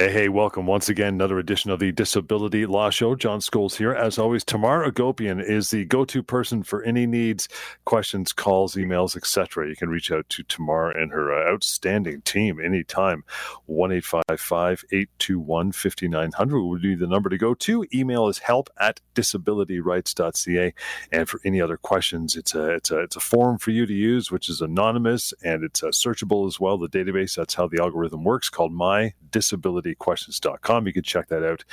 Hey, 0.00 0.10
hey, 0.10 0.28
welcome 0.30 0.64
once 0.64 0.88
again. 0.88 1.12
Another 1.12 1.38
edition 1.38 1.70
of 1.70 1.78
the 1.78 1.92
Disability 1.92 2.64
Law 2.64 2.88
Show. 2.88 3.14
John 3.14 3.40
Scholes 3.40 3.76
here. 3.76 3.92
As 3.92 4.18
always, 4.18 4.42
Tamar 4.44 4.90
Agopian 4.90 5.44
is 5.44 5.68
the 5.68 5.84
go 5.84 6.06
to 6.06 6.22
person 6.22 6.62
for 6.62 6.82
any 6.84 7.06
needs, 7.06 7.50
questions, 7.84 8.32
calls, 8.32 8.76
emails, 8.76 9.14
etc. 9.14 9.68
You 9.68 9.76
can 9.76 9.90
reach 9.90 10.10
out 10.10 10.26
to 10.30 10.42
Tamar 10.44 10.90
and 10.90 11.12
her 11.12 11.30
uh, 11.30 11.52
outstanding 11.52 12.22
team 12.22 12.58
anytime. 12.58 13.24
1 13.66 13.92
821 13.92 15.72
5900 15.72 16.62
would 16.62 16.80
be 16.80 16.94
the 16.94 17.06
number 17.06 17.28
to 17.28 17.36
go 17.36 17.52
to. 17.52 17.84
Email 17.92 18.26
is 18.28 18.38
help 18.38 18.70
at 18.80 19.00
disabilityrights.ca. 19.14 20.72
And 21.12 21.28
for 21.28 21.42
any 21.44 21.60
other 21.60 21.76
questions, 21.76 22.36
it's 22.36 22.54
a, 22.54 22.70
it's 22.70 22.90
a, 22.90 23.00
it's 23.00 23.16
a 23.16 23.20
form 23.20 23.58
for 23.58 23.70
you 23.70 23.84
to 23.84 23.92
use, 23.92 24.30
which 24.30 24.48
is 24.48 24.62
anonymous 24.62 25.34
and 25.44 25.62
it's 25.62 25.82
uh, 25.82 25.88
searchable 25.88 26.46
as 26.46 26.58
well. 26.58 26.78
The 26.78 26.88
database, 26.88 27.36
that's 27.36 27.52
how 27.52 27.68
the 27.68 27.82
algorithm 27.82 28.24
works, 28.24 28.48
called 28.48 28.72
My 28.72 29.12
Disability 29.30 29.89
questions.com. 29.98 30.86
You 30.86 30.92
can 30.92 31.02
check 31.02 31.28
that 31.28 31.44
out 31.44 31.64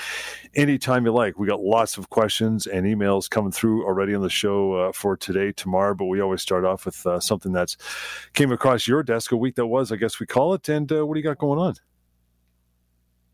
anytime 0.56 1.06
you 1.06 1.12
like. 1.12 1.38
We 1.38 1.48
got 1.48 1.62
lots 1.62 1.98
of 1.98 2.10
questions 2.10 2.68
and 2.68 2.86
emails 2.86 3.30
coming 3.30 3.52
through 3.52 3.86
already 3.86 4.16
on 4.16 4.22
the 4.22 4.30
show 4.30 4.74
uh, 4.74 4.92
for 4.92 5.16
today, 5.18 5.52
Tamar, 5.52 5.94
but 5.94 6.06
we 6.06 6.22
always 6.22 6.42
start 6.42 6.66
off 6.66 6.86
with 6.86 7.06
uh, 7.06 7.20
something 7.20 7.52
that's 7.52 7.78
came 8.34 8.52
across 8.52 8.88
your 8.88 9.04
desk 9.04 9.32
a 9.32 9.38
week 9.38 9.56
that 9.56 9.68
was, 9.68 9.92
I 9.92 9.96
guess 9.96 10.20
we 10.20 10.26
call 10.26 10.54
it. 10.54 10.68
And 10.70 10.92
uh, 10.92 11.06
what 11.06 11.16
do 11.16 11.20
you 11.20 11.24
got 11.24 11.38
going 11.38 11.60
on? 11.60 11.76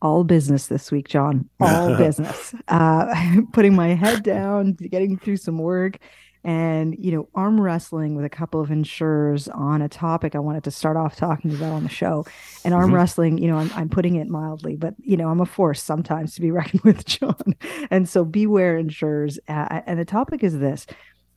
all 0.04 0.22
business 0.22 0.66
this 0.66 0.92
week, 0.92 1.08
John. 1.08 1.48
All 1.60 1.96
business. 1.98 2.54
Uh, 2.68 3.40
putting 3.52 3.74
my 3.74 3.88
head 3.88 4.22
down, 4.22 4.74
getting 4.74 5.18
through 5.18 5.38
some 5.38 5.58
work, 5.58 5.98
and 6.44 6.94
you 6.98 7.10
know 7.10 7.28
arm 7.34 7.60
wrestling 7.60 8.14
with 8.14 8.24
a 8.24 8.30
couple 8.30 8.60
of 8.60 8.70
insurers 8.70 9.48
on 9.48 9.80
a 9.80 9.88
topic 9.88 10.34
i 10.34 10.38
wanted 10.38 10.62
to 10.62 10.70
start 10.70 10.96
off 10.96 11.16
talking 11.16 11.54
about 11.54 11.72
on 11.72 11.82
the 11.82 11.88
show. 11.88 12.24
And 12.64 12.74
arm 12.74 12.86
mm-hmm. 12.86 12.94
wrestling 12.94 13.38
you 13.38 13.48
know 13.48 13.58
I'm, 13.58 13.70
I'm 13.74 13.88
putting 13.88 14.16
it 14.16 14.28
mildly 14.28 14.76
but 14.76 14.94
you 15.00 15.16
know 15.16 15.28
i'm 15.28 15.40
a 15.40 15.46
force 15.46 15.82
sometimes 15.82 16.34
to 16.34 16.40
be 16.40 16.50
reckoned 16.52 16.82
with 16.82 17.04
john. 17.04 17.54
And 17.90 18.08
so 18.08 18.24
beware 18.24 18.76
insurers. 18.76 19.38
Uh, 19.48 19.80
and 19.86 19.98
the 19.98 20.04
topic 20.04 20.42
is 20.42 20.58
this. 20.58 20.86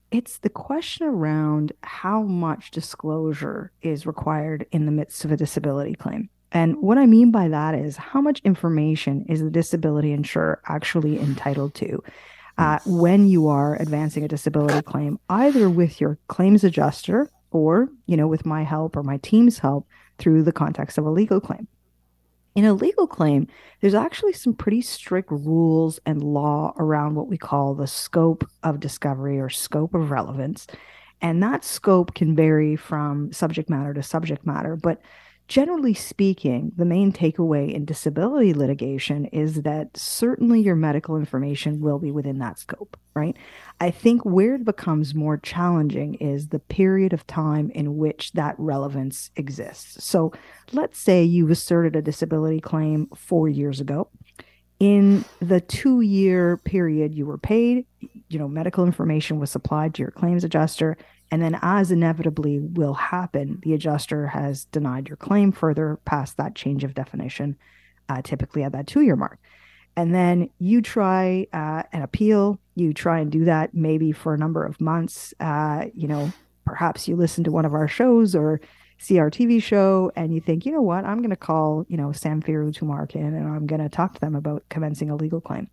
It's 0.09 0.37
the 0.39 0.49
question 0.49 1.05
around 1.05 1.73
how 1.83 2.21
much 2.23 2.71
disclosure 2.71 3.71
is 3.81 4.05
required 4.05 4.65
in 4.71 4.85
the 4.85 4.91
midst 4.91 5.25
of 5.25 5.31
a 5.31 5.37
disability 5.37 5.95
claim. 5.95 6.29
And 6.53 6.77
what 6.77 6.97
I 6.97 7.05
mean 7.05 7.31
by 7.31 7.49
that 7.49 7.75
is 7.75 7.97
how 7.97 8.21
much 8.21 8.39
information 8.45 9.25
is 9.27 9.41
the 9.41 9.49
disability 9.49 10.13
insurer 10.13 10.61
actually 10.65 11.19
entitled 11.19 11.73
to? 11.75 12.01
Uh, 12.57 12.79
when 12.85 13.27
you 13.27 13.47
are 13.47 13.75
advancing 13.75 14.23
a 14.23 14.27
disability 14.27 14.81
claim, 14.81 15.19
either 15.29 15.69
with 15.69 16.01
your 16.01 16.17
claims 16.27 16.63
adjuster 16.63 17.29
or, 17.51 17.89
you 18.05 18.17
know, 18.17 18.27
with 18.27 18.45
my 18.45 18.63
help 18.63 18.95
or 18.95 19.03
my 19.03 19.17
team's 19.17 19.59
help 19.59 19.87
through 20.17 20.43
the 20.43 20.51
context 20.51 20.97
of 20.97 21.05
a 21.05 21.09
legal 21.09 21.39
claim. 21.39 21.67
In 22.55 22.65
a 22.65 22.73
legal 22.73 23.05
claim, 23.05 23.47
there's 23.81 23.93
actually 23.93 24.33
some 24.33 24.55
pretty 24.55 24.81
strict 24.81 25.29
rules 25.29 25.99
and 26.07 26.23
law 26.23 26.73
around 26.77 27.13
what 27.13 27.27
we 27.27 27.37
call 27.37 27.75
the 27.75 27.85
scope 27.85 28.49
of 28.63 28.79
discovery 28.79 29.39
or 29.39 29.49
scope 29.49 29.93
of 29.93 30.09
relevance. 30.09 30.65
And 31.21 31.41
that 31.43 31.63
scope 31.63 32.15
can 32.15 32.35
vary 32.35 32.75
from 32.75 33.31
subject 33.31 33.69
matter 33.69 33.93
to 33.93 34.01
subject 34.01 34.45
matter, 34.45 34.75
but 34.75 35.01
generally 35.47 35.93
speaking, 35.93 36.71
the 36.75 36.85
main 36.85 37.11
takeaway 37.11 37.73
in 37.73 37.85
disability 37.85 38.53
litigation 38.53 39.25
is 39.25 39.61
that 39.61 39.95
certainly 39.95 40.59
your 40.59 40.75
medical 40.75 41.15
information 41.15 41.79
will 41.79 41.99
be 41.99 42.11
within 42.11 42.39
that 42.39 42.59
scope, 42.59 42.97
right? 43.13 43.35
I 43.79 43.91
think 43.91 44.25
where 44.25 44.55
it 44.55 44.65
becomes 44.65 45.15
more 45.15 45.37
challenging 45.37 46.15
is 46.15 46.49
the 46.49 46.59
period 46.59 47.13
of 47.13 47.25
time 47.27 47.69
in 47.71 47.97
which 47.97 48.33
that 48.33 48.55
relevance 48.57 49.31
exists. 49.35 50.03
So 50.03 50.33
let's 50.73 50.99
say 50.99 51.23
you 51.23 51.49
asserted 51.49 51.95
a 51.95 52.01
disability 52.01 52.59
claim 52.59 53.07
four 53.15 53.47
years 53.47 53.79
ago. 53.79 54.09
In 54.79 55.25
the 55.39 55.61
two 55.61 56.01
year 56.01 56.57
period 56.57 57.15
you 57.15 57.25
were 57.25 57.39
paid, 57.39 57.85
you 58.29 58.37
know, 58.37 58.47
medical 58.47 58.85
information 58.85 59.39
was 59.39 59.49
supplied 59.49 59.95
to 59.95 60.03
your 60.03 60.11
claims 60.11 60.43
adjuster 60.43 60.97
and 61.29 61.41
then, 61.41 61.59
as 61.61 61.91
inevitably 61.91 62.59
will 62.59 62.93
happen, 62.93 63.59
the 63.63 63.73
adjuster 63.73 64.27
has 64.27 64.65
denied 64.65 65.09
your 65.09 65.17
claim 65.17 65.51
further 65.51 65.99
past 66.05 66.37
that 66.37 66.55
change 66.55 66.83
of 66.83 66.93
definition, 66.93 67.57
uh, 68.07 68.21
typically 68.21 68.63
at 68.63 68.71
that 68.71 68.87
two 68.87 69.01
year 69.01 69.15
mark. 69.15 69.39
And 69.97 70.13
then 70.13 70.49
you 70.59 70.81
try 70.81 71.47
uh, 71.51 71.83
an 71.91 72.03
appeal. 72.03 72.59
You 72.75 72.93
try 72.93 73.19
and 73.19 73.31
do 73.31 73.45
that 73.45 73.73
maybe 73.73 74.11
for 74.11 74.33
a 74.33 74.37
number 74.37 74.63
of 74.63 74.79
months. 74.79 75.33
Uh, 75.39 75.87
you 75.93 76.07
know, 76.07 76.31
perhaps 76.65 77.07
you 77.07 77.15
listen 77.15 77.43
to 77.45 77.51
one 77.51 77.65
of 77.65 77.73
our 77.73 77.87
shows 77.87 78.35
or 78.35 78.61
see 78.99 79.19
our 79.19 79.29
TV 79.29 79.61
show 79.61 80.11
and 80.15 80.33
you 80.33 80.39
think, 80.39 80.65
you 80.65 80.71
know 80.71 80.81
what, 80.81 81.05
I'm 81.05 81.17
going 81.17 81.31
to 81.31 81.35
call, 81.35 81.85
you 81.87 81.97
know, 81.97 82.07
Samfiru 82.09 82.71
Tumarkin 82.71 83.27
and 83.27 83.47
I'm 83.47 83.67
going 83.67 83.81
to 83.81 83.89
talk 83.89 84.13
to 84.13 84.19
them 84.19 84.35
about 84.35 84.63
commencing 84.69 85.09
a 85.09 85.15
legal 85.15 85.41
claim. 85.41 85.69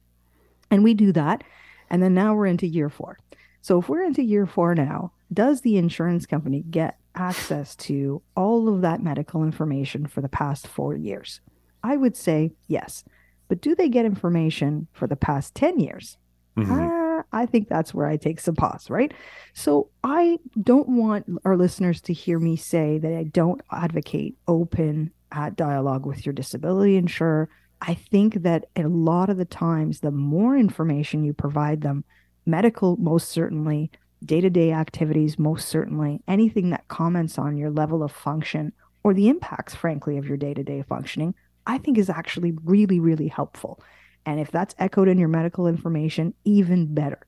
And 0.70 0.82
we 0.82 0.94
do 0.94 1.12
that. 1.12 1.44
And 1.90 2.02
then 2.02 2.14
now 2.14 2.34
we're 2.34 2.46
into 2.46 2.66
year 2.66 2.88
four. 2.88 3.18
So 3.64 3.78
if 3.78 3.88
we're 3.88 4.04
into 4.04 4.22
year 4.22 4.44
four 4.44 4.74
now, 4.74 5.12
does 5.32 5.62
the 5.62 5.78
insurance 5.78 6.26
company 6.26 6.62
get 6.68 6.98
access 7.14 7.74
to 7.76 8.20
all 8.36 8.68
of 8.68 8.82
that 8.82 9.02
medical 9.02 9.42
information 9.42 10.06
for 10.06 10.20
the 10.20 10.28
past 10.28 10.66
four 10.66 10.94
years? 10.94 11.40
I 11.82 11.96
would 11.96 12.14
say 12.14 12.52
yes. 12.68 13.04
But 13.48 13.62
do 13.62 13.74
they 13.74 13.88
get 13.88 14.04
information 14.04 14.86
for 14.92 15.06
the 15.06 15.16
past 15.16 15.54
10 15.54 15.80
years? 15.80 16.18
Mm-hmm. 16.58 16.72
Uh, 16.72 17.22
I 17.32 17.46
think 17.46 17.70
that's 17.70 17.94
where 17.94 18.06
I 18.06 18.18
take 18.18 18.38
some 18.38 18.54
pause, 18.54 18.90
right? 18.90 19.14
So 19.54 19.88
I 20.02 20.40
don't 20.62 20.90
want 20.90 21.24
our 21.46 21.56
listeners 21.56 22.02
to 22.02 22.12
hear 22.12 22.38
me 22.38 22.56
say 22.56 22.98
that 22.98 23.16
I 23.16 23.22
don't 23.22 23.62
advocate 23.72 24.36
open 24.46 25.10
uh, 25.32 25.48
dialogue 25.48 26.04
with 26.04 26.26
your 26.26 26.34
disability 26.34 26.96
insurer. 26.96 27.48
I 27.80 27.94
think 27.94 28.42
that 28.42 28.66
a 28.76 28.82
lot 28.82 29.30
of 29.30 29.38
the 29.38 29.46
times, 29.46 30.00
the 30.00 30.10
more 30.10 30.54
information 30.54 31.24
you 31.24 31.32
provide 31.32 31.80
them, 31.80 32.04
medical 32.46 32.96
most 32.96 33.28
certainly 33.28 33.90
day-to-day 34.24 34.72
activities 34.72 35.38
most 35.38 35.68
certainly 35.68 36.20
anything 36.28 36.70
that 36.70 36.88
comments 36.88 37.38
on 37.38 37.56
your 37.56 37.70
level 37.70 38.02
of 38.02 38.10
function 38.12 38.72
or 39.02 39.12
the 39.12 39.28
impacts 39.28 39.74
frankly 39.74 40.16
of 40.16 40.26
your 40.26 40.36
day-to-day 40.36 40.82
functioning 40.88 41.34
i 41.66 41.78
think 41.78 41.98
is 41.98 42.10
actually 42.10 42.52
really 42.64 43.00
really 43.00 43.28
helpful. 43.28 43.80
And 44.26 44.40
if 44.40 44.50
that's 44.50 44.74
echoed 44.78 45.08
in 45.08 45.18
your 45.18 45.28
medical 45.28 45.66
information 45.66 46.34
even 46.44 46.94
better. 46.94 47.26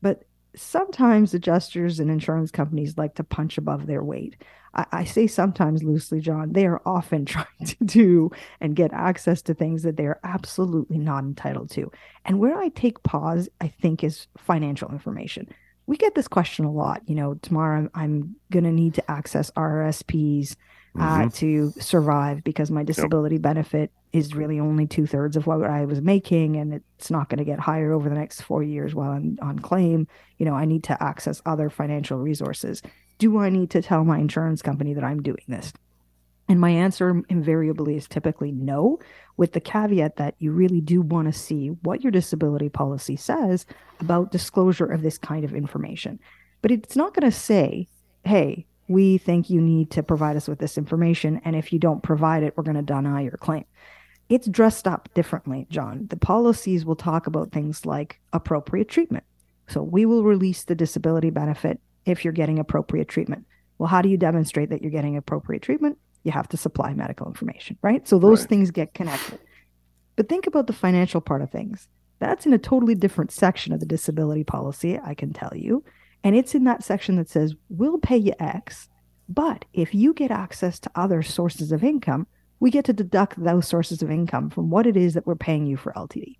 But 0.00 0.24
sometimes 0.56 1.34
adjusters 1.34 2.00
and 2.00 2.10
insurance 2.10 2.50
companies 2.50 2.98
like 2.98 3.14
to 3.14 3.24
punch 3.24 3.58
above 3.58 3.86
their 3.86 4.02
weight 4.02 4.36
I, 4.74 4.86
I, 4.92 5.04
say 5.04 5.26
sometimes 5.26 5.82
loosely, 5.82 6.20
John, 6.20 6.52
they 6.52 6.66
are 6.66 6.80
often 6.86 7.24
trying 7.26 7.46
to 7.66 7.84
do 7.84 8.30
and 8.60 8.76
get 8.76 8.92
access 8.92 9.42
to 9.42 9.54
things 9.54 9.82
that 9.82 9.96
they 9.96 10.06
are 10.06 10.20
absolutely 10.24 10.98
not 10.98 11.24
entitled 11.24 11.70
to. 11.70 11.90
And 12.24 12.38
where 12.38 12.58
I 12.58 12.68
take 12.68 13.02
pause, 13.02 13.48
I 13.60 13.68
think, 13.68 14.02
is 14.04 14.26
financial 14.38 14.90
information. 14.90 15.48
We 15.86 15.96
get 15.96 16.14
this 16.14 16.28
question 16.28 16.64
a 16.64 16.72
lot. 16.72 17.02
You 17.06 17.16
know, 17.16 17.34
tomorrow 17.34 17.78
I'm, 17.78 17.90
I'm 17.94 18.36
going 18.50 18.64
to 18.64 18.72
need 18.72 18.94
to 18.94 19.10
access 19.10 19.50
RRSPs 19.52 20.56
uh, 20.98 21.00
mm-hmm. 21.00 21.28
to 21.28 21.72
survive 21.80 22.44
because 22.44 22.70
my 22.70 22.84
disability 22.84 23.36
yep. 23.36 23.42
benefit 23.42 23.90
is 24.12 24.34
really 24.34 24.60
only 24.60 24.86
two 24.86 25.06
thirds 25.06 25.36
of 25.36 25.46
what 25.46 25.62
I 25.64 25.86
was 25.86 26.02
making, 26.02 26.56
and 26.56 26.74
it's 26.74 27.10
not 27.10 27.30
going 27.30 27.38
to 27.38 27.44
get 27.44 27.58
higher 27.58 27.92
over 27.92 28.10
the 28.10 28.14
next 28.14 28.42
four 28.42 28.62
years 28.62 28.94
while 28.94 29.10
I'm 29.10 29.38
on 29.40 29.58
claim. 29.58 30.06
You 30.36 30.44
know, 30.44 30.54
I 30.54 30.66
need 30.66 30.84
to 30.84 31.02
access 31.02 31.40
other 31.46 31.70
financial 31.70 32.18
resources 32.18 32.82
do 33.18 33.38
I 33.38 33.50
need 33.50 33.70
to 33.70 33.82
tell 33.82 34.04
my 34.04 34.18
insurance 34.18 34.62
company 34.62 34.94
that 34.94 35.04
I'm 35.04 35.22
doing 35.22 35.44
this? 35.48 35.72
And 36.48 36.60
my 36.60 36.70
answer 36.70 37.22
invariably 37.28 37.96
is 37.96 38.06
typically 38.06 38.52
no, 38.52 38.98
with 39.36 39.52
the 39.52 39.60
caveat 39.60 40.16
that 40.16 40.34
you 40.38 40.52
really 40.52 40.80
do 40.80 41.00
want 41.00 41.32
to 41.32 41.38
see 41.38 41.68
what 41.82 42.02
your 42.02 42.10
disability 42.10 42.68
policy 42.68 43.16
says 43.16 43.64
about 44.00 44.32
disclosure 44.32 44.86
of 44.86 45.02
this 45.02 45.18
kind 45.18 45.44
of 45.44 45.54
information. 45.54 46.18
But 46.60 46.70
it's 46.70 46.96
not 46.96 47.14
going 47.14 47.30
to 47.30 47.36
say, 47.36 47.88
hey, 48.24 48.66
we 48.88 49.18
think 49.18 49.48
you 49.48 49.60
need 49.60 49.90
to 49.92 50.02
provide 50.02 50.36
us 50.36 50.48
with 50.48 50.58
this 50.58 50.76
information. 50.76 51.40
And 51.44 51.56
if 51.56 51.72
you 51.72 51.78
don't 51.78 52.02
provide 52.02 52.42
it, 52.42 52.54
we're 52.56 52.64
going 52.64 52.76
to 52.76 52.82
deny 52.82 53.22
your 53.22 53.38
claim. 53.38 53.64
It's 54.28 54.46
dressed 54.46 54.86
up 54.86 55.08
differently, 55.14 55.66
John. 55.70 56.06
The 56.10 56.16
policies 56.16 56.84
will 56.84 56.96
talk 56.96 57.26
about 57.26 57.52
things 57.52 57.86
like 57.86 58.20
appropriate 58.32 58.88
treatment. 58.88 59.24
So 59.68 59.82
we 59.82 60.06
will 60.06 60.24
release 60.24 60.64
the 60.64 60.74
disability 60.74 61.30
benefit 61.30 61.80
if 62.04 62.24
you're 62.24 62.32
getting 62.32 62.58
appropriate 62.58 63.08
treatment. 63.08 63.46
Well, 63.78 63.88
how 63.88 64.02
do 64.02 64.08
you 64.08 64.16
demonstrate 64.16 64.70
that 64.70 64.82
you're 64.82 64.90
getting 64.90 65.16
appropriate 65.16 65.62
treatment? 65.62 65.98
You 66.24 66.32
have 66.32 66.48
to 66.50 66.56
supply 66.56 66.94
medical 66.94 67.26
information, 67.26 67.78
right? 67.82 68.06
So 68.06 68.18
those 68.18 68.40
right. 68.40 68.48
things 68.48 68.70
get 68.70 68.94
connected. 68.94 69.38
But 70.16 70.28
think 70.28 70.46
about 70.46 70.66
the 70.66 70.72
financial 70.72 71.20
part 71.20 71.42
of 71.42 71.50
things. 71.50 71.88
That's 72.18 72.46
in 72.46 72.52
a 72.52 72.58
totally 72.58 72.94
different 72.94 73.32
section 73.32 73.72
of 73.72 73.80
the 73.80 73.86
disability 73.86 74.44
policy, 74.44 75.00
I 75.02 75.14
can 75.14 75.32
tell 75.32 75.52
you. 75.54 75.84
And 76.22 76.36
it's 76.36 76.54
in 76.54 76.64
that 76.64 76.84
section 76.84 77.16
that 77.16 77.28
says, 77.28 77.54
we'll 77.68 77.98
pay 77.98 78.16
you 78.16 78.34
X, 78.38 78.88
but 79.28 79.64
if 79.72 79.94
you 79.94 80.12
get 80.14 80.30
access 80.30 80.78
to 80.80 80.90
other 80.94 81.22
sources 81.22 81.72
of 81.72 81.82
income, 81.82 82.26
we 82.60 82.70
get 82.70 82.84
to 82.84 82.92
deduct 82.92 83.42
those 83.42 83.66
sources 83.66 84.02
of 84.02 84.10
income 84.10 84.50
from 84.50 84.70
what 84.70 84.86
it 84.86 84.96
is 84.96 85.14
that 85.14 85.26
we're 85.26 85.34
paying 85.34 85.66
you 85.66 85.76
for 85.76 85.92
LTD. 85.94 86.36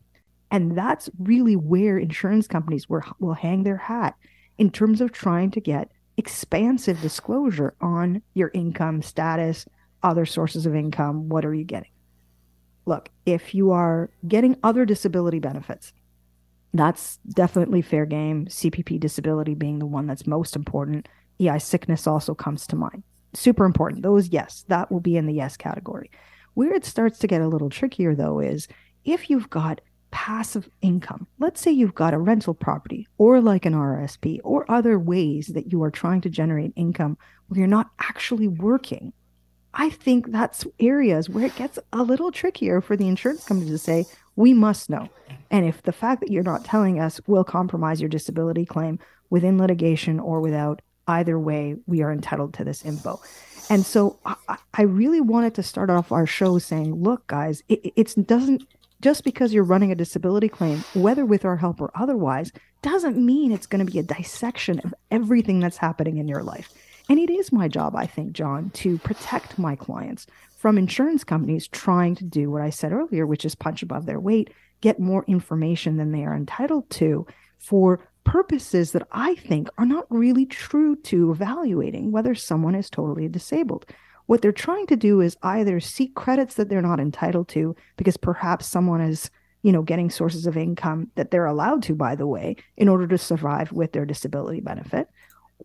And 0.52 0.76
that's 0.76 1.10
really 1.18 1.56
where 1.56 1.98
insurance 1.98 2.46
companies 2.46 2.88
will, 2.88 3.02
will 3.18 3.34
hang 3.34 3.64
their 3.64 3.78
hat 3.78 4.14
in 4.58 4.70
terms 4.70 5.00
of 5.00 5.12
trying 5.12 5.50
to 5.52 5.60
get 5.60 5.90
expansive 6.16 7.00
disclosure 7.00 7.74
on 7.80 8.22
your 8.34 8.50
income 8.54 9.02
status, 9.02 9.66
other 10.02 10.26
sources 10.26 10.66
of 10.66 10.74
income. 10.74 11.28
What 11.28 11.44
are 11.44 11.54
you 11.54 11.64
getting? 11.64 11.90
look, 12.86 13.10
if 13.26 13.54
you 13.54 13.70
are 13.70 14.10
getting 14.26 14.56
other 14.62 14.84
disability 14.84 15.38
benefits, 15.38 15.92
that's 16.74 17.18
definitely 17.28 17.82
fair 17.82 18.06
game. 18.06 18.46
CPP 18.46 18.98
disability 18.98 19.54
being 19.54 19.78
the 19.78 19.86
one 19.86 20.06
that's 20.06 20.26
most 20.26 20.56
important. 20.56 21.08
EI 21.40 21.58
sickness 21.58 22.06
also 22.06 22.34
comes 22.34 22.66
to 22.66 22.76
mind. 22.76 23.02
Super 23.34 23.64
important. 23.64 24.02
Those, 24.02 24.28
yes, 24.28 24.64
that 24.68 24.90
will 24.90 25.00
be 25.00 25.16
in 25.16 25.26
the 25.26 25.34
yes 25.34 25.56
category. 25.56 26.10
Where 26.54 26.74
it 26.74 26.84
starts 26.84 27.18
to 27.20 27.26
get 27.26 27.40
a 27.40 27.48
little 27.48 27.70
trickier, 27.70 28.14
though, 28.14 28.40
is 28.40 28.68
if 29.04 29.30
you've 29.30 29.50
got 29.50 29.80
passive 30.12 30.68
income, 30.82 31.26
let's 31.40 31.60
say 31.60 31.72
you've 31.72 31.94
got 31.94 32.14
a 32.14 32.18
rental 32.18 32.54
property 32.54 33.08
or 33.18 33.40
like 33.40 33.66
an 33.66 33.72
RSP 33.72 34.38
or 34.44 34.70
other 34.70 34.98
ways 34.98 35.48
that 35.48 35.72
you 35.72 35.82
are 35.82 35.90
trying 35.90 36.20
to 36.20 36.30
generate 36.30 36.72
income 36.76 37.18
where 37.48 37.58
you're 37.58 37.66
not 37.66 37.90
actually 37.98 38.46
working. 38.46 39.12
I 39.74 39.90
think 39.90 40.30
that's 40.30 40.66
areas 40.78 41.28
where 41.28 41.46
it 41.46 41.56
gets 41.56 41.78
a 41.92 42.02
little 42.02 42.30
trickier 42.30 42.80
for 42.80 42.96
the 42.96 43.08
insurance 43.08 43.44
company 43.44 43.70
to 43.70 43.78
say, 43.78 44.04
we 44.36 44.52
must 44.52 44.90
know. 44.90 45.08
And 45.50 45.66
if 45.66 45.82
the 45.82 45.92
fact 45.92 46.20
that 46.20 46.30
you're 46.30 46.42
not 46.42 46.64
telling 46.64 47.00
us 47.00 47.20
will 47.26 47.44
compromise 47.44 48.00
your 48.00 48.08
disability 48.08 48.66
claim 48.66 48.98
within 49.30 49.58
litigation 49.58 50.20
or 50.20 50.40
without, 50.40 50.82
either 51.08 51.38
way, 51.38 51.76
we 51.86 52.02
are 52.02 52.12
entitled 52.12 52.54
to 52.54 52.64
this 52.64 52.84
info. 52.84 53.20
And 53.70 53.84
so 53.84 54.18
I, 54.26 54.58
I 54.74 54.82
really 54.82 55.20
wanted 55.20 55.54
to 55.54 55.62
start 55.62 55.88
off 55.88 56.12
our 56.12 56.26
show 56.26 56.58
saying, 56.58 56.94
look, 56.94 57.26
guys, 57.26 57.62
it, 57.68 57.92
it 57.96 58.26
doesn't 58.26 58.64
just 59.02 59.24
because 59.24 59.52
you're 59.52 59.64
running 59.64 59.92
a 59.92 59.96
disability 59.96 60.48
claim, 60.48 60.78
whether 60.94 61.26
with 61.26 61.44
our 61.44 61.56
help 61.56 61.80
or 61.80 61.90
otherwise, 61.94 62.52
doesn't 62.80 63.18
mean 63.18 63.52
it's 63.52 63.66
going 63.66 63.84
to 63.84 63.92
be 63.92 63.98
a 63.98 64.02
dissection 64.02 64.78
of 64.80 64.94
everything 65.10 65.60
that's 65.60 65.76
happening 65.76 66.16
in 66.16 66.28
your 66.28 66.42
life. 66.42 66.70
And 67.10 67.18
it 67.18 67.30
is 67.30 67.52
my 67.52 67.68
job, 67.68 67.96
I 67.96 68.06
think, 68.06 68.32
John, 68.32 68.70
to 68.70 68.96
protect 68.98 69.58
my 69.58 69.76
clients 69.76 70.26
from 70.56 70.78
insurance 70.78 71.24
companies 71.24 71.66
trying 71.66 72.14
to 72.14 72.24
do 72.24 72.50
what 72.50 72.62
I 72.62 72.70
said 72.70 72.92
earlier, 72.92 73.26
which 73.26 73.44
is 73.44 73.56
punch 73.56 73.82
above 73.82 74.06
their 74.06 74.20
weight, 74.20 74.50
get 74.80 75.00
more 75.00 75.24
information 75.26 75.96
than 75.96 76.12
they 76.12 76.24
are 76.24 76.34
entitled 76.34 76.88
to 76.90 77.26
for 77.58 78.00
purposes 78.24 78.92
that 78.92 79.06
I 79.10 79.34
think 79.34 79.68
are 79.78 79.86
not 79.86 80.06
really 80.08 80.46
true 80.46 80.94
to 80.96 81.32
evaluating 81.32 82.12
whether 82.12 82.36
someone 82.36 82.76
is 82.76 82.88
totally 82.88 83.26
disabled. 83.26 83.84
What 84.32 84.40
they're 84.40 84.50
trying 84.50 84.86
to 84.86 84.96
do 84.96 85.20
is 85.20 85.36
either 85.42 85.78
seek 85.78 86.14
credits 86.14 86.54
that 86.54 86.70
they're 86.70 86.80
not 86.80 87.00
entitled 87.00 87.48
to 87.48 87.76
because 87.98 88.16
perhaps 88.16 88.64
someone 88.64 89.02
is, 89.02 89.28
you 89.60 89.72
know, 89.72 89.82
getting 89.82 90.08
sources 90.08 90.46
of 90.46 90.56
income 90.56 91.10
that 91.16 91.30
they're 91.30 91.44
allowed 91.44 91.82
to, 91.82 91.94
by 91.94 92.14
the 92.14 92.26
way, 92.26 92.56
in 92.78 92.88
order 92.88 93.06
to 93.08 93.18
survive 93.18 93.72
with 93.72 93.92
their 93.92 94.06
disability 94.06 94.62
benefit, 94.62 95.10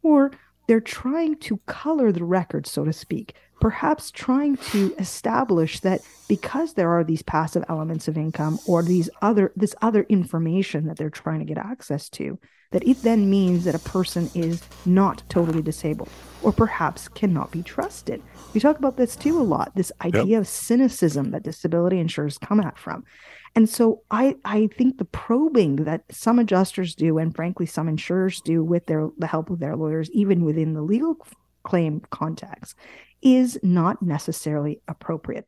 or 0.04 0.32
they're 0.68 0.82
trying 0.82 1.38
to 1.38 1.58
color 1.66 2.12
the 2.12 2.24
record, 2.24 2.68
so 2.68 2.86
to 2.86 2.94
speak, 2.94 3.36
perhaps 3.60 4.12
trying 4.12 4.58
to 4.58 4.94
establish 5.00 5.80
that 5.80 6.02
because 6.28 6.74
there 6.74 6.92
are 6.92 7.04
these 7.04 7.22
passive 7.22 7.64
elements 7.70 8.08
of 8.08 8.18
income 8.18 8.60
or 8.68 8.84
these 8.84 9.10
other 9.22 9.52
this 9.56 9.74
other 9.82 10.04
information 10.10 10.86
that 10.86 10.98
they're 10.98 11.10
trying 11.10 11.40
to 11.40 11.46
get 11.46 11.58
access 11.58 12.10
to, 12.10 12.38
that 12.72 12.88
it 12.88 13.02
then 13.02 13.30
means 13.30 13.64
that 13.64 13.76
a 13.76 13.80
person 13.80 14.30
is 14.36 14.62
not 14.86 15.24
totally 15.30 15.62
disabled 15.62 16.10
or 16.44 16.52
perhaps 16.52 17.08
cannot 17.08 17.50
be 17.52 17.64
trusted. 17.64 18.22
We 18.54 18.60
talk 18.60 18.78
about 18.78 18.98
this 18.98 19.16
too 19.16 19.40
a 19.40 19.44
lot, 19.44 19.74
this 19.76 19.92
idea 20.02 20.24
yep. 20.26 20.42
of 20.42 20.48
cynicism 20.48 21.32
that 21.32 21.44
disability 21.44 22.00
insurers 22.00 22.38
come 22.38 22.60
at 22.60 22.78
from. 22.78 23.06
And 23.58 23.68
so 23.68 24.04
I, 24.12 24.36
I 24.46 24.70
think 24.78 25.00
the 25.00 25.06
probing 25.06 25.78
that 25.78 26.04
some 26.12 26.38
adjusters 26.38 26.94
do, 26.94 27.18
and 27.18 27.36
frankly, 27.36 27.66
some 27.66 27.90
insurers 27.90 28.40
do 28.40 28.64
with 28.64 28.86
their 28.86 29.10
the 29.18 29.26
help 29.26 29.50
of 29.50 29.58
their 29.58 29.76
lawyers, 29.76 30.12
even 30.12 30.46
within 30.46 30.76
the 30.76 30.84
legal 30.84 31.18
claim 31.64 32.04
context, 32.12 32.76
is 33.24 33.58
not 33.64 34.00
necessarily 34.00 34.80
appropriate. 34.88 35.48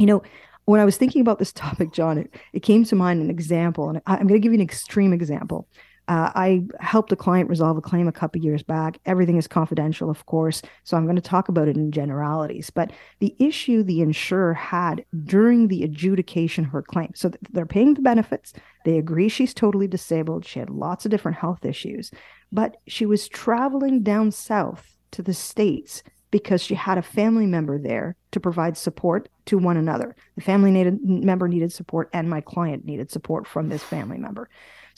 You 0.00 0.06
know, 0.06 0.22
when 0.64 0.80
I 0.80 0.84
was 0.84 0.96
thinking 0.96 1.20
about 1.20 1.38
this 1.38 1.52
topic, 1.66 1.92
John, 1.92 2.18
it, 2.18 2.34
it 2.52 2.64
came 2.64 2.82
to 2.86 2.96
mind 2.96 3.22
an 3.22 3.30
example, 3.30 3.88
and 3.88 4.02
I'm 4.04 4.26
going 4.26 4.30
to 4.30 4.40
give 4.40 4.52
you 4.52 4.58
an 4.58 4.64
extreme 4.64 5.12
example. 5.12 5.68
Uh, 6.08 6.32
I 6.34 6.64
helped 6.80 7.12
a 7.12 7.16
client 7.16 7.50
resolve 7.50 7.76
a 7.76 7.82
claim 7.82 8.08
a 8.08 8.12
couple 8.12 8.40
years 8.40 8.62
back. 8.62 8.98
Everything 9.04 9.36
is 9.36 9.46
confidential, 9.46 10.08
of 10.08 10.24
course, 10.24 10.62
so 10.82 10.96
I'm 10.96 11.04
going 11.04 11.16
to 11.16 11.22
talk 11.22 11.50
about 11.50 11.68
it 11.68 11.76
in 11.76 11.92
generalities. 11.92 12.70
But 12.70 12.92
the 13.20 13.36
issue 13.38 13.82
the 13.82 14.00
insurer 14.00 14.54
had 14.54 15.04
during 15.24 15.68
the 15.68 15.82
adjudication 15.82 16.64
of 16.64 16.70
her 16.70 16.82
claim, 16.82 17.12
so 17.14 17.30
they're 17.50 17.66
paying 17.66 17.92
the 17.92 18.00
benefits. 18.00 18.54
They 18.86 18.96
agree 18.96 19.28
she's 19.28 19.52
totally 19.52 19.86
disabled. 19.86 20.46
She 20.46 20.58
had 20.58 20.70
lots 20.70 21.04
of 21.04 21.10
different 21.10 21.36
health 21.36 21.66
issues, 21.66 22.10
but 22.50 22.78
she 22.86 23.04
was 23.04 23.28
traveling 23.28 24.02
down 24.02 24.32
south 24.32 24.96
to 25.10 25.22
the 25.22 25.34
states 25.34 26.02
because 26.30 26.62
she 26.62 26.74
had 26.74 26.98
a 26.98 27.02
family 27.02 27.46
member 27.46 27.78
there 27.78 28.16
to 28.32 28.40
provide 28.40 28.76
support 28.76 29.28
to 29.46 29.58
one 29.58 29.76
another. 29.76 30.14
The 30.36 30.42
family 30.42 30.70
needed, 30.70 31.02
member 31.02 31.48
needed 31.48 31.72
support, 31.72 32.10
and 32.12 32.28
my 32.28 32.40
client 32.40 32.84
needed 32.84 33.10
support 33.10 33.46
from 33.46 33.68
this 33.68 33.82
family 33.82 34.18
member. 34.18 34.48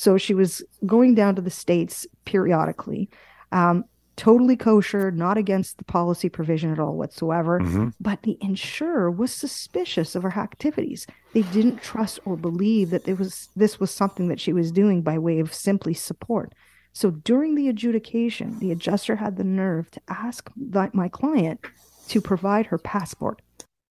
So 0.01 0.17
she 0.17 0.33
was 0.33 0.63
going 0.87 1.15
down 1.15 1.35
to 1.35 1.43
the 1.43 1.51
States 1.51 2.07
periodically, 2.25 3.11
um, 3.53 3.85
totally 4.17 4.57
kosher, 4.57 5.11
not 5.11 5.37
against 5.37 5.77
the 5.77 5.85
policy 5.85 6.31
provision 6.31 6.73
at 6.73 6.79
all 6.79 6.97
whatsoever. 6.97 7.61
Mm-hmm. 7.61 7.89
But 8.01 8.23
the 8.23 8.39
insurer 8.41 9.11
was 9.11 9.31
suspicious 9.31 10.15
of 10.15 10.23
her 10.23 10.33
activities. 10.39 11.07
They 11.35 11.43
didn't 11.43 11.83
trust 11.83 12.19
or 12.25 12.39
believe 12.39 12.89
that 12.89 13.07
it 13.07 13.19
was 13.19 13.51
this 13.55 13.79
was 13.79 13.91
something 13.91 14.29
that 14.29 14.41
she 14.41 14.55
was 14.55 14.73
doing 14.73 15.03
by 15.03 15.19
way 15.19 15.39
of 15.39 15.53
simply 15.53 15.93
support. 15.93 16.55
So 16.95 17.11
during 17.11 17.55
the 17.55 17.69
adjudication, 17.69 18.59
the 18.59 18.73
adjuster 18.73 19.17
had 19.17 19.37
the 19.37 19.45
nerve 19.45 19.91
to 19.91 20.01
ask 20.09 20.51
my 20.95 21.11
client 21.11 21.61
to 22.09 22.23
provide 22.23 22.65
her 22.65 22.79
passport. 22.79 23.43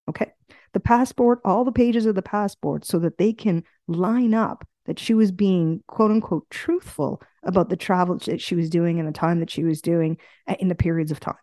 Okay. 0.10 0.32
The 0.74 0.80
passport, 0.80 1.40
all 1.46 1.64
the 1.64 1.72
pages 1.72 2.08
of 2.08 2.16
the 2.16 2.24
passport, 2.24 2.84
so 2.84 2.98
that 2.98 3.20
they 3.20 3.32
can 3.32 3.64
line 3.88 4.34
up 4.34 4.66
that 4.90 4.98
she 4.98 5.14
was 5.14 5.32
being 5.32 5.84
quote 5.86 6.10
unquote 6.10 6.50
truthful 6.50 7.22
about 7.44 7.70
the 7.70 7.78
travel 7.78 8.18
that 8.18 8.42
she 8.42 8.56
was 8.56 8.72
doing 8.72 8.98
and 8.98 9.08
the 9.08 9.14
time 9.14 9.40
that 9.40 9.52
she 9.52 9.64
was 9.64 9.84
doing 9.84 10.18
in 10.58 10.68
the 10.68 10.74
periods 10.74 11.12
of 11.12 11.20
time. 11.20 11.36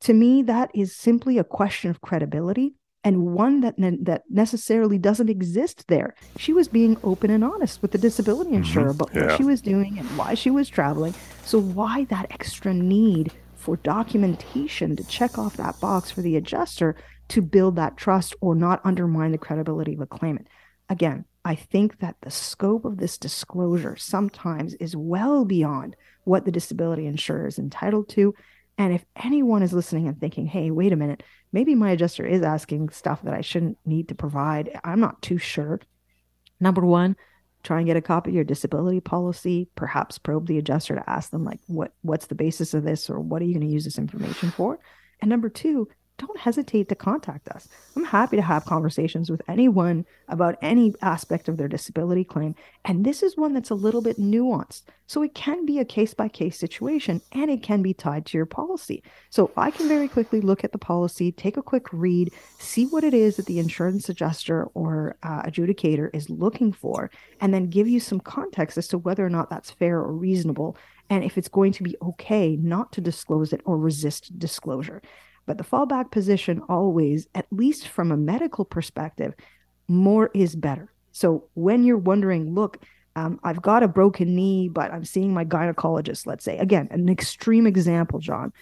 To 0.00 0.14
me, 0.14 0.42
that 0.44 0.70
is 0.74 0.96
simply 0.96 1.36
a 1.36 1.44
question 1.44 1.90
of 1.90 2.00
credibility 2.00 2.74
and 3.04 3.34
one 3.34 3.60
that 3.60 3.78
ne- 3.78 3.98
that 4.00 4.22
necessarily 4.30 4.96
doesn't 4.96 5.28
exist 5.28 5.86
there. 5.88 6.14
She 6.38 6.54
was 6.54 6.68
being 6.68 6.96
open 7.04 7.30
and 7.30 7.44
honest 7.44 7.82
with 7.82 7.90
the 7.90 7.98
disability 7.98 8.52
mm-hmm. 8.52 8.60
insurer 8.60 8.92
mm-hmm. 8.92 9.02
about 9.02 9.14
yeah. 9.14 9.26
what 9.26 9.36
she 9.36 9.44
was 9.44 9.60
doing 9.60 9.98
and 9.98 10.08
why 10.16 10.32
she 10.32 10.48
was 10.48 10.66
traveling. 10.66 11.12
So 11.44 11.60
why 11.60 12.04
that 12.04 12.28
extra 12.30 12.72
need 12.72 13.30
for 13.56 13.76
documentation 13.76 14.96
to 14.96 15.04
check 15.04 15.36
off 15.36 15.58
that 15.58 15.78
box 15.80 16.10
for 16.10 16.22
the 16.22 16.36
adjuster 16.36 16.96
to 17.28 17.42
build 17.42 17.76
that 17.76 17.98
trust 17.98 18.34
or 18.40 18.54
not 18.54 18.80
undermine 18.84 19.32
the 19.32 19.38
credibility 19.38 19.92
of 19.92 20.00
a 20.00 20.06
claimant? 20.06 20.48
Again, 20.88 21.26
I 21.46 21.54
think 21.54 22.00
that 22.00 22.16
the 22.22 22.30
scope 22.32 22.84
of 22.84 22.96
this 22.96 23.16
disclosure 23.16 23.94
sometimes 23.94 24.74
is 24.74 24.96
well 24.96 25.44
beyond 25.44 25.94
what 26.24 26.44
the 26.44 26.50
disability 26.50 27.06
insurer 27.06 27.46
is 27.46 27.60
entitled 27.60 28.08
to. 28.10 28.34
And 28.78 28.92
if 28.92 29.04
anyone 29.14 29.62
is 29.62 29.72
listening 29.72 30.08
and 30.08 30.18
thinking, 30.18 30.46
hey, 30.46 30.72
wait 30.72 30.92
a 30.92 30.96
minute, 30.96 31.22
maybe 31.52 31.76
my 31.76 31.92
adjuster 31.92 32.26
is 32.26 32.42
asking 32.42 32.88
stuff 32.88 33.22
that 33.22 33.32
I 33.32 33.42
shouldn't 33.42 33.78
need 33.86 34.08
to 34.08 34.14
provide, 34.16 34.76
I'm 34.82 34.98
not 34.98 35.22
too 35.22 35.38
sure. 35.38 35.80
Number 36.58 36.84
one, 36.84 37.14
try 37.62 37.78
and 37.78 37.86
get 37.86 37.96
a 37.96 38.02
copy 38.02 38.30
of 38.30 38.34
your 38.34 38.42
disability 38.42 38.98
policy, 38.98 39.68
perhaps 39.76 40.18
probe 40.18 40.48
the 40.48 40.58
adjuster 40.58 40.96
to 40.96 41.08
ask 41.08 41.30
them, 41.30 41.44
like, 41.44 41.60
what 41.68 41.92
what's 42.02 42.26
the 42.26 42.34
basis 42.34 42.74
of 42.74 42.82
this 42.82 43.08
or 43.08 43.20
what 43.20 43.40
are 43.40 43.44
you 43.44 43.54
going 43.54 43.68
to 43.68 43.72
use 43.72 43.84
this 43.84 43.98
information 43.98 44.50
for? 44.50 44.80
And 45.22 45.28
number 45.28 45.48
two, 45.48 45.86
don't 46.18 46.38
hesitate 46.38 46.88
to 46.88 46.94
contact 46.94 47.48
us. 47.48 47.68
I'm 47.94 48.04
happy 48.04 48.36
to 48.36 48.42
have 48.42 48.64
conversations 48.64 49.30
with 49.30 49.42
anyone 49.48 50.06
about 50.28 50.56
any 50.62 50.94
aspect 51.02 51.48
of 51.48 51.56
their 51.56 51.68
disability 51.68 52.24
claim. 52.24 52.54
And 52.84 53.04
this 53.04 53.22
is 53.22 53.36
one 53.36 53.52
that's 53.52 53.70
a 53.70 53.74
little 53.74 54.00
bit 54.00 54.18
nuanced. 54.18 54.82
So 55.06 55.22
it 55.22 55.34
can 55.34 55.64
be 55.66 55.78
a 55.78 55.84
case 55.84 56.14
by 56.14 56.28
case 56.28 56.58
situation 56.58 57.20
and 57.32 57.50
it 57.50 57.62
can 57.62 57.82
be 57.82 57.94
tied 57.94 58.26
to 58.26 58.38
your 58.38 58.46
policy. 58.46 59.02
So 59.30 59.52
I 59.56 59.70
can 59.70 59.88
very 59.88 60.08
quickly 60.08 60.40
look 60.40 60.64
at 60.64 60.72
the 60.72 60.78
policy, 60.78 61.30
take 61.30 61.56
a 61.56 61.62
quick 61.62 61.92
read, 61.92 62.32
see 62.58 62.86
what 62.86 63.04
it 63.04 63.14
is 63.14 63.36
that 63.36 63.46
the 63.46 63.58
insurance 63.58 64.08
adjuster 64.08 64.64
or 64.74 65.16
uh, 65.22 65.42
adjudicator 65.42 66.10
is 66.12 66.30
looking 66.30 66.72
for, 66.72 67.10
and 67.40 67.54
then 67.54 67.70
give 67.70 67.86
you 67.86 68.00
some 68.00 68.20
context 68.20 68.78
as 68.78 68.88
to 68.88 68.98
whether 68.98 69.24
or 69.24 69.30
not 69.30 69.50
that's 69.50 69.70
fair 69.70 69.98
or 69.98 70.12
reasonable. 70.12 70.76
And 71.08 71.22
if 71.22 71.38
it's 71.38 71.48
going 71.48 71.72
to 71.72 71.84
be 71.84 71.96
okay 72.02 72.56
not 72.56 72.90
to 72.92 73.00
disclose 73.00 73.52
it 73.52 73.60
or 73.64 73.78
resist 73.78 74.36
disclosure. 74.38 75.02
But 75.46 75.58
the 75.58 75.64
fallback 75.64 76.10
position 76.10 76.60
always, 76.68 77.28
at 77.34 77.46
least 77.50 77.88
from 77.88 78.10
a 78.10 78.16
medical 78.16 78.64
perspective, 78.64 79.34
more 79.88 80.30
is 80.34 80.56
better. 80.56 80.92
So 81.12 81.44
when 81.54 81.84
you're 81.84 81.96
wondering, 81.96 82.54
look, 82.54 82.78
um, 83.14 83.40
I've 83.42 83.62
got 83.62 83.82
a 83.82 83.88
broken 83.88 84.34
knee, 84.34 84.68
but 84.68 84.92
I'm 84.92 85.04
seeing 85.04 85.32
my 85.32 85.44
gynecologist, 85.44 86.26
let's 86.26 86.44
say, 86.44 86.58
again, 86.58 86.88
an 86.90 87.08
extreme 87.08 87.66
example, 87.66 88.18
John. 88.18 88.52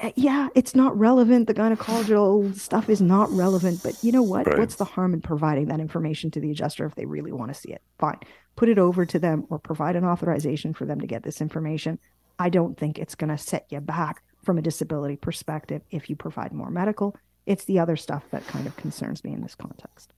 Uh, 0.00 0.12
yeah, 0.14 0.48
it's 0.54 0.74
not 0.76 0.96
relevant. 0.96 1.48
The 1.48 1.54
gynecological 1.54 2.56
stuff 2.56 2.88
is 2.88 3.00
not 3.00 3.30
relevant, 3.32 3.82
but 3.82 3.96
you 4.04 4.12
know 4.12 4.22
what? 4.22 4.46
Right. 4.46 4.58
What's 4.58 4.76
the 4.76 4.84
harm 4.84 5.14
in 5.14 5.20
providing 5.22 5.66
that 5.68 5.80
information 5.80 6.30
to 6.32 6.40
the 6.40 6.52
adjuster 6.52 6.86
if 6.86 6.94
they 6.94 7.06
really 7.06 7.32
want 7.32 7.52
to 7.52 7.60
see 7.60 7.72
it? 7.72 7.82
Fine. 7.98 8.18
Put 8.54 8.68
it 8.68 8.78
over 8.78 9.04
to 9.06 9.18
them 9.18 9.46
or 9.50 9.58
provide 9.58 9.96
an 9.96 10.04
authorization 10.04 10.74
for 10.74 10.84
them 10.84 11.00
to 11.00 11.06
get 11.06 11.24
this 11.24 11.40
information. 11.40 11.98
I 12.38 12.50
don't 12.50 12.78
think 12.78 12.98
it's 12.98 13.16
going 13.16 13.30
to 13.30 13.38
set 13.38 13.66
you 13.70 13.80
back 13.80 14.22
from 14.42 14.58
a 14.58 14.62
disability 14.62 15.16
perspective 15.16 15.82
if 15.90 16.08
you 16.08 16.16
provide 16.16 16.52
more 16.52 16.70
medical. 16.70 17.16
It's 17.46 17.64
the 17.64 17.78
other 17.78 17.96
stuff 17.96 18.24
that 18.30 18.46
kind 18.46 18.66
of 18.66 18.76
concerns 18.76 19.24
me 19.24 19.32
in 19.32 19.40
this 19.40 19.54
context. 19.54 20.12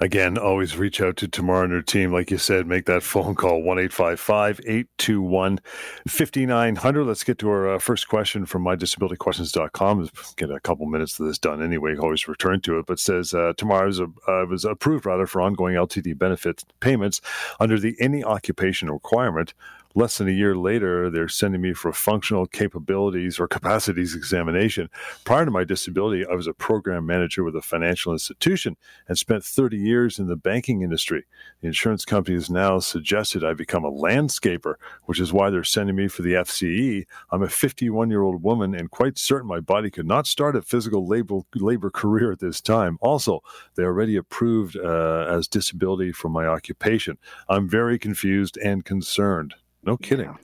Again, 0.00 0.36
always 0.36 0.76
reach 0.76 1.00
out 1.00 1.16
to 1.18 1.28
Tamar 1.28 1.64
and 1.64 1.72
her 1.72 1.80
team. 1.80 2.12
Like 2.12 2.30
you 2.30 2.36
said, 2.36 2.66
make 2.66 2.84
that 2.86 3.02
phone 3.02 3.34
call 3.34 3.62
1 3.62 3.78
821 3.78 5.60
5900. 6.06 7.04
Let's 7.04 7.24
get 7.24 7.38
to 7.38 7.48
our 7.48 7.74
uh, 7.74 7.78
first 7.78 8.08
question 8.08 8.44
from 8.44 8.64
mydisabilityquestions.com. 8.64 10.10
Get 10.36 10.50
a 10.50 10.60
couple 10.60 10.86
minutes 10.86 11.18
of 11.18 11.26
this 11.26 11.38
done 11.38 11.62
anyway. 11.62 11.96
Always 11.96 12.28
return 12.28 12.60
to 12.62 12.78
it. 12.80 12.86
But 12.86 12.98
says 12.98 13.32
uh, 13.32 13.54
Tamar 13.56 13.86
was, 13.86 14.00
uh, 14.00 14.06
was 14.26 14.64
approved 14.64 15.06
rather 15.06 15.26
for 15.26 15.40
ongoing 15.40 15.76
LTD 15.76 16.18
benefit 16.18 16.64
payments 16.80 17.20
under 17.58 17.78
the 17.78 17.96
any 17.98 18.22
occupation 18.22 18.90
requirement 18.90 19.54
less 19.94 20.18
than 20.18 20.28
a 20.28 20.32
year 20.32 20.56
later, 20.56 21.10
they're 21.10 21.28
sending 21.28 21.60
me 21.60 21.72
for 21.72 21.88
a 21.88 21.94
functional 21.94 22.46
capabilities 22.46 23.38
or 23.38 23.46
capacities 23.46 24.14
examination. 24.14 24.88
Prior 25.24 25.44
to 25.44 25.50
my 25.50 25.64
disability, 25.64 26.24
I 26.26 26.34
was 26.34 26.46
a 26.46 26.54
program 26.54 27.06
manager 27.06 27.44
with 27.44 27.56
a 27.56 27.62
financial 27.62 28.12
institution 28.12 28.76
and 29.08 29.18
spent 29.18 29.44
30 29.44 29.76
years 29.76 30.18
in 30.18 30.26
the 30.26 30.36
banking 30.36 30.82
industry. 30.82 31.24
The 31.60 31.68
insurance 31.68 32.04
company 32.04 32.36
has 32.36 32.50
now 32.50 32.78
suggested 32.78 33.44
I 33.44 33.54
become 33.54 33.84
a 33.84 33.92
landscaper, 33.92 34.74
which 35.04 35.20
is 35.20 35.32
why 35.32 35.50
they're 35.50 35.64
sending 35.64 35.96
me 35.96 36.08
for 36.08 36.22
the 36.22 36.34
FCE. 36.34 37.04
I'm 37.30 37.42
a 37.42 37.48
51 37.48 38.10
year 38.10 38.22
old 38.22 38.42
woman 38.42 38.74
and 38.74 38.90
quite 38.90 39.18
certain 39.18 39.48
my 39.48 39.60
body 39.60 39.90
could 39.90 40.06
not 40.06 40.26
start 40.26 40.56
a 40.56 40.62
physical 40.62 41.06
labor, 41.06 41.40
labor 41.54 41.90
career 41.90 42.32
at 42.32 42.40
this 42.40 42.60
time. 42.60 42.98
Also, 43.00 43.40
they 43.74 43.84
already 43.84 44.16
approved 44.16 44.76
uh, 44.76 45.26
as 45.28 45.48
disability 45.48 46.12
for 46.12 46.28
my 46.28 46.46
occupation. 46.46 47.18
I'm 47.48 47.68
very 47.68 47.98
confused 47.98 48.56
and 48.58 48.84
concerned. 48.84 49.54
No 49.84 49.96
kidding. 49.96 50.26
Yeah. 50.26 50.36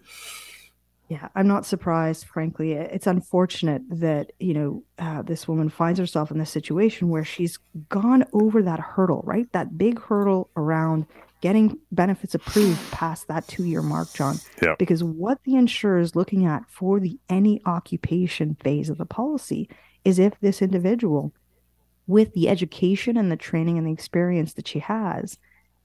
Yeah, 1.09 1.28
I'm 1.35 1.47
not 1.47 1.64
surprised, 1.64 2.26
frankly. 2.26 2.73
It's 2.73 3.07
unfortunate 3.07 3.80
that, 3.88 4.33
you 4.38 4.52
know, 4.52 4.83
uh, 4.99 5.23
this 5.23 5.49
woman 5.49 5.71
finds 5.71 5.99
herself 5.99 6.30
in 6.30 6.38
this 6.38 6.50
situation 6.50 7.09
where 7.09 7.25
she's 7.25 7.59
gone 7.88 8.25
over 8.35 8.62
that 8.62 8.78
hurdle, 8.78 9.23
right? 9.25 9.50
That 9.52 9.78
big 9.78 9.99
hurdle 9.99 10.50
around 10.54 11.07
getting 11.40 11.78
benefits 11.92 12.35
approved 12.35 12.90
past 12.90 13.26
that 13.28 13.49
two 13.49 13.64
year 13.64 13.80
mark, 13.80 14.12
John. 14.12 14.37
Yeah. 14.61 14.75
Because 14.78 15.02
what 15.02 15.42
the 15.45 15.54
insurer 15.54 15.99
is 15.99 16.14
looking 16.14 16.45
at 16.45 16.68
for 16.68 17.00
the 17.00 17.18
any 17.30 17.62
occupation 17.64 18.57
phase 18.62 18.90
of 18.90 18.99
the 18.99 19.07
policy 19.07 19.71
is 20.04 20.18
if 20.18 20.38
this 20.40 20.61
individual, 20.61 21.33
with 22.07 22.35
the 22.35 22.50
education 22.50 23.16
and 23.16 23.33
the 23.33 23.37
training 23.37 23.78
and 23.78 23.87
the 23.87 23.92
experience 23.92 24.52
that 24.54 24.68
she 24.68 24.80
has, 24.80 25.38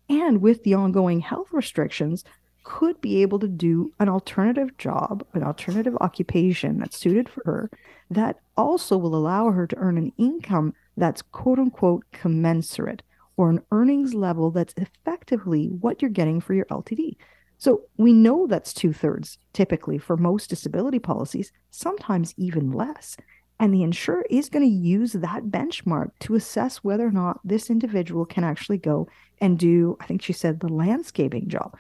and 0.10 0.42
with 0.42 0.64
the 0.64 0.74
ongoing 0.74 1.22
health 1.22 1.48
restrictions, 1.54 2.26
could 2.64 3.00
be 3.02 3.22
able 3.22 3.40
to 3.40 3.48
do 3.48 3.92
an 4.00 4.10
alternative 4.10 4.78
job, 4.78 5.26
an 5.34 5.44
alternative 5.44 5.98
occupation 6.02 6.80
that's 6.80 6.98
suited 6.98 7.30
for 7.30 7.42
her, 7.46 7.70
that 8.10 8.40
also 8.58 8.98
will 8.98 9.16
allow 9.16 9.52
her 9.52 9.68
to 9.68 9.78
earn 9.78 9.98
an 9.98 10.12
income 10.18 10.74
that's 10.98 11.22
quote 11.22 11.60
unquote 11.60 12.04
commensurate 12.12 13.04
or 13.38 13.50
an 13.50 13.62
earnings 13.72 14.14
level 14.14 14.52
that's 14.52 14.74
effectively 14.78 15.68
what 15.68 16.02
you're 16.02 16.12
getting 16.12 16.40
for 16.40 16.54
your 16.54 16.66
LTD. 16.66 17.16
So 17.58 17.84
we 17.98 18.14
know 18.14 18.46
that's 18.46 18.74
two 18.74 18.94
thirds 18.94 19.38
typically 19.54 19.98
for 19.98 20.18
most 20.18 20.50
disability 20.50 21.00
policies, 21.00 21.52
sometimes 21.72 22.34
even 22.38 22.72
less. 22.72 23.18
And 23.60 23.74
the 23.74 23.84
insurer 23.84 24.26
is 24.30 24.50
going 24.50 24.66
to 24.66 24.76
use 24.76 25.14
that 25.14 25.46
benchmark 25.46 26.12
to 26.22 26.36
assess 26.36 26.78
whether 26.78 27.08
or 27.08 27.12
not 27.12 27.40
this 27.44 27.70
individual 27.70 28.26
can 28.26 28.44
actually 28.44 28.80
go 28.80 29.08
and 29.40 29.58
do, 29.58 29.96
I 30.02 30.06
think 30.06 30.22
she 30.22 30.34
said, 30.34 30.60
the 30.60 30.68
landscaping 30.68 31.48
job. 31.48 31.78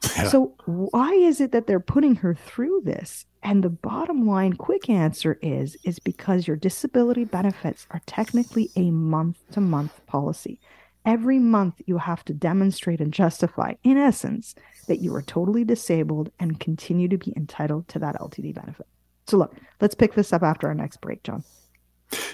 So 0.00 0.54
why 0.66 1.12
is 1.12 1.40
it 1.40 1.52
that 1.52 1.66
they're 1.66 1.80
putting 1.80 2.16
her 2.16 2.34
through 2.34 2.82
this? 2.84 3.26
And 3.42 3.62
the 3.62 3.70
bottom 3.70 4.26
line 4.26 4.54
quick 4.54 4.88
answer 4.90 5.38
is 5.42 5.76
is 5.84 5.98
because 5.98 6.46
your 6.46 6.56
disability 6.56 7.24
benefits 7.24 7.86
are 7.90 8.02
technically 8.06 8.70
a 8.76 8.90
month 8.90 9.38
to 9.52 9.60
month 9.60 10.04
policy. 10.06 10.58
Every 11.04 11.38
month 11.38 11.80
you 11.86 11.98
have 11.98 12.24
to 12.24 12.34
demonstrate 12.34 13.00
and 13.00 13.12
justify 13.12 13.74
in 13.84 13.96
essence 13.96 14.54
that 14.88 14.98
you 14.98 15.14
are 15.14 15.22
totally 15.22 15.64
disabled 15.64 16.30
and 16.40 16.58
continue 16.58 17.08
to 17.08 17.18
be 17.18 17.32
entitled 17.36 17.86
to 17.88 17.98
that 18.00 18.16
LTD 18.16 18.54
benefit. 18.54 18.86
So 19.26 19.36
look, 19.36 19.54
let's 19.80 19.94
pick 19.94 20.14
this 20.14 20.32
up 20.32 20.42
after 20.42 20.66
our 20.66 20.74
next 20.74 21.00
break, 21.00 21.22
John. 21.22 21.44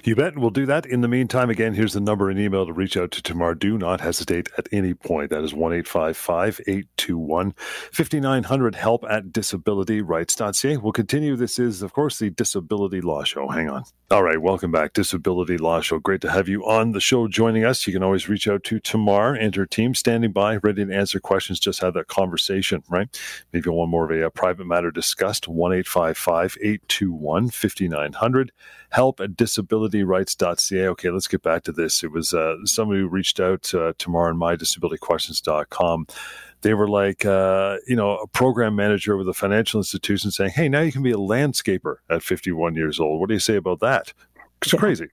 You 0.04 0.16
bet. 0.16 0.36
We'll 0.36 0.50
do 0.50 0.66
that. 0.66 0.84
In 0.84 1.00
the 1.00 1.08
meantime, 1.08 1.48
again, 1.48 1.74
here's 1.74 1.92
the 1.92 2.00
number 2.00 2.28
and 2.28 2.38
email 2.38 2.66
to 2.66 2.72
reach 2.72 2.96
out 2.96 3.10
to 3.12 3.22
Tamar. 3.22 3.54
Do 3.54 3.78
not 3.78 4.00
hesitate 4.00 4.48
at 4.58 4.68
any 4.72 4.94
point. 4.94 5.30
That 5.30 5.44
is 5.44 5.54
1 5.54 5.72
821 5.72 7.54
5900 7.92 8.74
help 8.74 9.04
at 9.08 9.26
disabilityrights.ca. 9.26 10.76
We'll 10.78 10.92
continue. 10.92 11.36
This 11.36 11.58
is, 11.58 11.82
of 11.82 11.92
course, 11.92 12.18
the 12.18 12.30
Disability 12.30 13.00
Law 13.00 13.24
Show. 13.24 13.48
Hang 13.48 13.70
on. 13.70 13.84
All 14.10 14.22
right. 14.22 14.40
Welcome 14.40 14.72
back. 14.72 14.92
Disability 14.92 15.56
Law 15.56 15.80
Show. 15.80 15.98
Great 15.98 16.20
to 16.22 16.30
have 16.30 16.48
you 16.48 16.66
on 16.66 16.92
the 16.92 17.00
show 17.00 17.28
joining 17.28 17.64
us. 17.64 17.86
You 17.86 17.92
can 17.92 18.02
always 18.02 18.28
reach 18.28 18.46
out 18.46 18.64
to 18.64 18.78
Tamar 18.78 19.34
and 19.34 19.54
her 19.54 19.66
team 19.66 19.94
standing 19.94 20.32
by, 20.32 20.56
ready 20.56 20.84
to 20.84 20.94
answer 20.94 21.18
questions. 21.18 21.58
Just 21.58 21.80
have 21.80 21.94
that 21.94 22.08
conversation, 22.08 22.82
right? 22.90 23.08
Maybe 23.52 23.70
one 23.70 23.88
more 23.88 24.04
of 24.04 24.10
a, 24.10 24.26
a 24.26 24.30
private 24.30 24.66
matter 24.66 24.90
discussed. 24.90 25.48
1 25.48 25.72
821 25.72 27.50
5900 27.50 28.52
help 28.92 29.20
at 29.20 29.36
disabilityrights.ca. 29.66 30.88
Okay, 30.88 31.10
let's 31.10 31.28
get 31.28 31.42
back 31.42 31.62
to 31.64 31.72
this. 31.72 32.02
It 32.02 32.12
was 32.12 32.34
uh, 32.34 32.56
somebody 32.64 33.00
who 33.00 33.08
reached 33.08 33.40
out 33.40 33.72
uh, 33.74 33.92
Tamar 33.98 34.28
on 34.28 34.38
mydisabilityquestions.com. 34.38 36.06
They 36.62 36.74
were 36.74 36.88
like, 36.88 37.24
uh, 37.24 37.78
you 37.86 37.96
know, 37.96 38.18
a 38.18 38.26
program 38.28 38.76
manager 38.76 39.16
with 39.16 39.28
a 39.28 39.34
financial 39.34 39.80
institution 39.80 40.30
saying, 40.30 40.52
hey, 40.54 40.68
now 40.68 40.80
you 40.80 40.92
can 40.92 41.02
be 41.02 41.10
a 41.10 41.16
landscaper 41.16 41.96
at 42.08 42.22
51 42.22 42.76
years 42.76 43.00
old. 43.00 43.20
What 43.20 43.28
do 43.28 43.34
you 43.34 43.40
say 43.40 43.56
about 43.56 43.80
that? 43.80 44.12
It's 44.62 44.72
crazy. 44.72 45.08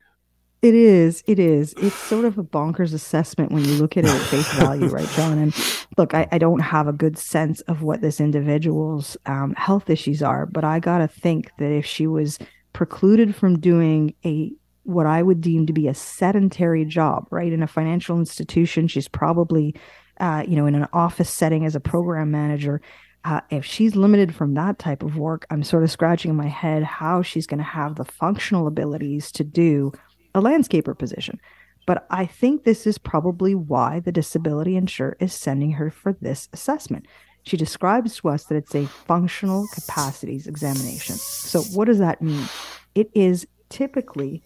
It 0.61 0.75
is. 0.75 1.23
It 1.25 1.39
is. 1.39 1.73
It's 1.77 1.95
sort 1.95 2.25
of 2.25 2.37
a 2.37 2.43
bonkers 2.43 2.93
assessment 2.93 3.53
when 3.53 3.63
you 3.63 3.75
look 3.75 3.95
at 3.95 4.03
it 4.03 4.09
at 4.09 4.21
face 4.23 4.51
value, 4.55 4.87
right, 4.89 5.07
John? 5.09 5.37
And 5.37 5.55
look, 5.97 6.13
I, 6.13 6.27
I 6.33 6.37
don't 6.37 6.59
have 6.59 6.87
a 6.87 6.93
good 6.93 7.17
sense 7.17 7.61
of 7.61 7.81
what 7.81 8.01
this 8.01 8.19
individual's 8.19 9.15
um, 9.25 9.53
health 9.55 9.89
issues 9.89 10.21
are, 10.21 10.45
but 10.45 10.65
I 10.65 10.79
got 10.79 10.97
to 10.97 11.07
think 11.07 11.51
that 11.59 11.71
if 11.71 11.85
she 11.85 12.07
was 12.07 12.39
precluded 12.73 13.35
from 13.35 13.59
doing 13.59 14.13
a 14.25 14.51
what 14.83 15.05
I 15.05 15.21
would 15.21 15.41
deem 15.41 15.67
to 15.67 15.73
be 15.73 15.87
a 15.87 15.93
sedentary 15.93 16.83
job, 16.83 17.27
right? 17.29 17.53
In 17.53 17.61
a 17.61 17.67
financial 17.67 18.17
institution, 18.17 18.87
she's 18.87 19.07
probably, 19.07 19.75
uh, 20.19 20.43
you 20.47 20.55
know, 20.55 20.65
in 20.65 20.73
an 20.73 20.87
office 20.93 21.29
setting 21.29 21.63
as 21.65 21.75
a 21.75 21.79
program 21.79 22.31
manager. 22.31 22.81
Uh, 23.23 23.41
if 23.51 23.65
she's 23.65 23.95
limited 23.95 24.33
from 24.33 24.55
that 24.55 24.79
type 24.79 25.03
of 25.03 25.17
work, 25.17 25.45
I'm 25.51 25.61
sort 25.61 25.83
of 25.83 25.91
scratching 25.91 26.35
my 26.35 26.47
head 26.47 26.83
how 26.83 27.21
she's 27.21 27.45
going 27.45 27.59
to 27.59 27.63
have 27.63 27.95
the 27.95 28.05
functional 28.05 28.65
abilities 28.65 29.31
to 29.33 29.43
do 29.43 29.91
a 30.33 30.41
landscaper 30.41 30.97
position. 30.97 31.39
But 31.85 32.07
I 32.09 32.25
think 32.25 32.63
this 32.63 32.87
is 32.87 32.97
probably 32.97 33.55
why 33.55 33.99
the 33.99 34.11
disability 34.11 34.75
insurer 34.75 35.17
is 35.19 35.33
sending 35.33 35.71
her 35.73 35.89
for 35.91 36.13
this 36.13 36.47
assessment. 36.53 37.07
She 37.43 37.57
describes 37.57 38.17
to 38.17 38.29
us 38.29 38.45
that 38.45 38.55
it's 38.55 38.75
a 38.75 38.85
functional 38.85 39.67
capacities 39.73 40.47
examination. 40.47 41.15
So, 41.15 41.61
what 41.75 41.85
does 41.85 41.99
that 41.99 42.21
mean? 42.21 42.47
It 42.95 43.09
is 43.13 43.47
typically 43.69 44.43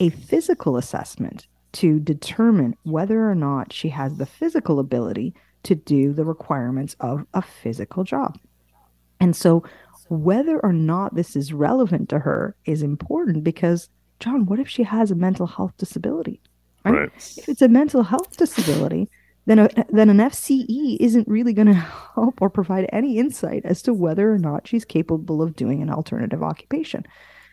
a 0.00 0.10
physical 0.10 0.76
assessment 0.76 1.46
to 1.72 1.98
determine 1.98 2.76
whether 2.84 3.28
or 3.28 3.34
not 3.34 3.72
she 3.72 3.88
has 3.90 4.16
the 4.16 4.26
physical 4.26 4.78
ability 4.78 5.34
to 5.64 5.74
do 5.74 6.12
the 6.12 6.24
requirements 6.24 6.96
of 7.00 7.26
a 7.34 7.42
physical 7.42 8.04
job. 8.04 8.38
And 9.20 9.34
so, 9.34 9.64
whether 10.08 10.60
or 10.60 10.72
not 10.72 11.14
this 11.14 11.34
is 11.34 11.52
relevant 11.52 12.08
to 12.10 12.20
her 12.20 12.54
is 12.64 12.82
important 12.82 13.42
because, 13.42 13.88
John, 14.20 14.46
what 14.46 14.60
if 14.60 14.68
she 14.68 14.84
has 14.84 15.10
a 15.10 15.16
mental 15.16 15.46
health 15.46 15.72
disability? 15.78 16.40
Right? 16.84 16.94
right. 16.94 17.10
If 17.36 17.48
it's 17.48 17.62
a 17.62 17.68
mental 17.68 18.04
health 18.04 18.36
disability, 18.36 19.08
then 19.46 19.60
a, 19.60 19.68
then 19.90 20.10
an 20.10 20.18
FCE 20.18 20.98
isn't 21.00 21.28
really 21.28 21.52
going 21.52 21.66
to 21.74 21.74
help 21.74 22.40
or 22.40 22.50
provide 22.50 22.88
any 22.92 23.18
insight 23.18 23.62
as 23.64 23.82
to 23.82 23.94
whether 23.94 24.32
or 24.32 24.38
not 24.38 24.68
she's 24.68 24.84
capable 24.84 25.42
of 25.42 25.56
doing 25.56 25.82
an 25.82 25.90
alternative 25.90 26.42
occupation. 26.42 27.04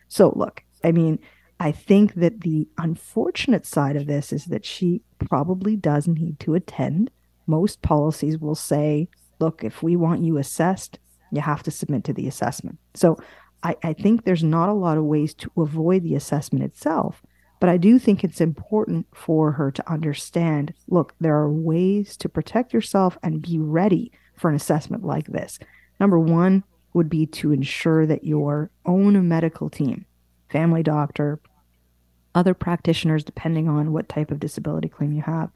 So 0.07 0.33
look, 0.35 0.63
I 0.83 0.91
mean, 0.91 1.19
I 1.59 1.71
think 1.71 2.15
that 2.15 2.41
the 2.41 2.67
unfortunate 2.77 3.65
side 3.65 3.95
of 3.95 4.07
this 4.07 4.33
is 4.33 4.45
that 4.45 4.65
she 4.65 5.01
probably 5.19 5.75
does 5.75 6.07
need 6.07 6.39
to 6.41 6.55
attend. 6.55 7.09
Most 7.47 7.81
policies 7.81 8.37
will 8.37 8.55
say, 8.55 9.07
look, 9.39 9.63
if 9.63 9.81
we 9.81 9.95
want 9.95 10.23
you 10.23 10.37
assessed, 10.37 10.99
you 11.31 11.41
have 11.41 11.63
to 11.63 11.71
submit 11.71 12.03
to 12.05 12.13
the 12.13 12.27
assessment. 12.27 12.79
So 12.93 13.17
I, 13.63 13.75
I 13.83 13.93
think 13.93 14.23
there's 14.23 14.43
not 14.43 14.69
a 14.69 14.73
lot 14.73 14.97
of 14.97 15.05
ways 15.05 15.33
to 15.35 15.51
avoid 15.57 16.03
the 16.03 16.15
assessment 16.15 16.65
itself. 16.65 17.23
But 17.63 17.69
I 17.69 17.77
do 17.77 17.97
think 17.97 18.25
it's 18.25 18.41
important 18.41 19.07
for 19.13 19.53
her 19.53 19.71
to 19.71 19.89
understand 19.89 20.73
look, 20.89 21.15
there 21.21 21.37
are 21.37 21.49
ways 21.49 22.17
to 22.17 22.27
protect 22.27 22.73
yourself 22.73 23.17
and 23.23 23.41
be 23.41 23.57
ready 23.57 24.11
for 24.35 24.49
an 24.49 24.55
assessment 24.57 25.05
like 25.05 25.27
this. 25.27 25.59
Number 25.97 26.19
one 26.19 26.65
would 26.91 27.09
be 27.09 27.25
to 27.27 27.53
ensure 27.53 28.05
that 28.05 28.25
your 28.25 28.69
own 28.85 29.29
medical 29.29 29.69
team, 29.69 30.05
family 30.49 30.83
doctor, 30.83 31.39
other 32.35 32.53
practitioners, 32.53 33.23
depending 33.23 33.69
on 33.69 33.93
what 33.93 34.09
type 34.09 34.29
of 34.29 34.41
disability 34.41 34.89
claim 34.89 35.13
you 35.13 35.21
have, 35.21 35.49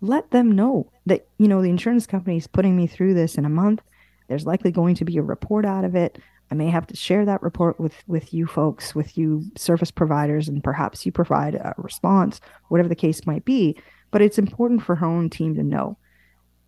let 0.00 0.32
them 0.32 0.50
know 0.50 0.90
that, 1.06 1.28
you 1.38 1.46
know, 1.46 1.62
the 1.62 1.70
insurance 1.70 2.08
company 2.08 2.38
is 2.38 2.48
putting 2.48 2.76
me 2.76 2.88
through 2.88 3.14
this 3.14 3.36
in 3.36 3.44
a 3.44 3.48
month. 3.48 3.82
There's 4.26 4.46
likely 4.46 4.72
going 4.72 4.96
to 4.96 5.04
be 5.04 5.16
a 5.16 5.22
report 5.22 5.64
out 5.64 5.84
of 5.84 5.94
it. 5.94 6.18
I 6.52 6.54
may 6.54 6.68
have 6.68 6.86
to 6.88 6.96
share 6.96 7.24
that 7.24 7.42
report 7.42 7.80
with 7.80 7.94
with 8.06 8.34
you 8.34 8.46
folks, 8.46 8.94
with 8.94 9.16
you 9.16 9.42
service 9.56 9.90
providers, 9.90 10.48
and 10.48 10.62
perhaps 10.62 11.06
you 11.06 11.10
provide 11.10 11.54
a 11.54 11.74
response, 11.78 12.42
whatever 12.68 12.90
the 12.90 12.94
case 12.94 13.26
might 13.26 13.46
be. 13.46 13.74
but 14.10 14.20
it's 14.20 14.38
important 14.38 14.82
for 14.82 14.94
her 14.96 15.06
own 15.06 15.30
team 15.30 15.54
to 15.54 15.62
know, 15.62 15.96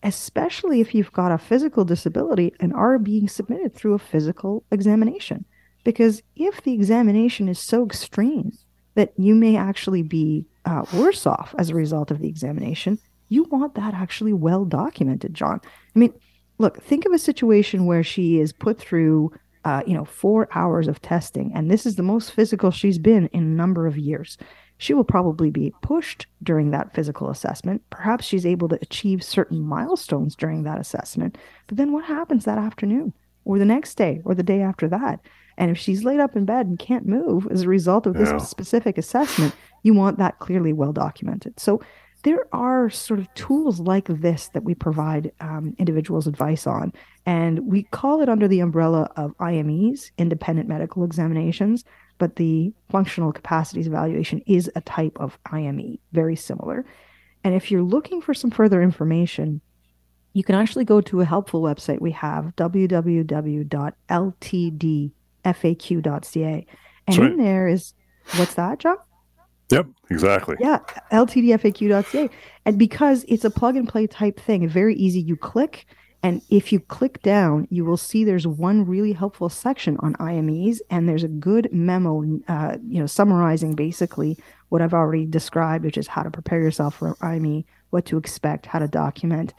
especially 0.03 0.81
if 0.81 0.95
you've 0.95 1.13
got 1.13 1.31
a 1.31 1.37
physical 1.37 1.85
disability 1.85 2.55
and 2.59 2.73
are 2.73 2.99
being 2.99 3.29
submitted 3.29 3.75
through 3.75 3.93
a 3.93 3.99
physical 3.99 4.65
examination. 4.71 5.45
Because 5.85 6.23
if 6.35 6.63
the 6.63 6.73
examination 6.73 7.47
is 7.47 7.59
so 7.59 7.85
extreme 7.85 8.53
that 8.95 9.13
you 9.19 9.35
may 9.35 9.55
actually 9.59 10.03
be 10.03 10.47
uh, 10.65 10.87
worse 10.95 11.27
off 11.27 11.55
as 11.59 11.69
a 11.69 11.75
result 11.75 12.11
of 12.11 12.21
the 12.21 12.29
examination, 12.29 12.99
you 13.29 13.43
want 13.45 13.75
that 13.75 13.93
actually 13.93 14.33
well 14.33 14.65
documented, 14.65 15.35
John. 15.35 15.61
I 15.95 15.99
mean, 15.99 16.15
look, 16.57 16.83
think 16.83 17.05
of 17.05 17.13
a 17.13 17.19
situation 17.19 17.85
where 17.85 18.03
she 18.03 18.41
is 18.41 18.55
put 18.55 18.79
through, 18.79 19.33
uh, 19.65 19.83
you 19.87 19.95
know, 19.95 20.05
four 20.05 20.49
hours 20.55 20.89
of 20.89 21.01
testing, 21.01 21.53
and 21.55 21.71
this 21.71 21.87
is 21.87 21.97
the 21.97 22.03
most 22.03 22.33
physical 22.33 22.71
she's 22.71 22.99
been 22.99 23.29
in 23.29 23.43
a 23.43 23.47
number 23.47 23.87
of 23.87 23.97
years. 23.97 24.37
She 24.77 24.93
will 24.93 25.05
probably 25.05 25.51
be 25.51 25.73
pushed 25.83 26.27
during 26.43 26.71
that 26.71 26.95
physical 26.95 27.31
assessment. 27.31 27.83
Perhaps 27.91 28.25
she's 28.25 28.45
able 28.45 28.69
to 28.69 28.79
achieve 28.83 29.23
certain 29.23 29.61
milestones 29.61 30.35
during 30.35 30.65
that 30.65 30.81
assessment. 30.81 31.39
But 31.69 31.77
then 31.77 31.93
what 31.93 32.05
happens 32.05 32.45
that 32.45 32.59
afternoon 32.59 33.13
or 33.45 33.59
the 33.59 33.65
next 33.65 33.95
day 33.95 34.21
or 34.25 34.35
the 34.35 34.43
day 34.43 34.63
after 34.63 34.89
that? 34.89 35.21
And 35.57 35.71
if 35.71 35.79
she's 35.79 36.05
laid 36.05 36.19
up 36.19 36.35
in 36.35 36.45
bed 36.45 36.67
and 36.67 36.79
can't 36.79 37.07
move 37.07 37.47
as 37.51 37.63
a 37.63 37.69
result 37.69 38.07
of 38.07 38.15
this 38.15 38.31
yeah. 38.31 38.39
specific 38.39 38.99
assessment, 38.99 39.55
you 39.85 39.95
want 39.95 40.19
that 40.19 40.41
clearly 40.41 40.73
well 40.73 40.93
documented. 40.93 41.61
So 41.61 41.81
there 42.25 42.47
are 42.53 42.91
sort 42.91 43.21
of 43.21 43.33
tools 43.35 43.81
like 43.81 44.07
this 44.09 44.49
that 44.49 44.65
we 44.65 44.75
provide 44.75 45.31
um, 45.41 45.75
individuals 45.79 46.27
advice 46.27 46.67
on. 46.67 46.93
And 47.27 47.71
we 47.71 47.85
call 47.85 48.21
it 48.21 48.29
under 48.29 48.47
the 48.47 48.61
umbrella 48.61 49.11
of 49.17 49.37
IMEs, 49.39 50.11
independent 50.19 50.69
medical 50.69 51.05
examinations, 51.05 51.85
but 52.19 52.37
the 52.37 52.73
functional 52.91 53.33
capacities 53.33 53.87
evaluation 53.87 54.43
is 54.47 54.71
a 54.77 54.83
type 54.83 55.17
of 55.19 55.39
IME, 55.51 55.99
very 56.13 56.37
similar. 56.37 56.85
And 57.43 57.55
if 57.55 57.71
you're 57.71 57.83
looking 57.83 58.21
for 58.21 58.35
some 58.35 58.51
further 58.51 58.83
information, 58.83 59.63
you 60.35 60.45
can 60.45 60.55
actually 60.55 60.85
go 60.85 61.01
to 61.01 61.21
a 61.21 61.25
helpful 61.25 61.63
website 61.63 62.01
we 62.01 62.11
have, 62.13 62.53
www.ltdfaq.ca. 62.57 63.07
And 67.07 67.19
in 67.19 67.37
there 67.37 67.69
is, 67.69 67.95
what's 68.37 68.55
that, 68.55 68.79
John? 68.81 68.97
Yep, 69.71 69.87
exactly. 70.11 70.57
Yeah, 70.61 70.79
ltdfaq.ca. 71.13 72.31
And 72.65 72.79
because 72.79 73.25
it's 73.29 73.45
a 73.45 73.51
plug 73.51 73.77
and 73.77 73.89
play 73.89 74.07
type 74.07 74.41
thing, 74.41 74.69
very 74.69 74.95
easy. 74.97 75.21
You 75.21 75.37
click, 75.37 75.87
and 76.25 76.41
if 76.49 76.73
you 76.73 76.81
click 76.81 77.21
down, 77.21 77.69
you 77.71 77.85
will 77.85 77.99
see 77.99 78.25
there's 78.25 78.47
one 78.47 78.87
really 78.87 79.13
helpful 79.13 79.51
section 79.51 79.99
on 80.01 80.15
IMEs, 80.15 80.79
and 80.89 81.07
there's 81.07 81.23
a 81.23 81.29
good 81.29 81.69
memo, 81.71 82.25
uh, 82.49 82.79
you 82.89 82.99
know, 82.99 83.05
summarizing 83.05 83.75
basically 83.75 84.39
what 84.71 84.81
I've 84.81 84.95
already 84.95 85.27
described, 85.27 85.85
which 85.85 85.99
is 85.99 86.07
how 86.07 86.23
to 86.23 86.31
prepare 86.31 86.63
yourself 86.63 86.95
for 86.95 87.19
IME, 87.21 87.67
what 87.91 88.07
to 88.07 88.17
expect, 88.17 88.65
how 88.65 88.79
to 88.79 88.89
document. 88.89 89.53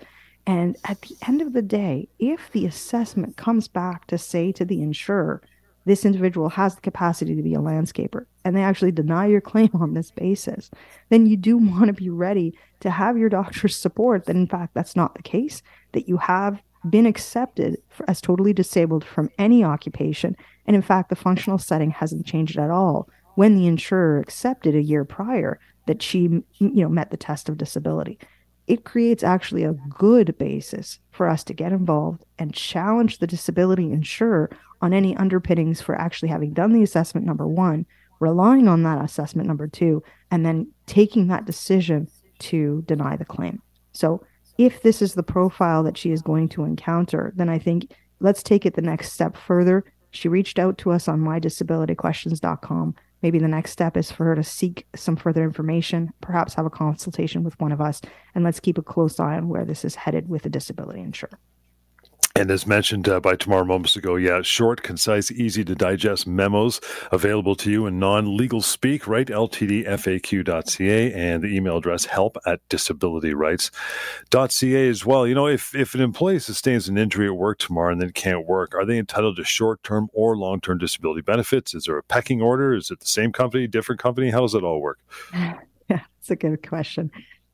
And 0.47 0.75
at 0.85 1.01
the 1.01 1.15
end 1.27 1.43
of 1.43 1.53
the 1.53 1.61
day, 1.61 2.07
if 2.17 2.51
the 2.51 2.65
assessment 2.65 3.37
comes 3.37 3.67
back 3.67 4.07
to 4.07 4.17
say 4.17 4.51
to 4.53 4.65
the 4.65 4.81
insurer, 4.81 5.43
this 5.85 6.05
individual 6.05 6.49
has 6.49 6.75
the 6.75 6.81
capacity 6.81 7.35
to 7.35 7.43
be 7.43 7.53
a 7.53 7.59
landscaper 7.59 8.25
and 8.43 8.55
they 8.55 8.63
actually 8.63 8.91
deny 8.91 9.25
your 9.25 9.41
claim 9.41 9.69
on 9.73 9.93
this 9.93 10.11
basis, 10.11 10.71
then 11.09 11.25
you 11.25 11.37
do 11.37 11.57
want 11.57 11.87
to 11.87 11.93
be 11.93 12.09
ready 12.09 12.57
to 12.79 12.89
have 12.89 13.17
your 13.17 13.29
doctor's 13.29 13.77
support 13.77 14.25
that, 14.25 14.35
in 14.35 14.47
fact, 14.47 14.73
that's 14.73 14.95
not 14.95 15.15
the 15.15 15.23
case, 15.23 15.61
that 15.93 16.07
you 16.07 16.17
have 16.17 16.61
been 16.89 17.05
accepted 17.05 17.77
for, 17.89 18.07
as 18.09 18.21
totally 18.21 18.53
disabled 18.53 19.03
from 19.03 19.29
any 19.39 19.63
occupation. 19.63 20.35
And 20.67 20.75
in 20.75 20.81
fact, 20.81 21.09
the 21.09 21.15
functional 21.15 21.57
setting 21.57 21.91
hasn't 21.91 22.25
changed 22.25 22.57
at 22.57 22.69
all 22.69 23.09
when 23.35 23.55
the 23.55 23.67
insurer 23.67 24.19
accepted 24.19 24.75
a 24.75 24.81
year 24.81 25.05
prior 25.05 25.59
that 25.87 26.01
she 26.01 26.21
you 26.21 26.43
know 26.59 26.89
met 26.89 27.11
the 27.11 27.17
test 27.17 27.47
of 27.49 27.57
disability 27.57 28.17
it 28.67 28.83
creates 28.83 29.23
actually 29.23 29.63
a 29.63 29.73
good 29.73 30.37
basis 30.37 30.99
for 31.11 31.27
us 31.27 31.43
to 31.43 31.53
get 31.53 31.71
involved 31.71 32.25
and 32.39 32.53
challenge 32.53 33.19
the 33.19 33.27
disability 33.27 33.91
insurer 33.91 34.49
on 34.81 34.93
any 34.93 35.15
underpinnings 35.17 35.81
for 35.81 35.95
actually 35.95 36.29
having 36.29 36.53
done 36.53 36.73
the 36.73 36.83
assessment 36.83 37.25
number 37.25 37.47
one, 37.47 37.85
relying 38.19 38.67
on 38.67 38.83
that 38.83 39.03
assessment 39.03 39.47
number 39.47 39.67
two, 39.67 40.03
and 40.31 40.45
then 40.45 40.67
taking 40.87 41.27
that 41.27 41.45
decision 41.45 42.07
to 42.39 42.83
deny 42.87 43.15
the 43.15 43.25
claim. 43.25 43.61
So, 43.91 44.23
if 44.57 44.81
this 44.81 45.01
is 45.01 45.15
the 45.15 45.23
profile 45.23 45.83
that 45.83 45.97
she 45.97 46.11
is 46.11 46.21
going 46.21 46.47
to 46.49 46.63
encounter, 46.63 47.33
then 47.35 47.49
I 47.49 47.59
think 47.59 47.91
let's 48.21 48.41
take 48.41 48.65
it 48.65 48.73
the 48.73 48.81
next 48.81 49.11
step 49.11 49.35
further. 49.35 49.83
She 50.11 50.29
reached 50.29 50.59
out 50.59 50.77
to 50.79 50.91
us 50.91 51.09
on 51.09 51.19
mydisabilityquestions.com 51.19 52.95
maybe 53.25 53.39
the 53.39 53.47
next 53.47 53.71
step 53.71 53.97
is 53.97 54.11
for 54.11 54.23
her 54.23 54.35
to 54.35 54.43
seek 54.43 54.85
some 54.95 55.15
further 55.15 55.43
information, 55.43 56.13
perhaps 56.21 56.53
have 56.53 56.67
a 56.67 56.69
consultation 56.69 57.43
with 57.43 57.59
one 57.59 57.71
of 57.71 57.81
us, 57.81 57.99
and 58.35 58.43
let's 58.43 58.59
keep 58.59 58.77
a 58.77 58.83
close 58.83 59.19
eye 59.19 59.35
on 59.35 59.49
where 59.49 59.65
this 59.65 59.83
is 59.83 59.95
headed 59.95 60.29
with 60.29 60.43
the 60.43 60.49
disability 60.49 60.99
insurer. 60.99 61.39
And 62.37 62.51
as 62.51 62.67
mentioned 62.67 63.07
uh, 63.07 63.21
by 63.21 63.37
Tamar 63.37 63.63
moments 63.63 63.95
ago, 63.95 64.17
yeah, 64.17 64.41
short, 64.41 64.83
concise, 64.83 65.31
easy 65.31 65.63
to 65.63 65.73
digest 65.73 66.27
memos 66.27 66.81
available 67.13 67.55
to 67.55 67.71
you 67.71 67.85
in 67.85 67.97
non 67.97 68.35
legal 68.35 68.61
speak, 68.61 69.07
right? 69.07 69.25
LTDFAQ.ca 69.25 71.13
and 71.13 71.41
the 71.41 71.55
email 71.55 71.77
address 71.77 72.03
help 72.03 72.37
at 72.45 72.59
disabilityrights.ca 72.67 74.89
as 74.89 75.05
well. 75.05 75.25
You 75.25 75.33
know, 75.33 75.47
if, 75.47 75.73
if 75.73 75.95
an 75.95 76.01
employee 76.01 76.39
sustains 76.39 76.89
an 76.89 76.97
injury 76.97 77.27
at 77.27 77.37
work 77.37 77.57
tomorrow 77.57 77.93
and 77.93 78.01
then 78.01 78.11
can't 78.11 78.45
work, 78.45 78.75
are 78.75 78.85
they 78.85 78.97
entitled 78.97 79.37
to 79.37 79.45
short 79.45 79.81
term 79.83 80.09
or 80.11 80.35
long 80.35 80.59
term 80.59 80.77
disability 80.77 81.21
benefits? 81.21 81.73
Is 81.73 81.85
there 81.85 81.97
a 81.97 82.03
pecking 82.03 82.41
order? 82.41 82.75
Is 82.75 82.91
it 82.91 82.99
the 82.99 83.07
same 83.07 83.31
company, 83.31 83.65
different 83.65 84.01
company? 84.01 84.31
How 84.31 84.41
does 84.41 84.55
it 84.55 84.63
all 84.63 84.81
work? 84.81 84.99
Yeah, 85.87 86.01
it's 86.19 86.31
a 86.31 86.35
good 86.35 86.67
question. 86.67 87.11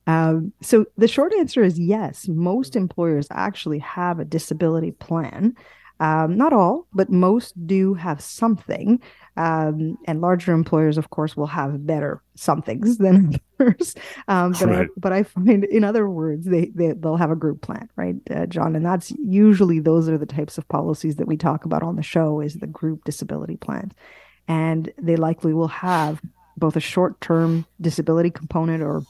Um, 0.07 0.53
so 0.61 0.85
the 0.97 1.07
short 1.07 1.33
answer 1.33 1.63
is 1.63 1.79
yes. 1.79 2.27
Most 2.27 2.75
employers 2.75 3.27
actually 3.31 3.79
have 3.79 4.19
a 4.19 4.25
disability 4.25 4.91
plan. 4.91 5.55
Um, 5.99 6.35
not 6.35 6.51
all, 6.51 6.87
but 6.93 7.11
most 7.11 7.67
do 7.67 7.93
have 7.93 8.21
something. 8.21 8.99
Um, 9.37 9.99
and 10.05 10.19
larger 10.19 10.51
employers, 10.51 10.97
of 10.97 11.11
course, 11.11 11.37
will 11.37 11.45
have 11.45 11.85
better 11.85 12.23
somethings 12.33 12.97
than 12.97 13.35
others. 13.59 13.93
Um, 14.27 14.53
but, 14.53 14.65
right. 14.67 14.87
I, 14.87 14.89
but 14.97 15.13
I 15.13 15.23
find, 15.23 15.63
in 15.63 15.83
other 15.83 16.09
words, 16.09 16.47
they, 16.47 16.71
they 16.73 16.93
they'll 16.93 17.17
have 17.17 17.29
a 17.29 17.35
group 17.35 17.61
plan, 17.61 17.87
right, 17.95 18.15
uh, 18.31 18.47
John? 18.47 18.75
And 18.75 18.83
that's 18.83 19.11
usually 19.23 19.79
those 19.79 20.09
are 20.09 20.17
the 20.17 20.25
types 20.25 20.57
of 20.57 20.67
policies 20.67 21.17
that 21.17 21.27
we 21.27 21.37
talk 21.37 21.65
about 21.65 21.83
on 21.83 21.97
the 21.97 22.03
show 22.03 22.41
is 22.41 22.55
the 22.55 22.67
group 22.67 23.03
disability 23.05 23.57
plan, 23.57 23.91
and 24.47 24.91
they 24.99 25.17
likely 25.17 25.53
will 25.53 25.67
have 25.67 26.19
both 26.57 26.75
a 26.75 26.81
short-term 26.81 27.65
disability 27.79 28.31
component 28.31 28.81
or 28.81 29.03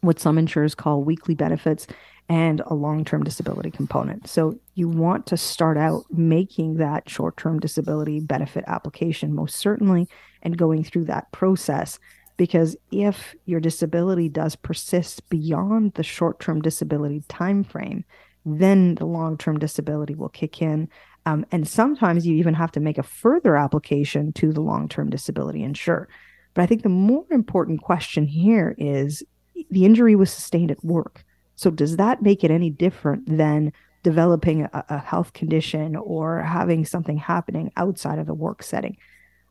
what 0.00 0.20
some 0.20 0.38
insurers 0.38 0.74
call 0.74 1.02
weekly 1.02 1.34
benefits 1.34 1.86
and 2.28 2.60
a 2.66 2.74
long 2.74 3.04
term 3.04 3.24
disability 3.24 3.70
component. 3.70 4.28
So 4.28 4.58
you 4.74 4.88
want 4.88 5.26
to 5.26 5.36
start 5.36 5.78
out 5.78 6.04
making 6.10 6.76
that 6.76 7.08
short 7.08 7.36
term 7.36 7.58
disability 7.58 8.20
benefit 8.20 8.64
application 8.66 9.34
most 9.34 9.56
certainly 9.56 10.08
and 10.42 10.58
going 10.58 10.84
through 10.84 11.04
that 11.06 11.30
process. 11.32 11.98
Because 12.36 12.76
if 12.92 13.34
your 13.46 13.58
disability 13.58 14.28
does 14.28 14.54
persist 14.54 15.28
beyond 15.28 15.94
the 15.94 16.04
short 16.04 16.38
term 16.38 16.60
disability 16.60 17.24
time 17.28 17.64
frame, 17.64 18.04
then 18.44 18.94
the 18.96 19.06
long 19.06 19.36
term 19.36 19.58
disability 19.58 20.14
will 20.14 20.28
kick 20.28 20.62
in. 20.62 20.88
Um, 21.26 21.44
and 21.50 21.66
sometimes 21.66 22.26
you 22.26 22.36
even 22.36 22.54
have 22.54 22.72
to 22.72 22.80
make 22.80 22.98
a 22.98 23.02
further 23.02 23.56
application 23.56 24.32
to 24.34 24.52
the 24.52 24.60
long 24.60 24.88
term 24.88 25.10
disability 25.10 25.62
insurer. 25.62 26.08
But 26.54 26.62
I 26.62 26.66
think 26.66 26.82
the 26.82 26.88
more 26.88 27.26
important 27.30 27.82
question 27.82 28.26
here 28.26 28.74
is 28.78 29.22
the 29.70 29.84
injury 29.84 30.14
was 30.14 30.30
sustained 30.30 30.70
at 30.70 30.84
work. 30.84 31.24
So 31.56 31.70
does 31.70 31.96
that 31.96 32.22
make 32.22 32.44
it 32.44 32.50
any 32.50 32.70
different 32.70 33.36
than 33.36 33.72
developing 34.02 34.62
a, 34.62 34.84
a, 34.88 34.98
health 34.98 35.32
condition 35.32 35.96
or 35.96 36.40
having 36.42 36.84
something 36.84 37.16
happening 37.16 37.72
outside 37.76 38.18
of 38.18 38.26
the 38.26 38.34
work 38.34 38.62
setting? 38.62 38.96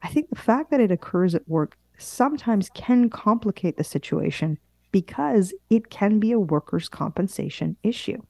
I 0.04 0.08
think 0.08 0.30
the 0.30 0.39
fact 0.39 0.72
that 0.72 0.80
it 0.80 0.91
occurs 0.91 1.36
at 1.36 1.48
work 1.50 1.78
sometimes 1.98 2.70
can 2.70 3.10
complicate 3.10 3.78
the 3.78 3.84
situation 3.84 4.58
because 4.91 5.54
it 5.70 5.89
can 5.89 6.20
be 6.20 6.32
a 6.32 6.39
workers' 6.39 6.88
compensation 6.88 7.76
issue 7.84 8.22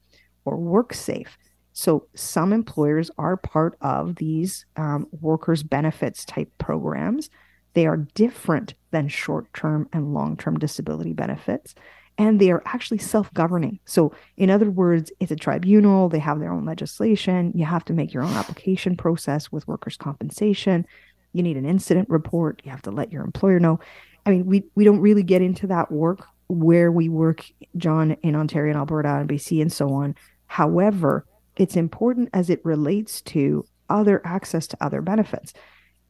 or 0.45 0.57
work 0.57 0.93
safe. 0.93 1.37
So 1.73 2.07
some 2.15 2.53
employers 2.53 3.11
are 3.19 3.37
part 3.37 3.77
of 3.81 4.15
these 4.15 4.65
um, 4.77 5.07
workers' 5.21 5.61
benefits 5.61 6.25
type 6.25 6.49
programs 6.57 7.29
they 7.77 7.85
are 7.85 7.97
different 8.15 8.73
than 8.89 9.07
short 9.07 9.53
term 9.53 9.87
and 9.93 10.11
long 10.11 10.35
term 10.35 10.57
disability 10.57 11.13
benefits. 11.13 11.75
And 12.17 12.39
they 12.39 12.49
are 12.49 12.63
actually 12.65 12.97
self 12.97 13.31
governing. 13.35 13.79
So, 13.85 14.13
in 14.35 14.49
other 14.49 14.71
words, 14.71 15.11
it's 15.19 15.31
a 15.31 15.35
tribunal, 15.35 16.09
they 16.09 16.17
have 16.17 16.39
their 16.39 16.51
own 16.51 16.65
legislation. 16.65 17.51
You 17.53 17.65
have 17.65 17.85
to 17.85 17.93
make 17.93 18.15
your 18.15 18.23
own 18.23 18.33
application 18.33 18.97
process 18.97 19.51
with 19.51 19.67
workers' 19.67 19.95
compensation. 19.95 20.87
You 21.33 21.43
need 21.43 21.55
an 21.55 21.67
incident 21.67 22.09
report. 22.09 22.63
You 22.65 22.71
have 22.71 22.81
to 22.81 22.89
let 22.89 23.11
your 23.11 23.23
employer 23.23 23.59
know. 23.59 23.79
I 24.25 24.31
mean, 24.31 24.47
we, 24.47 24.63
we 24.73 24.83
don't 24.83 24.99
really 24.99 25.21
get 25.21 25.43
into 25.43 25.67
that 25.67 25.91
work 25.91 26.25
where 26.47 26.91
we 26.91 27.09
work, 27.09 27.45
John, 27.77 28.13
in 28.23 28.35
Ontario 28.35 28.71
and 28.71 28.79
Alberta 28.79 29.17
and 29.17 29.29
BC 29.29 29.61
and 29.61 29.71
so 29.71 29.93
on. 29.93 30.15
However, 30.47 31.27
it's 31.57 31.75
important 31.75 32.29
as 32.33 32.49
it 32.49 32.65
relates 32.65 33.21
to 33.21 33.67
other 33.87 34.19
access 34.25 34.65
to 34.65 34.77
other 34.83 35.03
benefits 35.03 35.53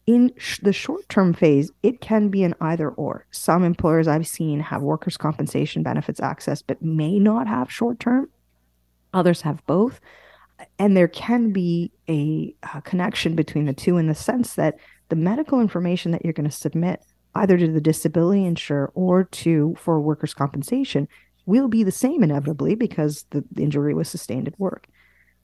in 0.08 0.32
sh- 0.38 0.60
the 0.62 0.72
short 0.72 1.06
term 1.10 1.34
phase, 1.34 1.70
it 1.82 2.00
can 2.00 2.30
be 2.30 2.42
an 2.42 2.54
either 2.62 2.88
or. 2.88 3.26
Some 3.30 3.62
employers 3.62 4.08
I've 4.08 4.26
seen 4.26 4.58
have 4.58 4.80
workers' 4.80 5.18
compensation 5.18 5.82
benefits 5.82 6.18
access, 6.18 6.62
but 6.62 6.80
may 6.80 7.18
not 7.18 7.46
have 7.46 7.70
short 7.70 8.00
term. 8.00 8.30
Others 9.12 9.42
have 9.42 9.64
both. 9.66 10.00
And 10.78 10.96
there 10.96 11.08
can 11.08 11.52
be 11.52 11.92
a, 12.08 12.54
a 12.74 12.80
connection 12.80 13.36
between 13.36 13.66
the 13.66 13.74
two 13.74 13.98
in 13.98 14.06
the 14.06 14.14
sense 14.14 14.54
that 14.54 14.78
the 15.10 15.16
medical 15.16 15.60
information 15.60 16.10
that 16.12 16.24
you're 16.24 16.32
going 16.32 16.48
to 16.48 16.56
submit 16.56 17.04
either 17.34 17.58
to 17.58 17.70
the 17.70 17.80
disability 17.80 18.46
insurer 18.46 18.90
or 18.94 19.24
to 19.24 19.76
for 19.78 20.00
workers' 20.00 20.32
compensation 20.32 21.06
will 21.44 21.68
be 21.68 21.82
the 21.84 21.92
same 21.92 22.22
inevitably 22.22 22.74
because 22.74 23.26
the, 23.28 23.44
the 23.52 23.62
injury 23.62 23.92
was 23.92 24.08
sustained 24.08 24.48
at 24.48 24.58
work. 24.58 24.86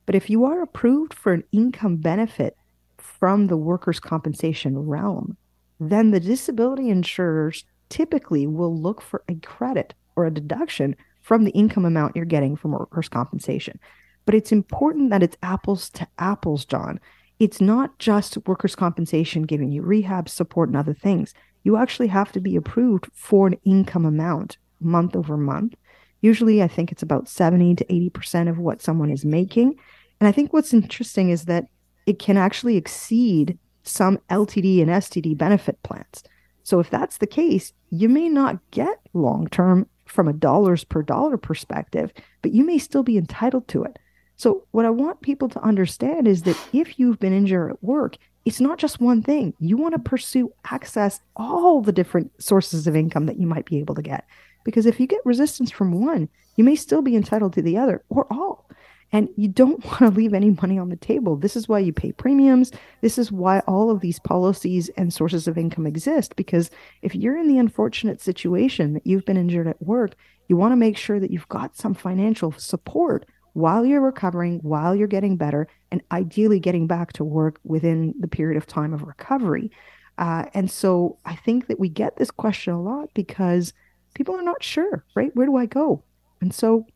But 0.07 0.15
if 0.15 0.31
you 0.31 0.47
are 0.47 0.63
approved 0.63 1.13
for 1.13 1.35
an 1.35 1.45
income 1.53 1.97
benefit 1.97 2.57
from 3.05 3.47
the 3.49 3.57
workers' 3.57 4.01
compensation 4.01 4.79
realm, 4.79 5.37
then 5.79 6.11
the 6.11 6.21
disability 6.21 6.89
insurers 6.89 7.65
typically 7.91 8.47
will 8.47 8.75
look 8.75 9.03
for 9.03 9.23
a 9.29 9.35
credit 9.37 9.95
or 10.17 10.25
a 10.27 10.33
deduction 10.33 10.97
from 11.21 11.45
the 11.45 11.51
income 11.51 11.85
amount 11.85 12.17
you're 12.17 12.25
getting 12.25 12.57
from 12.57 12.73
workers' 12.73 13.09
compensation. 13.09 13.79
But 14.25 14.35
it's 14.35 14.53
important 14.53 15.11
that 15.11 15.23
it's 15.23 15.37
apples 15.43 15.91
to 15.91 16.09
apples, 16.19 16.65
John. 16.65 16.99
It's 17.39 17.61
not 17.61 17.99
just 17.99 18.39
workers' 18.47 18.75
compensation 18.77 19.43
giving 19.43 19.71
you 19.71 19.83
rehab 19.83 20.29
support 20.29 20.69
and 20.69 20.77
other 20.77 20.95
things. 20.95 21.35
You 21.63 21.77
actually 21.77 22.09
have 22.09 22.33
to 22.33 22.41
be 22.41 22.57
approved 22.57 23.09
for 23.13 23.47
an 23.47 23.59
income 23.65 24.07
amount 24.07 24.57
month 24.81 25.15
over 25.15 25.37
month. 25.37 25.75
Usually, 26.21 26.63
I 26.63 26.69
think 26.69 26.91
it's 26.91 27.03
about 27.03 27.29
70 27.29 27.77
to 27.77 27.85
80% 27.85 28.49
of 28.49 28.59
what 28.59 28.81
someone 28.81 29.11
is 29.11 29.25
making. 29.25 29.77
And 30.21 30.29
I 30.29 30.33
think 30.33 30.53
what's 30.53 30.73
interesting 30.73 31.31
is 31.31 31.45
that 31.47 31.67
it 32.07 32.19
can 32.19 32.37
actually 32.37 32.77
exceed 32.77 33.59
some 33.83 34.19
LTD 34.31 34.81
and 34.81 34.91
STD 34.91 35.37
benefit 35.37 35.83
plans. 35.83 36.25
So 36.63 36.81
if 36.81 36.91
that's 36.91 37.19
the 37.19 37.27
case, 37.27 37.73
you 37.91 38.09
may 38.09 38.29
not 38.29 38.59
get 38.71 39.01
long 39.13 39.49
term 39.49 39.87
from 40.07 40.29
a 40.29 40.33
dollars 40.33 40.85
per 40.85 41.03
dollar 41.03 41.37
perspective, 41.37 42.13
but 42.43 42.53
you 42.53 42.65
may 42.65 42.79
still 42.79 43.03
be 43.03 43.19
entitled 43.19 43.69
to 43.69 43.85
it. 43.85 43.99
So 44.37 44.67
what 44.73 44.85
I 44.85 44.91
want 44.91 45.23
people 45.23 45.49
to 45.51 45.63
understand 45.63 46.27
is 46.27 46.43
that 46.43 46.59
if 46.73 46.99
you've 46.99 47.21
been 47.21 47.33
injured 47.33 47.73
at 47.73 47.85
work, 47.85 48.17
it's 48.45 48.61
not 48.61 48.79
just 48.79 49.01
one 49.01 49.23
thing. 49.23 49.55
You 49.59 49.77
want 49.77 49.95
to 49.95 49.99
pursue 49.99 50.53
access 50.71 51.21
all 51.37 51.81
the 51.81 51.93
different 51.93 52.33
sources 52.43 52.87
of 52.87 52.97
income 52.97 53.27
that 53.27 53.39
you 53.39 53.47
might 53.47 53.65
be 53.65 53.79
able 53.79 53.95
to 53.95 54.03
get. 54.03 54.27
Because 54.65 54.87
if 54.87 54.99
you 54.99 55.07
get 55.07 55.25
resistance 55.25 55.71
from 55.71 56.05
one, 56.05 56.29
you 56.57 56.65
may 56.65 56.75
still 56.75 57.03
be 57.03 57.17
entitled 57.17 57.53
to 57.55 57.63
the 57.63 57.77
other 57.77 58.03
or 58.09 58.27
all. 58.31 58.69
And 59.15 59.29
you 59.37 59.47
don't 59.47 59.83
want 59.85 59.99
to 60.01 60.11
leave 60.11 60.35
any 60.35 60.51
money 60.51 60.79
on 60.79 60.91
the 60.91 60.97
table. 60.97 61.37
This 61.37 61.57
is 61.57 61.69
why 61.69 61.79
you 61.79 61.93
pay 61.93 62.13
premiums. 62.13 62.73
This 63.01 63.17
is 63.17 63.33
why 63.33 63.61
all 63.61 63.91
of 63.91 64.01
these 64.01 64.19
policies 64.19 64.91
and 64.97 65.15
sources 65.15 65.49
of 65.49 65.57
income 65.57 65.87
exist. 65.87 66.37
Because 66.37 66.69
if 67.01 67.15
you're 67.15 67.39
in 67.39 67.49
the 67.49 67.59
unfortunate 67.59 68.21
situation 68.21 68.93
that 68.93 69.07
you've 69.07 69.25
been 69.25 69.39
injured 69.39 69.69
at 69.69 69.81
work, 69.81 70.17
you 70.49 70.57
want 70.57 70.73
to 70.73 70.77
make 70.77 70.99
sure 70.99 71.21
that 71.21 71.31
you've 71.31 71.49
got 71.49 71.77
some 71.77 71.95
financial 71.95 72.53
support 72.53 73.25
while 73.55 73.87
you're 73.87 74.01
recovering, 74.01 74.59
while 74.59 74.97
you're 74.97 75.07
getting 75.07 75.37
better, 75.37 75.69
and 75.93 76.03
ideally 76.11 76.59
getting 76.59 76.89
back 76.89 77.13
to 77.13 77.23
work 77.23 77.61
within 77.63 78.15
the 78.19 78.27
period 78.27 78.57
of 78.57 78.67
time 78.67 78.93
of 78.93 79.03
recovery. 79.05 79.71
Uh, 80.19 80.47
and 80.55 80.69
so 80.69 81.19
I 81.25 81.37
think 81.37 81.69
that 81.69 81.79
we 81.79 81.89
get 81.89 82.17
this 82.17 82.33
question 82.33 82.75
a 82.75 82.83
lot 82.83 83.11
because 83.15 83.73
people 84.15 84.35
are 84.35 84.43
not 84.43 84.65
sure, 84.65 85.05
right? 85.15 85.35
Where 85.37 85.47
do 85.47 85.57
I 85.57 85.67
go? 85.67 86.03
And 86.41 86.53
so 86.53 86.87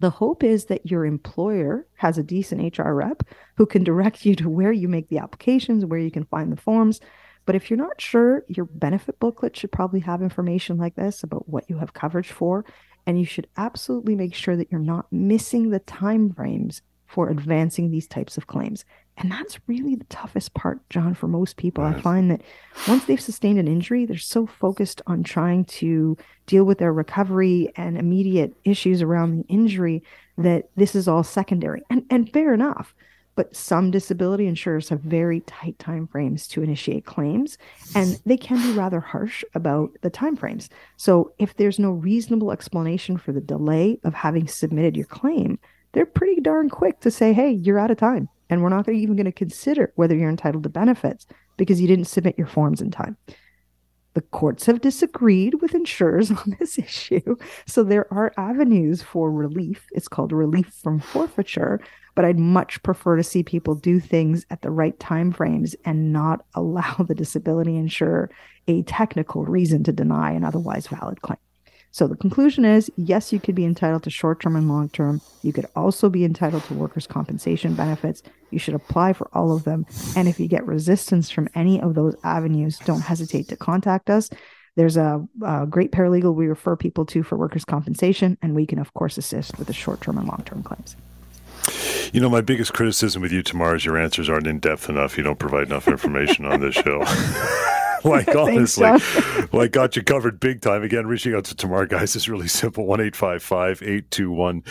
the 0.00 0.10
hope 0.10 0.44
is 0.44 0.66
that 0.66 0.90
your 0.90 1.04
employer 1.04 1.86
has 1.96 2.18
a 2.18 2.22
decent 2.22 2.78
HR 2.78 2.92
rep 2.92 3.22
who 3.56 3.66
can 3.66 3.82
direct 3.82 4.24
you 4.24 4.34
to 4.36 4.48
where 4.48 4.72
you 4.72 4.88
make 4.88 5.08
the 5.08 5.18
applications, 5.18 5.84
where 5.84 5.98
you 5.98 6.10
can 6.10 6.24
find 6.24 6.52
the 6.52 6.60
forms. 6.60 7.00
But 7.46 7.56
if 7.56 7.70
you're 7.70 7.78
not 7.78 8.00
sure, 8.00 8.44
your 8.46 8.66
benefit 8.66 9.18
booklet 9.18 9.56
should 9.56 9.72
probably 9.72 10.00
have 10.00 10.22
information 10.22 10.76
like 10.76 10.94
this 10.94 11.22
about 11.22 11.48
what 11.48 11.68
you 11.68 11.78
have 11.78 11.94
coverage 11.94 12.30
for. 12.30 12.64
And 13.06 13.18
you 13.18 13.24
should 13.24 13.48
absolutely 13.56 14.14
make 14.14 14.34
sure 14.34 14.56
that 14.56 14.70
you're 14.70 14.80
not 14.80 15.10
missing 15.10 15.70
the 15.70 15.78
time 15.80 16.32
frames 16.32 16.82
for 17.08 17.30
advancing 17.30 17.90
these 17.90 18.06
types 18.06 18.36
of 18.36 18.46
claims. 18.46 18.84
And 19.16 19.32
that's 19.32 19.58
really 19.66 19.96
the 19.96 20.04
toughest 20.04 20.54
part, 20.54 20.88
John, 20.90 21.14
for 21.14 21.26
most 21.26 21.56
people. 21.56 21.82
Right. 21.82 21.96
I 21.96 22.00
find 22.00 22.30
that 22.30 22.42
once 22.86 23.04
they've 23.06 23.20
sustained 23.20 23.58
an 23.58 23.66
injury, 23.66 24.06
they're 24.06 24.16
so 24.16 24.46
focused 24.46 25.02
on 25.08 25.24
trying 25.24 25.64
to 25.64 26.16
deal 26.46 26.64
with 26.64 26.78
their 26.78 26.92
recovery 26.92 27.72
and 27.74 27.98
immediate 27.98 28.54
issues 28.64 29.02
around 29.02 29.38
the 29.38 29.48
injury 29.48 30.04
that 30.36 30.68
this 30.76 30.94
is 30.94 31.08
all 31.08 31.24
secondary. 31.24 31.82
And 31.90 32.04
and 32.10 32.32
fair 32.32 32.54
enough. 32.54 32.94
But 33.34 33.54
some 33.54 33.92
disability 33.92 34.48
insurers 34.48 34.88
have 34.88 35.00
very 35.00 35.40
tight 35.42 35.78
timeframes 35.78 36.48
to 36.48 36.62
initiate 36.62 37.04
claims, 37.04 37.56
and 37.94 38.20
they 38.26 38.36
can 38.36 38.60
be 38.60 38.76
rather 38.76 38.98
harsh 38.98 39.44
about 39.54 39.90
the 40.00 40.10
timeframes. 40.10 40.68
So 40.96 41.32
if 41.38 41.54
there's 41.56 41.78
no 41.78 41.92
reasonable 41.92 42.50
explanation 42.50 43.16
for 43.16 43.30
the 43.30 43.40
delay 43.40 44.00
of 44.02 44.12
having 44.12 44.48
submitted 44.48 44.96
your 44.96 45.06
claim, 45.06 45.60
they're 45.92 46.06
pretty 46.06 46.40
darn 46.40 46.68
quick 46.68 47.00
to 47.00 47.10
say, 47.10 47.32
hey, 47.32 47.50
you're 47.50 47.78
out 47.78 47.90
of 47.90 47.98
time. 47.98 48.28
And 48.50 48.62
we're 48.62 48.68
not 48.70 48.88
even 48.88 49.16
going 49.16 49.26
to 49.26 49.32
consider 49.32 49.92
whether 49.96 50.14
you're 50.14 50.30
entitled 50.30 50.62
to 50.62 50.68
benefits 50.68 51.26
because 51.56 51.80
you 51.80 51.88
didn't 51.88 52.06
submit 52.06 52.38
your 52.38 52.46
forms 52.46 52.80
in 52.80 52.90
time. 52.90 53.16
The 54.14 54.22
courts 54.22 54.66
have 54.66 54.80
disagreed 54.80 55.60
with 55.60 55.74
insurers 55.74 56.30
on 56.30 56.56
this 56.58 56.78
issue. 56.78 57.36
So 57.66 57.84
there 57.84 58.12
are 58.12 58.32
avenues 58.36 59.02
for 59.02 59.30
relief. 59.30 59.86
It's 59.92 60.08
called 60.08 60.32
relief 60.32 60.72
from 60.82 60.98
forfeiture, 61.00 61.80
but 62.14 62.24
I'd 62.24 62.38
much 62.38 62.82
prefer 62.82 63.16
to 63.16 63.22
see 63.22 63.42
people 63.42 63.74
do 63.74 64.00
things 64.00 64.44
at 64.50 64.62
the 64.62 64.70
right 64.70 64.98
time 64.98 65.30
frames 65.30 65.76
and 65.84 66.12
not 66.12 66.44
allow 66.54 66.96
the 67.06 67.14
disability 67.14 67.76
insurer 67.76 68.30
a 68.66 68.82
technical 68.82 69.44
reason 69.44 69.84
to 69.84 69.92
deny 69.92 70.32
an 70.32 70.44
otherwise 70.44 70.86
valid 70.86 71.22
claim. 71.22 71.38
So 71.98 72.06
the 72.06 72.14
conclusion 72.14 72.64
is 72.64 72.88
yes, 72.96 73.32
you 73.32 73.40
could 73.40 73.56
be 73.56 73.64
entitled 73.64 74.04
to 74.04 74.10
short 74.10 74.38
term 74.38 74.54
and 74.54 74.68
long 74.68 74.88
term. 74.88 75.20
You 75.42 75.52
could 75.52 75.66
also 75.74 76.08
be 76.08 76.24
entitled 76.24 76.62
to 76.66 76.74
workers' 76.74 77.08
compensation 77.08 77.74
benefits. 77.74 78.22
You 78.52 78.60
should 78.60 78.74
apply 78.74 79.14
for 79.14 79.28
all 79.32 79.50
of 79.50 79.64
them. 79.64 79.84
And 80.14 80.28
if 80.28 80.38
you 80.38 80.46
get 80.46 80.64
resistance 80.64 81.28
from 81.28 81.48
any 81.56 81.80
of 81.80 81.96
those 81.96 82.14
avenues, 82.22 82.78
don't 82.84 83.00
hesitate 83.00 83.48
to 83.48 83.56
contact 83.56 84.10
us. 84.10 84.30
There's 84.76 84.96
a, 84.96 85.26
a 85.44 85.66
great 85.66 85.90
paralegal 85.90 86.36
we 86.36 86.46
refer 86.46 86.76
people 86.76 87.04
to 87.06 87.24
for 87.24 87.36
workers' 87.36 87.64
compensation, 87.64 88.38
and 88.42 88.54
we 88.54 88.64
can, 88.64 88.78
of 88.78 88.94
course, 88.94 89.18
assist 89.18 89.58
with 89.58 89.66
the 89.66 89.72
short 89.72 90.00
term 90.00 90.18
and 90.18 90.28
long 90.28 90.44
term 90.46 90.62
claims. 90.62 90.94
You 92.12 92.20
know, 92.20 92.30
my 92.30 92.42
biggest 92.42 92.74
criticism 92.74 93.22
with 93.22 93.32
you, 93.32 93.42
Tamar, 93.42 93.74
is 93.74 93.84
your 93.84 93.98
answers 93.98 94.28
aren't 94.28 94.46
in 94.46 94.60
depth 94.60 94.88
enough. 94.88 95.18
You 95.18 95.24
don't 95.24 95.40
provide 95.40 95.66
enough 95.66 95.88
information 95.88 96.44
on 96.44 96.60
this 96.60 96.76
show. 96.76 97.02
like 98.04 98.34
honestly, 98.34 98.86
I 98.86 99.68
got 99.68 99.96
you 99.96 100.02
covered 100.02 100.40
big 100.40 100.60
time. 100.60 100.82
Again, 100.82 101.06
reaching 101.06 101.34
out 101.34 101.44
to 101.46 101.54
Tamar, 101.54 101.86
guys, 101.86 102.14
is 102.16 102.28
really 102.28 102.48
simple. 102.62 102.86
One 102.86 103.00
eight 103.00 103.16
five 103.16 103.42
five 103.42 103.82
eight 103.82 104.10
two 104.10 104.30
one 104.30 104.62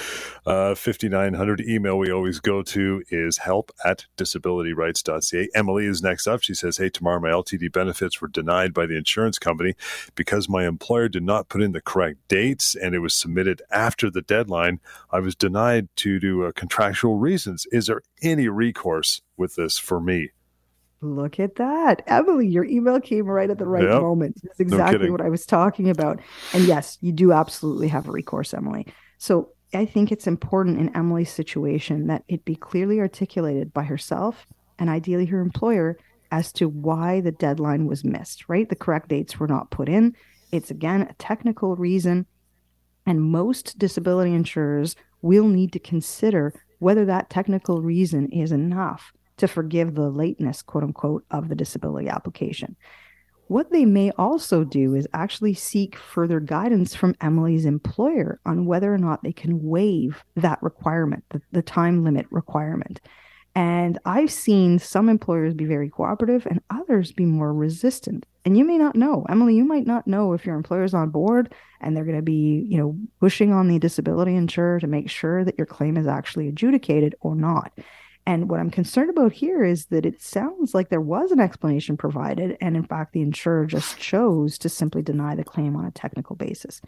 uh, 0.45 0.75
fifty 0.75 1.09
nine 1.09 1.33
hundred. 1.33 1.61
Email 1.61 1.97
we 1.97 2.11
always 2.11 2.39
go 2.39 2.61
to 2.63 3.03
is 3.09 3.39
help 3.39 3.71
at 3.83 4.05
disabilityrights.ca. 4.17 5.49
Emily 5.55 5.85
is 5.85 6.01
next 6.01 6.27
up. 6.27 6.41
She 6.41 6.53
says, 6.53 6.77
"Hey, 6.77 6.89
Tamar, 6.89 7.19
my 7.19 7.29
LTD 7.29 7.71
benefits 7.71 8.21
were 8.21 8.27
denied 8.27 8.73
by 8.73 8.85
the 8.85 8.95
insurance 8.95 9.39
company 9.39 9.75
because 10.15 10.47
my 10.47 10.65
employer 10.67 11.09
did 11.09 11.23
not 11.23 11.49
put 11.49 11.61
in 11.61 11.71
the 11.71 11.81
correct 11.81 12.19
dates, 12.27 12.75
and 12.75 12.95
it 12.95 12.99
was 12.99 13.13
submitted 13.13 13.61
after 13.71 14.09
the 14.09 14.21
deadline. 14.21 14.79
I 15.11 15.19
was 15.19 15.35
denied 15.35 15.89
due 15.95 16.19
to 16.19 16.45
uh, 16.45 16.51
contractual 16.53 17.17
reasons. 17.17 17.65
Is 17.71 17.87
there 17.87 18.01
any 18.21 18.47
recourse 18.47 19.21
with 19.35 19.55
this 19.55 19.77
for 19.77 19.99
me?" 19.99 20.31
Look 21.01 21.39
at 21.39 21.55
that. 21.55 22.01
Emily, 22.07 22.47
your 22.47 22.65
email 22.65 22.99
came 22.99 23.25
right 23.25 23.49
at 23.49 23.59
the 23.59 23.67
right 23.67 23.83
yep. 23.83 24.01
moment. 24.01 24.39
That's 24.43 24.59
exactly 24.59 25.07
no 25.07 25.11
what 25.11 25.21
I 25.21 25.29
was 25.29 25.45
talking 25.45 25.89
about. 25.89 26.19
And 26.53 26.63
yes, 26.63 26.97
you 27.01 27.11
do 27.11 27.31
absolutely 27.31 27.87
have 27.89 28.07
a 28.07 28.11
recourse, 28.11 28.53
Emily. 28.53 28.87
So 29.19 29.49
I 29.73 29.85
think 29.85 30.11
it's 30.11 30.27
important 30.27 30.79
in 30.79 30.95
Emily's 30.95 31.31
situation 31.31 32.07
that 32.07 32.23
it 32.27 32.45
be 32.45 32.55
clearly 32.55 32.99
articulated 32.99 33.73
by 33.73 33.83
herself 33.83 34.47
and 34.79 34.89
ideally 34.89 35.25
her 35.25 35.39
employer 35.39 35.97
as 36.31 36.51
to 36.53 36.67
why 36.67 37.21
the 37.21 37.31
deadline 37.31 37.85
was 37.85 38.03
missed, 38.03 38.49
right? 38.49 38.67
The 38.67 38.75
correct 38.75 39.09
dates 39.09 39.39
were 39.39 39.47
not 39.47 39.69
put 39.69 39.87
in. 39.87 40.15
It's 40.51 40.71
again 40.71 41.03
a 41.03 41.13
technical 41.13 41.75
reason. 41.75 42.25
And 43.05 43.21
most 43.21 43.77
disability 43.77 44.33
insurers 44.33 44.95
will 45.21 45.47
need 45.47 45.73
to 45.73 45.79
consider 45.79 46.53
whether 46.79 47.05
that 47.05 47.29
technical 47.29 47.81
reason 47.81 48.29
is 48.31 48.51
enough 48.51 49.13
to 49.37 49.47
forgive 49.47 49.95
the 49.95 50.09
lateness, 50.09 50.61
quote 50.61 50.83
unquote, 50.83 51.25
of 51.31 51.49
the 51.49 51.55
disability 51.55 52.09
application. 52.09 52.75
What 53.47 53.71
they 53.71 53.85
may 53.85 54.11
also 54.11 54.65
do 54.65 54.93
is 54.93 55.07
actually 55.13 55.53
seek 55.53 55.95
further 55.95 56.41
guidance 56.41 56.93
from 56.93 57.15
Emily's 57.21 57.65
employer 57.65 58.41
on 58.45 58.65
whether 58.65 58.93
or 58.93 58.97
not 58.97 59.23
they 59.23 59.31
can 59.31 59.63
waive 59.63 60.23
that 60.35 60.61
requirement, 60.61 61.23
the, 61.29 61.41
the 61.53 61.61
time 61.61 62.03
limit 62.03 62.25
requirement. 62.29 62.99
And 63.55 63.97
I've 64.05 64.31
seen 64.31 64.77
some 64.79 65.09
employers 65.09 65.53
be 65.53 65.65
very 65.65 65.89
cooperative 65.89 66.45
and 66.45 66.61
others 66.69 67.11
be 67.11 67.25
more 67.25 67.53
resistant. 67.53 68.25
And 68.45 68.57
you 68.57 68.63
may 68.63 68.77
not 68.77 68.95
know, 68.95 69.25
Emily, 69.29 69.55
you 69.55 69.63
might 69.63 69.87
not 69.87 70.05
know 70.07 70.33
if 70.33 70.45
your 70.45 70.55
employer's 70.55 70.93
on 70.93 71.09
board 71.09 71.53
and 71.81 71.95
they're 71.95 72.05
going 72.05 72.17
to 72.17 72.21
be, 72.21 72.65
you 72.69 72.77
know, 72.77 72.95
pushing 73.19 73.53
on 73.53 73.67
the 73.67 73.79
disability 73.79 74.35
insurer 74.35 74.79
to 74.79 74.87
make 74.87 75.09
sure 75.09 75.43
that 75.43 75.57
your 75.57 75.65
claim 75.65 75.97
is 75.97 76.05
actually 76.05 76.47
adjudicated 76.47 77.15
or 77.21 77.35
not. 77.35 77.71
And 78.27 78.49
what 78.49 78.59
I'm 78.59 78.69
concerned 78.69 79.09
about 79.09 79.31
here 79.31 79.63
is 79.63 79.85
that 79.85 80.05
it 80.05 80.21
sounds 80.21 80.73
like 80.73 80.89
there 80.89 80.99
was 80.99 81.31
an 81.31 81.39
explanation 81.39 81.95
provided, 81.95 82.57
and 82.59 82.75
in 82.75 82.83
fact, 82.83 83.13
the 83.13 83.21
insurer 83.21 83.65
just 83.65 83.97
chose 83.97 84.57
to 84.57 84.67
simply 84.67 85.01
deny 85.01 85.33
the 85.33 85.45
claim 85.45 85.77
on 85.77 85.85
a 85.85 85.91
technical 85.91 86.35
basis. 86.35 86.81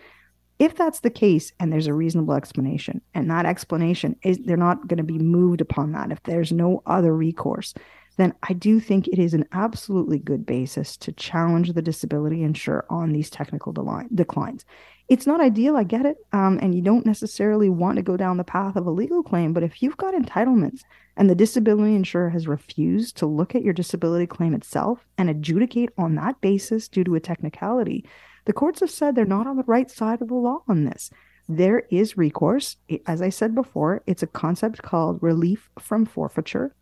If 0.60 0.76
that's 0.76 1.00
the 1.00 1.10
case, 1.10 1.54
and 1.58 1.72
there's 1.72 1.88
a 1.88 1.94
reasonable 1.94 2.34
explanation, 2.34 3.00
and 3.14 3.32
that 3.32 3.46
explanation 3.46 4.18
is 4.22 4.38
they're 4.40 4.58
not 4.58 4.90
going 4.90 4.98
to 4.98 5.04
be 5.04 5.18
moved 5.18 5.62
upon 5.62 5.94
that, 5.94 6.12
if 6.12 6.22
there's 6.24 6.52
no 6.52 6.84
other 6.86 7.16
recourse, 7.16 7.74
then 8.18 8.34
I 8.44 8.52
do 8.52 8.82
think 8.82 9.08
it 9.08 9.18
is 9.18 9.34
an 9.34 9.46
absolutely 9.54 10.20
good 10.20 10.46
basis 10.46 10.98
to 10.98 11.14
challenge 11.14 11.72
the 11.72 11.82
disability 11.82 12.44
insurer 12.44 12.86
on 12.90 13.14
these 13.14 13.30
technical 13.30 13.72
declines. 14.14 14.66
It's 15.10 15.26
not 15.26 15.42
ideal, 15.42 15.76
I 15.76 15.84
get 15.84 16.06
it, 16.06 16.18
um, 16.34 16.60
and 16.62 16.76
you 16.76 16.84
don't 16.84 17.06
necessarily 17.06 17.68
want 17.68 17.96
to 17.96 18.04
go 18.04 18.16
down 18.16 18.38
the 18.38 18.44
path 18.44 18.76
of 18.76 18.86
a 18.86 18.92
legal 18.92 19.24
claim, 19.24 19.54
but 19.54 19.64
if 19.64 19.82
you've 19.82 19.98
got 19.98 20.14
entitlements 20.14 20.82
and 21.18 21.28
the 21.28 21.34
disability 21.34 21.96
insurer 21.96 22.30
has 22.30 22.48
refused 22.48 23.18
to 23.18 23.26
look 23.26 23.56
at 23.56 23.64
your 23.64 23.74
disability 23.74 24.28
claim 24.28 24.54
itself 24.54 25.08
and 25.18 25.28
adjudicate 25.28 25.90
on 25.98 26.14
that 26.16 26.40
basis 26.42 26.88
due 26.88 27.04
to 27.04 27.16
a 27.16 27.20
technicality, 27.20 28.06
the 28.46 28.54
courts 28.54 28.82
have 28.82 28.92
said 28.92 29.16
they're 29.16 29.26
not 29.26 29.48
on 29.48 29.58
the 29.58 29.64
right 29.64 29.90
side 29.90 30.22
of 30.22 30.28
the 30.28 30.36
law 30.36 30.62
on 30.68 30.86
this. 30.86 31.10
There 31.48 31.84
is 31.90 32.16
recourse. 32.16 32.78
As 33.08 33.24
I 33.24 33.30
said 33.30 33.56
before, 33.56 34.04
it's 34.06 34.22
a 34.22 34.28
concept 34.28 34.84
called 34.84 35.24
relief 35.24 35.72
from 35.80 36.06
forfeiture. 36.06 36.76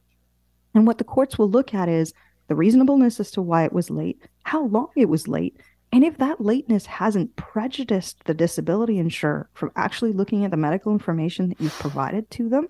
And 0.75 0.85
what 0.85 0.97
the 0.97 1.05
courts 1.05 1.37
will 1.37 1.49
look 1.49 1.73
at 1.73 1.87
is 1.87 2.13
the 2.49 2.55
reasonableness 2.55 3.21
as 3.21 3.31
to 3.31 3.41
why 3.41 3.63
it 3.63 3.71
was 3.71 3.89
late, 3.89 4.21
how 4.43 4.65
long 4.65 4.89
it 4.97 5.07
was 5.07 5.29
late, 5.29 5.57
and 5.91 6.03
if 6.03 6.17
that 6.17 6.41
lateness 6.41 6.85
hasn't 6.85 7.35
prejudiced 7.35 8.23
the 8.25 8.33
disability 8.33 8.97
insurer 8.97 9.49
from 9.53 9.71
actually 9.75 10.11
looking 10.11 10.43
at 10.43 10.51
the 10.51 10.57
medical 10.57 10.91
information 10.91 11.49
that 11.49 11.61
you've 11.61 11.73
provided 11.73 12.29
to 12.31 12.49
them, 12.49 12.67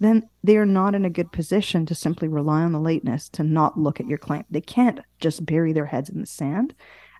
then 0.00 0.28
they 0.42 0.56
are 0.56 0.66
not 0.66 0.94
in 0.94 1.04
a 1.04 1.10
good 1.10 1.32
position 1.32 1.86
to 1.86 1.94
simply 1.94 2.28
rely 2.28 2.62
on 2.62 2.72
the 2.72 2.80
lateness 2.80 3.28
to 3.30 3.42
not 3.42 3.78
look 3.78 4.00
at 4.00 4.06
your 4.06 4.18
claim. 4.18 4.44
They 4.50 4.60
can't 4.60 5.00
just 5.20 5.46
bury 5.46 5.72
their 5.72 5.86
heads 5.86 6.10
in 6.10 6.20
the 6.20 6.26
sand. 6.26 6.74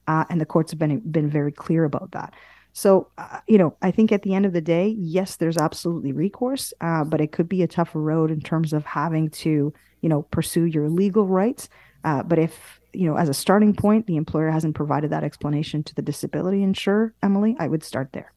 Uh, 0.08 0.24
and 0.28 0.40
the 0.40 0.46
courts 0.46 0.70
have 0.70 0.78
been 0.78 1.00
been 1.00 1.28
very 1.28 1.50
clear 1.50 1.84
about 1.84 2.12
that. 2.12 2.34
So, 2.72 3.08
uh, 3.16 3.40
you 3.48 3.56
know, 3.56 3.74
I 3.80 3.90
think 3.90 4.12
at 4.12 4.22
the 4.22 4.34
end 4.34 4.46
of 4.46 4.52
the 4.52 4.60
day, 4.60 4.94
yes, 4.98 5.36
there's 5.36 5.56
absolutely 5.56 6.12
recourse, 6.12 6.74
uh, 6.80 7.04
but 7.04 7.20
it 7.20 7.32
could 7.32 7.48
be 7.48 7.62
a 7.62 7.66
tougher 7.66 8.00
road 8.00 8.30
in 8.30 8.40
terms 8.40 8.72
of 8.72 8.84
having 8.84 9.30
to 9.30 9.72
you 10.06 10.08
know, 10.08 10.22
pursue 10.22 10.64
your 10.64 10.88
legal 10.88 11.26
rights. 11.26 11.68
Uh, 12.04 12.22
but 12.22 12.38
if, 12.38 12.80
you 12.92 13.06
know, 13.06 13.16
as 13.16 13.28
a 13.28 13.34
starting 13.34 13.74
point, 13.74 14.06
the 14.06 14.16
employer 14.16 14.50
hasn't 14.50 14.74
provided 14.74 15.10
that 15.10 15.24
explanation 15.24 15.82
to 15.84 15.94
the 15.94 16.02
disability 16.02 16.62
insurer, 16.62 17.14
Emily, 17.22 17.56
I 17.58 17.68
would 17.68 17.82
start 17.82 18.12
there. 18.12 18.32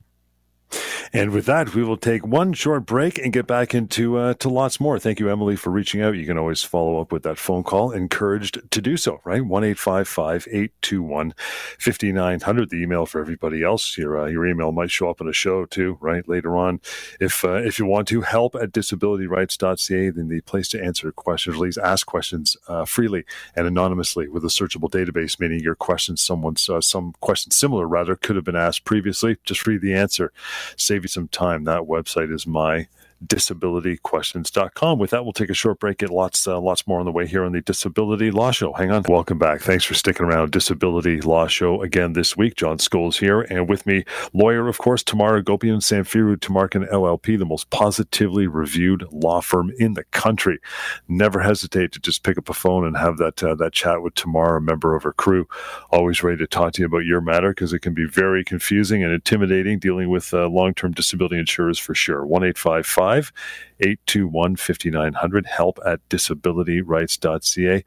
And 1.12 1.32
with 1.32 1.46
that, 1.46 1.74
we 1.74 1.84
will 1.84 1.98
take 1.98 2.26
one 2.26 2.54
short 2.54 2.86
break 2.86 3.18
and 3.18 3.34
get 3.34 3.48
back 3.48 3.74
into 3.74 4.18
uh, 4.18 4.36
to 4.36 4.50
lots 4.50 4.80
more. 4.80 5.00
Thank 5.00 5.20
you, 5.20 5.30
Emily, 5.30 5.56
for 5.56 5.72
reaching 5.72 6.02
out. 6.02 6.16
You 6.16 6.26
can 6.26 6.38
always 6.38 6.62
follow 6.64 7.02
up 7.02 7.12
with 7.12 7.24
that 7.24 7.38
phone 7.38 7.64
call. 7.64 7.92
Encouraged 7.92 8.60
to 8.70 8.82
do 8.82 8.96
so, 8.96 9.20
right? 9.24 9.44
1 9.44 9.64
821 9.64 11.34
5900. 11.80 12.70
The 12.70 12.78
email 12.78 13.06
for 13.06 13.20
everybody 13.20 13.64
else. 13.64 13.98
Your, 13.98 14.20
uh, 14.20 14.28
your 14.28 14.46
email 14.46 14.72
might 14.72 14.92
show 14.92 15.10
up 15.10 15.20
in 15.20 15.28
a 15.28 15.34
show 15.34 15.66
too, 15.66 15.98
right? 16.00 16.28
Later 16.28 16.56
on. 16.56 16.80
If, 17.20 17.44
uh, 17.44 17.54
if 17.54 17.80
you 17.80 17.86
want 17.86 18.08
to 18.10 18.22
help 18.22 18.56
at 18.56 18.72
disabilityrights.ca, 18.72 20.10
then 20.12 20.28
the 20.28 20.42
place 20.42 20.68
to 20.70 20.84
answer 20.84 21.12
questions, 21.12 21.56
at 21.56 21.62
least 21.62 21.80
ask 21.80 22.06
questions 22.06 22.56
uh, 22.68 22.86
freely 22.86 23.26
and 23.56 23.66
anonymously 23.66 24.28
with 24.28 24.44
a 24.44 24.50
searchable 24.50 24.90
database, 24.90 25.40
meaning 25.40 25.60
your 25.60 25.76
questions, 25.76 26.22
someone's, 26.22 26.70
uh, 26.70 26.82
some 26.82 27.14
question 27.20 27.52
similar 27.52 27.88
rather, 27.88 28.16
could 28.16 28.36
have 28.36 28.46
been 28.46 28.56
asked 28.56 28.86
previously. 28.86 29.38
Just 29.44 29.66
read 29.66 29.82
the 29.82 29.94
answer. 29.94 30.32
Save 30.78 30.99
you 31.04 31.10
some 31.10 31.28
time. 31.28 31.64
That 31.64 31.84
website 31.84 32.34
is 32.34 32.48
my 32.48 32.88
disabilityquestions.com. 33.26 35.00
With 35.00 35.10
that, 35.12 35.24
we'll 35.24 35.34
take 35.34 35.50
a 35.50 35.54
short 35.54 35.80
break. 35.80 36.00
Get 36.00 36.10
lots, 36.10 36.48
uh, 36.48 36.60
lots 36.60 36.88
more 36.88 37.00
on 37.00 37.06
the 37.06 37.12
way 37.12 37.28
here 37.28 37.44
on 37.44 37.52
the 37.52 37.62
Disability 37.62 38.32
Law 38.32 38.52
Show. 38.52 38.74
Hang 38.74 38.92
on. 38.92 39.04
Welcome 39.08 39.38
back. 39.38 39.62
Thanks 39.62 39.84
for 39.84 39.94
sticking 39.94 40.26
around. 40.26 40.52
Disability 40.52 41.22
Law 41.22 41.48
Show 41.48 41.82
again 41.82 42.14
this 42.14 42.38
week. 42.38 42.56
John 42.56 42.78
Scholes 42.78 43.20
here, 43.20 43.42
and 43.42 43.68
with 43.68 43.86
me, 43.86 44.06
lawyer, 44.34 44.68
of 44.68 44.78
course, 44.78 45.04
Tamara 45.04 45.44
Agopian 45.44 45.78
Samfiru 45.78 46.38
Tumarkin 46.38 46.90
LLP, 46.90 47.38
the 47.38 47.46
most 47.46 47.70
positively 47.70 48.48
reviewed 48.48 49.06
law 49.12 49.42
firm 49.42 49.72
in 49.78 49.94
the 49.94 50.06
country. 50.06 50.60
Never 51.08 51.42
hesitate 51.42 51.92
to 51.94 52.00
just 52.00 52.24
pick 52.24 52.38
up 52.38 52.50
a 52.50 52.54
phone 52.54 52.86
and 52.86 52.98
have 52.98 53.18
that 53.18 53.44
uh, 53.44 53.56
that 53.56 53.74
chat 53.74 54.02
with 54.02 54.16
Tamara, 54.16 54.60
a 54.60 54.62
member 54.62 54.96
of 54.96 55.04
her 55.04 55.14
crew. 55.14 55.48
Always 55.92 56.24
ready 56.24 56.38
to 56.38 56.48
talk 56.48 56.74
to 56.74 56.82
you 56.82 56.86
about 56.86 57.06
your 57.06 57.22
matter 57.22 57.50
because 57.50 57.74
it 57.74 57.80
can 57.80 57.94
be 57.94 58.06
very 58.06 58.44
confusing 58.44 59.04
and 59.04 59.12
intimidating 59.12 59.80
dealing 59.80 60.10
with 60.10 60.34
uh, 60.34 60.48
long 60.48 60.74
term 60.74 60.94
disability 60.94 61.38
insurers 61.38 61.80
for 61.80 61.94
sure. 61.94 62.26
One 62.26 62.44
eight 62.44 62.58
five 62.58 62.86
five 62.86 63.09
821 63.18 64.56
5900, 64.56 65.46
help 65.46 65.80
at 65.86 66.08
disabilityrights.ca. 66.10 67.84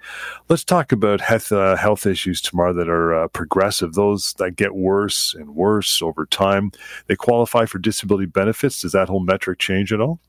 Let's 0.49 0.65
talk 0.65 0.93
about 0.93 1.21
health, 1.21 1.53
uh, 1.53 1.77
health 1.77 2.07
issues 2.07 2.41
Tamar 2.41 2.73
that 2.73 2.89
are 2.89 3.15
uh, 3.15 3.29
progressive, 3.29 3.95
those 3.95 4.35
that 4.35 4.57
get 4.57 4.75
worse 4.75 5.35
and 5.35 5.55
worse 5.55 6.03
over 6.03 6.27
time. 6.27 6.73
They 7.07 7.17
qualify 7.17 7.67
for 7.67 7.79
disability 7.79 8.27
benefits. 8.27 8.83
Does 8.83 8.93
that 8.93 9.09
whole 9.09 9.21
metric 9.21 9.59
change 9.59 9.93
at 9.93 10.01
all? 10.01 10.21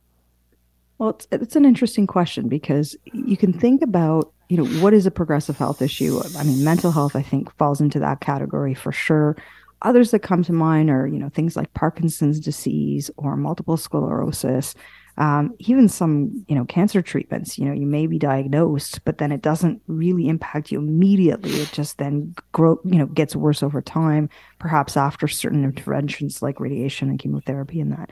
Well, 0.98 1.10
it's, 1.10 1.28
it's 1.32 1.56
an 1.56 1.66
interesting 1.66 2.08
question 2.08 2.48
because 2.48 2.96
you 3.12 3.36
can 3.36 3.52
think 3.52 3.82
about, 3.82 4.32
you 4.50 4.58
know, 4.58 4.66
what 4.82 4.94
is 4.94 5.06
a 5.06 5.12
progressive 5.12 5.58
health 5.58 5.82
issue? 5.82 6.22
I 6.38 6.44
mean, 6.44 6.64
mental 6.64 6.92
health, 6.92 7.16
I 7.16 7.22
think, 7.22 7.54
falls 7.58 7.82
into 7.82 8.00
that 8.00 8.20
category 8.20 8.74
for 8.74 8.92
sure. 8.92 9.36
Others 9.84 10.12
that 10.12 10.20
come 10.20 10.44
to 10.44 10.54
mind 10.54 10.90
are, 10.90 11.08
you 11.08 11.20
know, 11.20 11.30
things 11.30 11.56
like 11.56 11.74
Parkinson's 11.74 12.40
disease 12.40 13.12
or 13.18 13.36
multiple 13.36 13.78
sclerosis, 13.78 14.76
um, 15.18 15.54
even 15.60 15.88
some, 15.88 16.46
you 16.48 16.56
know, 16.56 16.66
cancer 16.66 17.02
treatments. 17.02 17.58
You 17.60 17.66
know, 17.66 17.74
you 17.74 17.86
may 17.86 18.08
be 18.08 18.18
diagnosed, 18.18 19.04
but 19.06 19.18
then 19.18 19.32
it 19.32 19.42
doesn't 19.42 19.82
really 19.88 20.28
impact 20.28 20.72
you 20.72 20.80
immediately. 20.80 21.52
It 21.52 21.72
just 21.72 21.98
then 21.98 22.34
grow, 22.52 22.80
you 22.84 22.98
know, 22.98 23.06
gets 23.06 23.36
worse 23.36 23.62
over 23.62 23.82
time, 23.82 24.30
perhaps 24.60 24.98
after 24.98 25.28
certain 25.28 25.64
interventions 25.64 26.42
like 26.42 26.60
radiation 26.60 27.10
and 27.10 27.20
chemotherapy 27.20 27.80
and 27.80 27.92
that. 27.92 28.10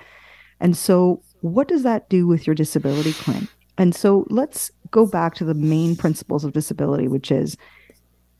And 0.60 0.78
so, 0.78 1.24
what 1.42 1.68
does 1.68 1.84
that 1.84 2.08
do 2.10 2.28
with 2.28 2.46
your 2.46 2.56
disability 2.56 3.14
claim? 3.14 3.48
And 3.80 3.96
so, 3.96 4.28
let's 4.30 4.72
go 4.92 5.08
back 5.08 5.34
to 5.36 5.46
the 5.46 5.56
main 5.56 5.96
principles 5.96 6.44
of 6.44 6.54
disability, 6.54 7.08
which 7.08 7.32
is 7.32 7.58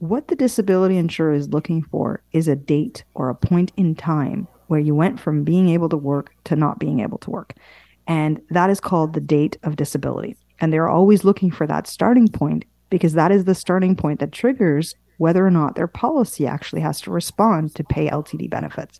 what 0.02 0.30
the 0.30 0.36
disability 0.36 0.98
insurer 0.98 1.32
is 1.32 1.50
looking 1.50 1.84
for 1.84 2.24
is 2.32 2.48
a 2.48 2.56
date 2.56 3.04
or 3.14 3.30
a 3.30 3.36
point 3.36 3.72
in 3.78 3.94
time 3.94 4.48
where 4.66 4.80
you 4.80 4.96
went 4.96 5.20
from 5.20 5.44
being 5.44 5.70
able 5.70 5.90
to 5.90 5.98
work 5.98 6.34
to 6.44 6.56
not 6.56 6.80
being 6.80 7.02
able 7.02 7.20
to 7.20 7.30
work. 7.30 7.54
And 8.08 8.42
that 8.50 8.72
is 8.72 8.80
called 8.80 9.14
the 9.14 9.22
date 9.22 9.58
of 9.62 9.76
disability. 9.76 10.36
And 10.60 10.74
they're 10.74 10.90
always 10.90 11.24
looking 11.24 11.52
for 11.52 11.68
that 11.68 11.86
starting 11.86 12.28
point 12.28 12.66
because 12.90 13.14
that 13.14 13.32
is 13.32 13.46
the 13.46 13.54
starting 13.54 13.96
point 13.96 14.20
that 14.22 14.32
triggers 14.32 14.96
whether 15.18 15.46
or 15.46 15.52
not 15.52 15.76
their 15.76 15.88
policy 15.88 16.48
actually 16.48 16.82
has 16.82 17.00
to 17.02 17.12
respond 17.12 17.76
to 17.76 17.84
pay 17.84 18.10
LTD 18.10 18.50
benefits. 18.50 18.98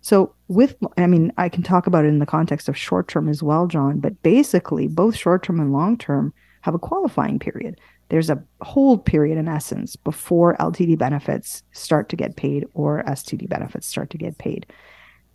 So, 0.00 0.34
with, 0.48 0.74
I 0.96 1.06
mean, 1.06 1.34
I 1.36 1.50
can 1.50 1.62
talk 1.62 1.86
about 1.86 2.06
it 2.06 2.08
in 2.08 2.18
the 2.18 2.24
context 2.24 2.66
of 2.66 2.78
short 2.78 3.08
term 3.08 3.28
as 3.28 3.42
well, 3.42 3.66
John, 3.66 4.00
but 4.00 4.22
basically, 4.22 4.88
both 4.88 5.14
short 5.14 5.42
term 5.42 5.60
and 5.60 5.70
long 5.70 5.98
term 5.98 6.32
have 6.62 6.74
a 6.74 6.78
qualifying 6.78 7.38
period 7.38 7.78
there's 8.10 8.28
a 8.28 8.42
hold 8.60 9.04
period 9.04 9.38
in 9.38 9.48
essence 9.48 9.96
before 9.96 10.56
LTD 10.58 10.98
benefits 10.98 11.62
start 11.72 12.08
to 12.10 12.16
get 12.16 12.36
paid 12.36 12.66
or 12.74 13.02
STD 13.04 13.48
benefits 13.48 13.86
start 13.86 14.10
to 14.10 14.18
get 14.18 14.36
paid. 14.36 14.66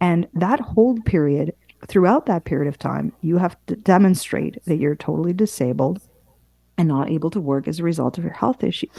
And 0.02 0.28
that 0.34 0.60
hold 0.60 1.04
period, 1.06 1.56
throughout 1.88 2.26
that 2.26 2.44
period 2.44 2.68
of 2.68 2.78
time, 2.78 3.14
you 3.22 3.38
have 3.38 3.58
to 3.68 3.78
demonstrate 3.78 4.64
that 4.66 4.76
you're 4.76 4.96
totally 4.96 5.32
disabled 5.32 6.02
and 6.78 6.90
not 6.90 7.10
able 7.10 7.30
to 7.32 7.40
work 7.40 7.68
as 7.68 7.80
a 7.80 7.84
result 7.84 8.18
of 8.18 8.26
your 8.26 8.34
health 8.34 8.62
issues. 8.62 8.92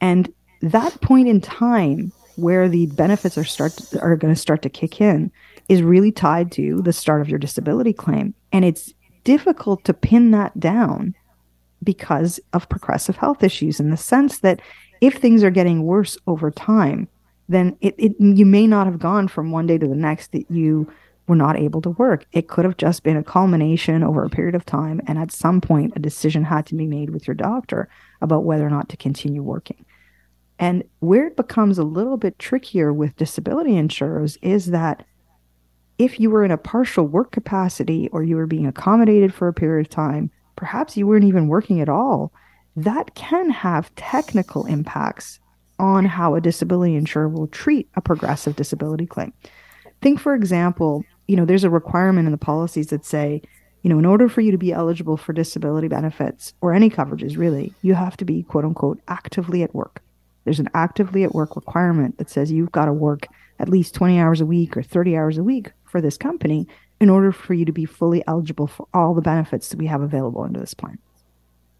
And 0.00 0.32
that 0.60 1.00
point 1.00 1.28
in 1.28 1.40
time 1.40 2.12
where 2.34 2.68
the 2.68 2.86
benefits 2.86 3.38
are 3.38 3.44
start 3.44 3.72
to, 3.72 4.00
are 4.00 4.16
going 4.16 4.34
to 4.34 4.40
start 4.40 4.62
to 4.62 4.68
kick 4.68 5.00
in 5.00 5.30
is 5.68 5.82
really 5.82 6.10
tied 6.10 6.50
to 6.52 6.82
the 6.82 6.92
start 6.92 7.20
of 7.20 7.28
your 7.28 7.38
disability 7.38 7.92
claim. 7.92 8.34
And 8.50 8.64
it's 8.64 8.92
difficult 9.22 9.84
to 9.84 9.94
pin 9.94 10.32
that 10.32 10.58
down 10.58 11.14
because 11.82 12.40
of 12.52 12.68
progressive 12.68 13.16
health 13.16 13.42
issues 13.42 13.80
in 13.80 13.90
the 13.90 13.96
sense 13.96 14.38
that 14.40 14.60
if 15.00 15.14
things 15.14 15.42
are 15.42 15.50
getting 15.50 15.84
worse 15.84 16.18
over 16.26 16.50
time, 16.50 17.08
then 17.48 17.76
it, 17.80 17.94
it 17.98 18.14
you 18.18 18.46
may 18.46 18.66
not 18.66 18.86
have 18.86 18.98
gone 18.98 19.28
from 19.28 19.50
one 19.50 19.66
day 19.66 19.78
to 19.78 19.88
the 19.88 19.94
next 19.94 20.32
that 20.32 20.50
you 20.50 20.90
were 21.26 21.36
not 21.36 21.56
able 21.56 21.80
to 21.80 21.90
work. 21.90 22.26
It 22.32 22.48
could 22.48 22.64
have 22.64 22.76
just 22.76 23.02
been 23.02 23.16
a 23.16 23.22
culmination 23.22 24.02
over 24.02 24.24
a 24.24 24.30
period 24.30 24.54
of 24.54 24.66
time. 24.66 25.00
And 25.06 25.18
at 25.18 25.32
some 25.32 25.60
point, 25.60 25.92
a 25.96 26.00
decision 26.00 26.44
had 26.44 26.66
to 26.66 26.74
be 26.74 26.86
made 26.86 27.10
with 27.10 27.26
your 27.26 27.34
doctor 27.34 27.88
about 28.20 28.44
whether 28.44 28.66
or 28.66 28.70
not 28.70 28.88
to 28.90 28.96
continue 28.96 29.42
working. 29.42 29.84
And 30.58 30.84
where 30.98 31.26
it 31.26 31.36
becomes 31.36 31.78
a 31.78 31.84
little 31.84 32.16
bit 32.16 32.38
trickier 32.38 32.92
with 32.92 33.16
disability 33.16 33.76
insurers 33.76 34.38
is 34.42 34.66
that 34.66 35.06
if 35.98 36.18
you 36.18 36.30
were 36.30 36.44
in 36.44 36.50
a 36.50 36.58
partial 36.58 37.06
work 37.06 37.30
capacity 37.30 38.08
or 38.08 38.22
you 38.22 38.36
were 38.36 38.46
being 38.46 38.66
accommodated 38.66 39.32
for 39.32 39.48
a 39.48 39.54
period 39.54 39.86
of 39.86 39.90
time, 39.90 40.30
perhaps 40.60 40.94
you 40.94 41.06
weren't 41.06 41.24
even 41.24 41.48
working 41.48 41.80
at 41.80 41.88
all, 41.88 42.30
that 42.76 43.14
can 43.14 43.48
have 43.48 43.94
technical 43.94 44.66
impacts 44.66 45.40
on 45.78 46.04
how 46.04 46.34
a 46.34 46.40
disability 46.40 46.94
insurer 46.94 47.30
will 47.30 47.46
treat 47.46 47.88
a 47.94 48.02
progressive 48.02 48.56
disability 48.56 49.06
claim. 49.06 49.32
Think, 50.02 50.20
for 50.20 50.34
example, 50.34 51.02
you 51.28 51.34
know, 51.34 51.46
there's 51.46 51.64
a 51.64 51.70
requirement 51.70 52.26
in 52.26 52.32
the 52.32 52.36
policies 52.38 52.88
that 52.88 53.06
say 53.06 53.40
you 53.82 53.88
know, 53.88 53.98
in 53.98 54.04
order 54.04 54.28
for 54.28 54.42
you 54.42 54.50
to 54.50 54.58
be 54.58 54.74
eligible 54.74 55.16
for 55.16 55.32
disability 55.32 55.88
benefits 55.88 56.52
or 56.60 56.74
any 56.74 56.90
coverages, 56.90 57.38
really, 57.38 57.72
you 57.80 57.94
have 57.94 58.14
to 58.18 58.26
be 58.26 58.42
quote 58.42 58.66
unquote 58.66 59.00
actively 59.08 59.62
at 59.62 59.74
work. 59.74 60.02
There's 60.44 60.60
an 60.60 60.68
actively 60.74 61.24
at 61.24 61.34
work 61.34 61.56
requirement 61.56 62.18
that 62.18 62.28
says 62.28 62.52
you've 62.52 62.72
got 62.72 62.84
to 62.84 62.92
work 62.92 63.26
at 63.58 63.70
least 63.70 63.94
20 63.94 64.20
hours 64.20 64.42
a 64.42 64.44
week 64.44 64.76
or 64.76 64.82
30 64.82 65.16
hours 65.16 65.38
a 65.38 65.42
week 65.42 65.72
for 65.84 66.02
this 66.02 66.18
company 66.18 66.68
in 67.00 67.10
order 67.10 67.32
for 67.32 67.54
you 67.54 67.64
to 67.64 67.72
be 67.72 67.84
fully 67.84 68.22
eligible 68.26 68.66
for 68.66 68.86
all 68.92 69.14
the 69.14 69.22
benefits 69.22 69.68
that 69.68 69.78
we 69.78 69.86
have 69.86 70.02
available 70.02 70.42
under 70.42 70.60
this 70.60 70.74
plan. 70.74 70.98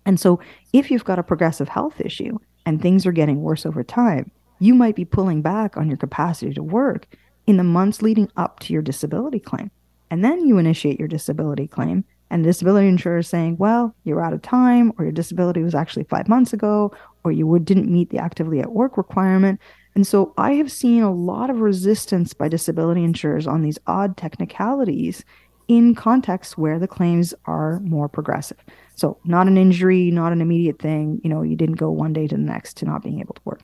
And 0.06 0.18
so, 0.18 0.40
if 0.72 0.90
you've 0.90 1.04
got 1.04 1.18
a 1.18 1.22
progressive 1.22 1.68
health 1.68 2.00
issue 2.00 2.38
and 2.64 2.80
things 2.80 3.04
are 3.06 3.12
getting 3.12 3.42
worse 3.42 3.66
over 3.66 3.84
time, 3.84 4.30
you 4.58 4.74
might 4.74 4.96
be 4.96 5.04
pulling 5.04 5.42
back 5.42 5.76
on 5.76 5.88
your 5.88 5.96
capacity 5.96 6.54
to 6.54 6.62
work 6.62 7.06
in 7.46 7.56
the 7.56 7.64
months 7.64 8.02
leading 8.02 8.30
up 8.36 8.60
to 8.60 8.72
your 8.72 8.82
disability 8.82 9.40
claim. 9.40 9.70
And 10.10 10.24
then 10.24 10.46
you 10.46 10.58
initiate 10.58 10.98
your 10.98 11.08
disability 11.08 11.68
claim, 11.68 12.04
and 12.30 12.44
the 12.44 12.48
disability 12.48 12.88
insurer 12.88 13.18
is 13.18 13.28
saying, 13.28 13.56
well, 13.58 13.94
you're 14.04 14.24
out 14.24 14.32
of 14.32 14.42
time, 14.42 14.92
or 14.98 15.04
your 15.04 15.12
disability 15.12 15.62
was 15.62 15.74
actually 15.74 16.04
five 16.04 16.28
months 16.28 16.52
ago, 16.52 16.92
or 17.24 17.32
you 17.32 17.58
didn't 17.58 17.90
meet 17.90 18.10
the 18.10 18.18
actively 18.18 18.60
at 18.60 18.72
work 18.72 18.96
requirement. 18.96 19.60
And 19.94 20.06
so 20.06 20.32
I 20.36 20.52
have 20.52 20.70
seen 20.70 21.02
a 21.02 21.12
lot 21.12 21.50
of 21.50 21.60
resistance 21.60 22.32
by 22.32 22.48
disability 22.48 23.02
insurers 23.02 23.46
on 23.46 23.62
these 23.62 23.78
odd 23.86 24.16
technicalities 24.16 25.24
in 25.68 25.94
contexts 25.94 26.58
where 26.58 26.78
the 26.78 26.88
claims 26.88 27.32
are 27.44 27.80
more 27.80 28.08
progressive. 28.08 28.58
So, 28.96 29.18
not 29.24 29.46
an 29.46 29.56
injury, 29.56 30.10
not 30.10 30.32
an 30.32 30.40
immediate 30.40 30.80
thing. 30.80 31.20
You 31.22 31.30
know, 31.30 31.42
you 31.42 31.54
didn't 31.54 31.76
go 31.76 31.90
one 31.90 32.12
day 32.12 32.26
to 32.26 32.34
the 32.34 32.42
next 32.42 32.76
to 32.78 32.84
not 32.84 33.02
being 33.02 33.20
able 33.20 33.34
to 33.34 33.42
work. 33.44 33.62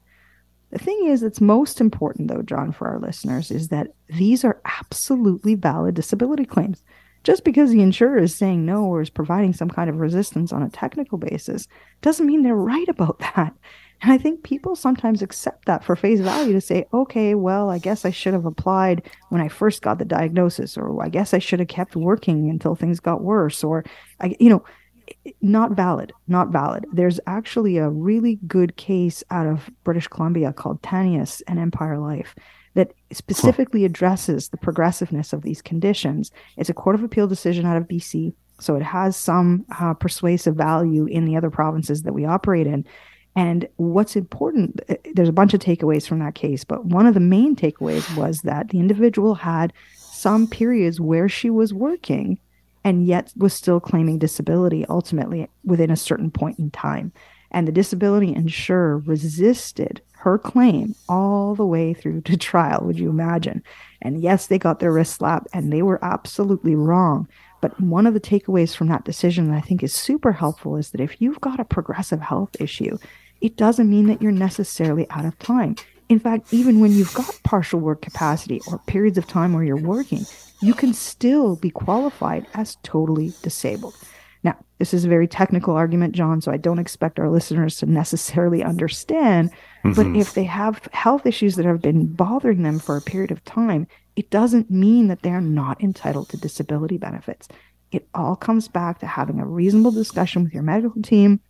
The 0.70 0.78
thing 0.78 1.06
is, 1.06 1.20
that's 1.20 1.40
most 1.40 1.80
important, 1.80 2.28
though, 2.28 2.42
John, 2.42 2.72
for 2.72 2.88
our 2.88 2.98
listeners, 2.98 3.50
is 3.50 3.68
that 3.68 3.88
these 4.08 4.44
are 4.44 4.60
absolutely 4.64 5.54
valid 5.54 5.94
disability 5.94 6.44
claims. 6.44 6.82
Just 7.24 7.42
because 7.42 7.70
the 7.70 7.82
insurer 7.82 8.18
is 8.18 8.34
saying 8.34 8.64
no 8.64 8.84
or 8.84 9.00
is 9.00 9.10
providing 9.10 9.52
some 9.52 9.68
kind 9.68 9.90
of 9.90 9.96
resistance 9.96 10.52
on 10.52 10.62
a 10.62 10.70
technical 10.70 11.18
basis 11.18 11.66
doesn't 12.02 12.26
mean 12.26 12.44
they're 12.44 12.54
right 12.54 12.88
about 12.88 13.18
that. 13.36 13.52
And 14.02 14.12
I 14.12 14.18
think 14.18 14.42
people 14.42 14.76
sometimes 14.76 15.22
accept 15.22 15.64
that 15.64 15.82
for 15.82 15.96
face 15.96 16.20
value 16.20 16.52
to 16.52 16.60
say, 16.60 16.86
okay, 16.92 17.34
well, 17.34 17.70
I 17.70 17.78
guess 17.78 18.04
I 18.04 18.10
should 18.10 18.34
have 18.34 18.44
applied 18.44 19.02
when 19.30 19.40
I 19.40 19.48
first 19.48 19.82
got 19.82 19.98
the 19.98 20.04
diagnosis, 20.04 20.76
or 20.76 21.02
I 21.02 21.08
guess 21.08 21.32
I 21.32 21.38
should 21.38 21.60
have 21.60 21.68
kept 21.68 21.96
working 21.96 22.50
until 22.50 22.74
things 22.74 23.00
got 23.00 23.22
worse, 23.22 23.64
or 23.64 23.84
I, 24.20 24.36
you 24.38 24.50
know, 24.50 24.64
not 25.40 25.72
valid, 25.72 26.12
not 26.28 26.48
valid. 26.48 26.84
There's 26.92 27.20
actually 27.26 27.78
a 27.78 27.88
really 27.88 28.38
good 28.46 28.76
case 28.76 29.24
out 29.30 29.46
of 29.46 29.70
British 29.84 30.08
Columbia 30.08 30.52
called 30.52 30.82
Tanious 30.82 31.42
and 31.46 31.58
Empire 31.58 31.98
Life 31.98 32.34
that 32.74 32.92
specifically 33.10 33.84
addresses 33.84 34.48
the 34.48 34.58
progressiveness 34.58 35.32
of 35.32 35.42
these 35.42 35.62
conditions. 35.62 36.30
It's 36.58 36.68
a 36.68 36.74
Court 36.74 36.94
of 36.94 37.02
Appeal 37.02 37.26
decision 37.26 37.64
out 37.64 37.78
of 37.78 37.84
BC, 37.84 38.34
so 38.60 38.76
it 38.76 38.82
has 38.82 39.16
some 39.16 39.64
uh, 39.80 39.94
persuasive 39.94 40.56
value 40.56 41.06
in 41.06 41.24
the 41.24 41.36
other 41.36 41.50
provinces 41.50 42.02
that 42.02 42.12
we 42.12 42.26
operate 42.26 42.66
in. 42.66 42.84
And 43.36 43.68
what's 43.76 44.16
important, 44.16 44.80
uh, 44.88 44.94
there's 45.14 45.28
a 45.28 45.32
bunch 45.32 45.52
of 45.52 45.60
takeaways 45.60 46.08
from 46.08 46.20
that 46.20 46.34
case, 46.34 46.64
but 46.64 46.86
one 46.86 47.06
of 47.06 47.14
the 47.14 47.20
main 47.20 47.54
takeaways 47.54 48.16
was 48.16 48.40
that 48.42 48.70
the 48.70 48.80
individual 48.80 49.34
had 49.34 49.74
some 49.94 50.48
periods 50.48 51.00
where 51.00 51.28
she 51.28 51.50
was 51.50 51.74
working 51.74 52.38
and 52.82 53.06
yet 53.06 53.32
was 53.36 53.52
still 53.52 53.78
claiming 53.78 54.18
disability 54.18 54.86
ultimately 54.88 55.48
within 55.64 55.90
a 55.90 55.96
certain 55.96 56.30
point 56.30 56.58
in 56.58 56.70
time. 56.70 57.12
And 57.50 57.68
the 57.68 57.72
disability 57.72 58.34
insurer 58.34 58.98
resisted 58.98 60.00
her 60.12 60.38
claim 60.38 60.94
all 61.08 61.54
the 61.54 61.66
way 61.66 61.94
through 61.94 62.22
to 62.22 62.36
trial, 62.36 62.82
would 62.84 62.98
you 62.98 63.10
imagine? 63.10 63.62
And 64.02 64.22
yes, 64.22 64.46
they 64.46 64.58
got 64.58 64.80
their 64.80 64.92
wrist 64.92 65.14
slapped 65.14 65.48
and 65.52 65.72
they 65.72 65.82
were 65.82 66.02
absolutely 66.02 66.74
wrong. 66.74 67.28
But 67.60 67.78
one 67.80 68.06
of 68.06 68.14
the 68.14 68.20
takeaways 68.20 68.74
from 68.74 68.88
that 68.88 69.04
decision 69.04 69.50
that 69.50 69.56
I 69.56 69.60
think 69.60 69.82
is 69.82 69.92
super 69.92 70.32
helpful 70.32 70.76
is 70.76 70.90
that 70.90 71.00
if 71.00 71.20
you've 71.20 71.40
got 71.40 71.60
a 71.60 71.64
progressive 71.64 72.20
health 72.20 72.56
issue, 72.60 72.98
it 73.46 73.56
doesn't 73.56 73.88
mean 73.88 74.08
that 74.08 74.20
you're 74.20 74.32
necessarily 74.32 75.08
out 75.10 75.24
of 75.24 75.38
time. 75.38 75.76
In 76.08 76.18
fact, 76.18 76.52
even 76.52 76.80
when 76.80 76.90
you've 76.90 77.14
got 77.14 77.38
partial 77.44 77.78
work 77.78 78.02
capacity 78.02 78.60
or 78.66 78.80
periods 78.88 79.18
of 79.18 79.28
time 79.28 79.52
where 79.52 79.62
you're 79.62 79.76
working, 79.76 80.26
you 80.62 80.74
can 80.74 80.92
still 80.92 81.54
be 81.54 81.70
qualified 81.70 82.44
as 82.54 82.76
totally 82.82 83.32
disabled. 83.42 83.94
Now, 84.42 84.56
this 84.78 84.92
is 84.92 85.04
a 85.04 85.08
very 85.08 85.28
technical 85.28 85.76
argument, 85.76 86.16
John, 86.16 86.40
so 86.40 86.50
I 86.50 86.56
don't 86.56 86.80
expect 86.80 87.20
our 87.20 87.30
listeners 87.30 87.76
to 87.76 87.86
necessarily 87.86 88.64
understand. 88.64 89.52
Mm-hmm. 89.84 89.92
But 89.92 90.20
if 90.20 90.34
they 90.34 90.44
have 90.44 90.88
health 90.92 91.24
issues 91.24 91.54
that 91.54 91.66
have 91.66 91.80
been 91.80 92.12
bothering 92.12 92.64
them 92.64 92.80
for 92.80 92.96
a 92.96 93.00
period 93.00 93.30
of 93.30 93.44
time, 93.44 93.86
it 94.16 94.28
doesn't 94.30 94.72
mean 94.72 95.06
that 95.06 95.22
they're 95.22 95.40
not 95.40 95.80
entitled 95.80 96.30
to 96.30 96.36
disability 96.36 96.98
benefits. 96.98 97.46
It 97.92 98.08
all 98.12 98.34
comes 98.34 98.66
back 98.66 98.98
to 98.98 99.06
having 99.06 99.38
a 99.38 99.46
reasonable 99.46 99.92
discussion 99.92 100.42
with 100.42 100.52
your 100.52 100.64
medical 100.64 101.00
team 101.00 101.40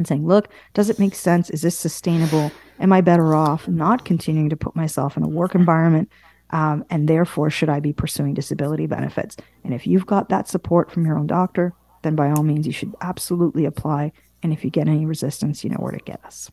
and 0.00 0.08
saying, 0.08 0.26
look, 0.26 0.48
does 0.72 0.88
it 0.88 0.98
make 0.98 1.14
sense? 1.14 1.50
Is 1.50 1.60
this 1.60 1.76
sustainable? 1.76 2.50
Am 2.78 2.90
I 2.90 3.02
better 3.02 3.34
off 3.34 3.68
not 3.68 4.06
continuing 4.06 4.48
to 4.48 4.56
put 4.56 4.74
myself 4.74 5.18
in 5.18 5.22
a 5.22 5.28
work 5.28 5.54
environment? 5.54 6.10
Um, 6.48 6.86
and 6.88 7.06
therefore, 7.06 7.50
should 7.50 7.68
I 7.68 7.80
be 7.80 7.92
pursuing 7.92 8.32
disability 8.32 8.86
benefits? 8.86 9.36
And 9.62 9.74
if 9.74 9.86
you've 9.86 10.06
got 10.06 10.30
that 10.30 10.48
support 10.48 10.90
from 10.90 11.04
your 11.04 11.18
own 11.18 11.26
doctor, 11.26 11.74
then 12.00 12.16
by 12.16 12.30
all 12.30 12.42
means, 12.42 12.66
you 12.66 12.72
should 12.72 12.94
absolutely 13.02 13.66
apply. 13.66 14.12
And 14.42 14.54
if 14.54 14.64
you 14.64 14.70
get 14.70 14.88
any 14.88 15.04
resistance, 15.04 15.62
you 15.62 15.68
know 15.68 15.76
where 15.76 15.92
to 15.92 15.98
get 15.98 16.24
us. 16.24 16.50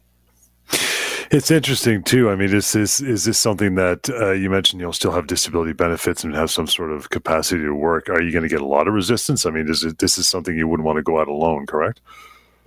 It's 1.32 1.50
interesting 1.50 2.04
too. 2.04 2.30
I 2.30 2.36
mean, 2.36 2.54
is 2.54 2.72
this 2.74 3.02
is 3.02 3.26
this 3.26 3.38
something 3.38 3.76
that 3.76 4.10
uh, 4.10 4.32
you 4.32 4.50
mentioned? 4.50 4.82
You'll 4.82 4.94
still 4.94 5.12
have 5.12 5.28
disability 5.28 5.74
benefits 5.74 6.24
and 6.24 6.34
have 6.36 6.52
some 6.52 6.68
sort 6.68 6.92
of 6.92 7.10
capacity 7.10 7.64
to 7.64 7.74
work. 7.74 8.10
Are 8.10 8.22
you 8.22 8.32
going 8.32 8.44
to 8.44 8.50
get 8.50 8.62
a 8.62 8.66
lot 8.66 8.88
of 8.88 8.94
resistance? 8.94 9.46
I 9.46 9.52
mean, 9.52 9.70
is 9.70 9.84
it 9.84 10.00
this 10.00 10.18
is 10.18 10.28
something 10.28 10.58
you 10.58 10.68
wouldn't 10.68 10.86
want 10.86 10.98
to 10.98 11.04
go 11.04 11.20
out 11.20 11.28
alone? 11.28 11.66
Correct? 11.66 12.00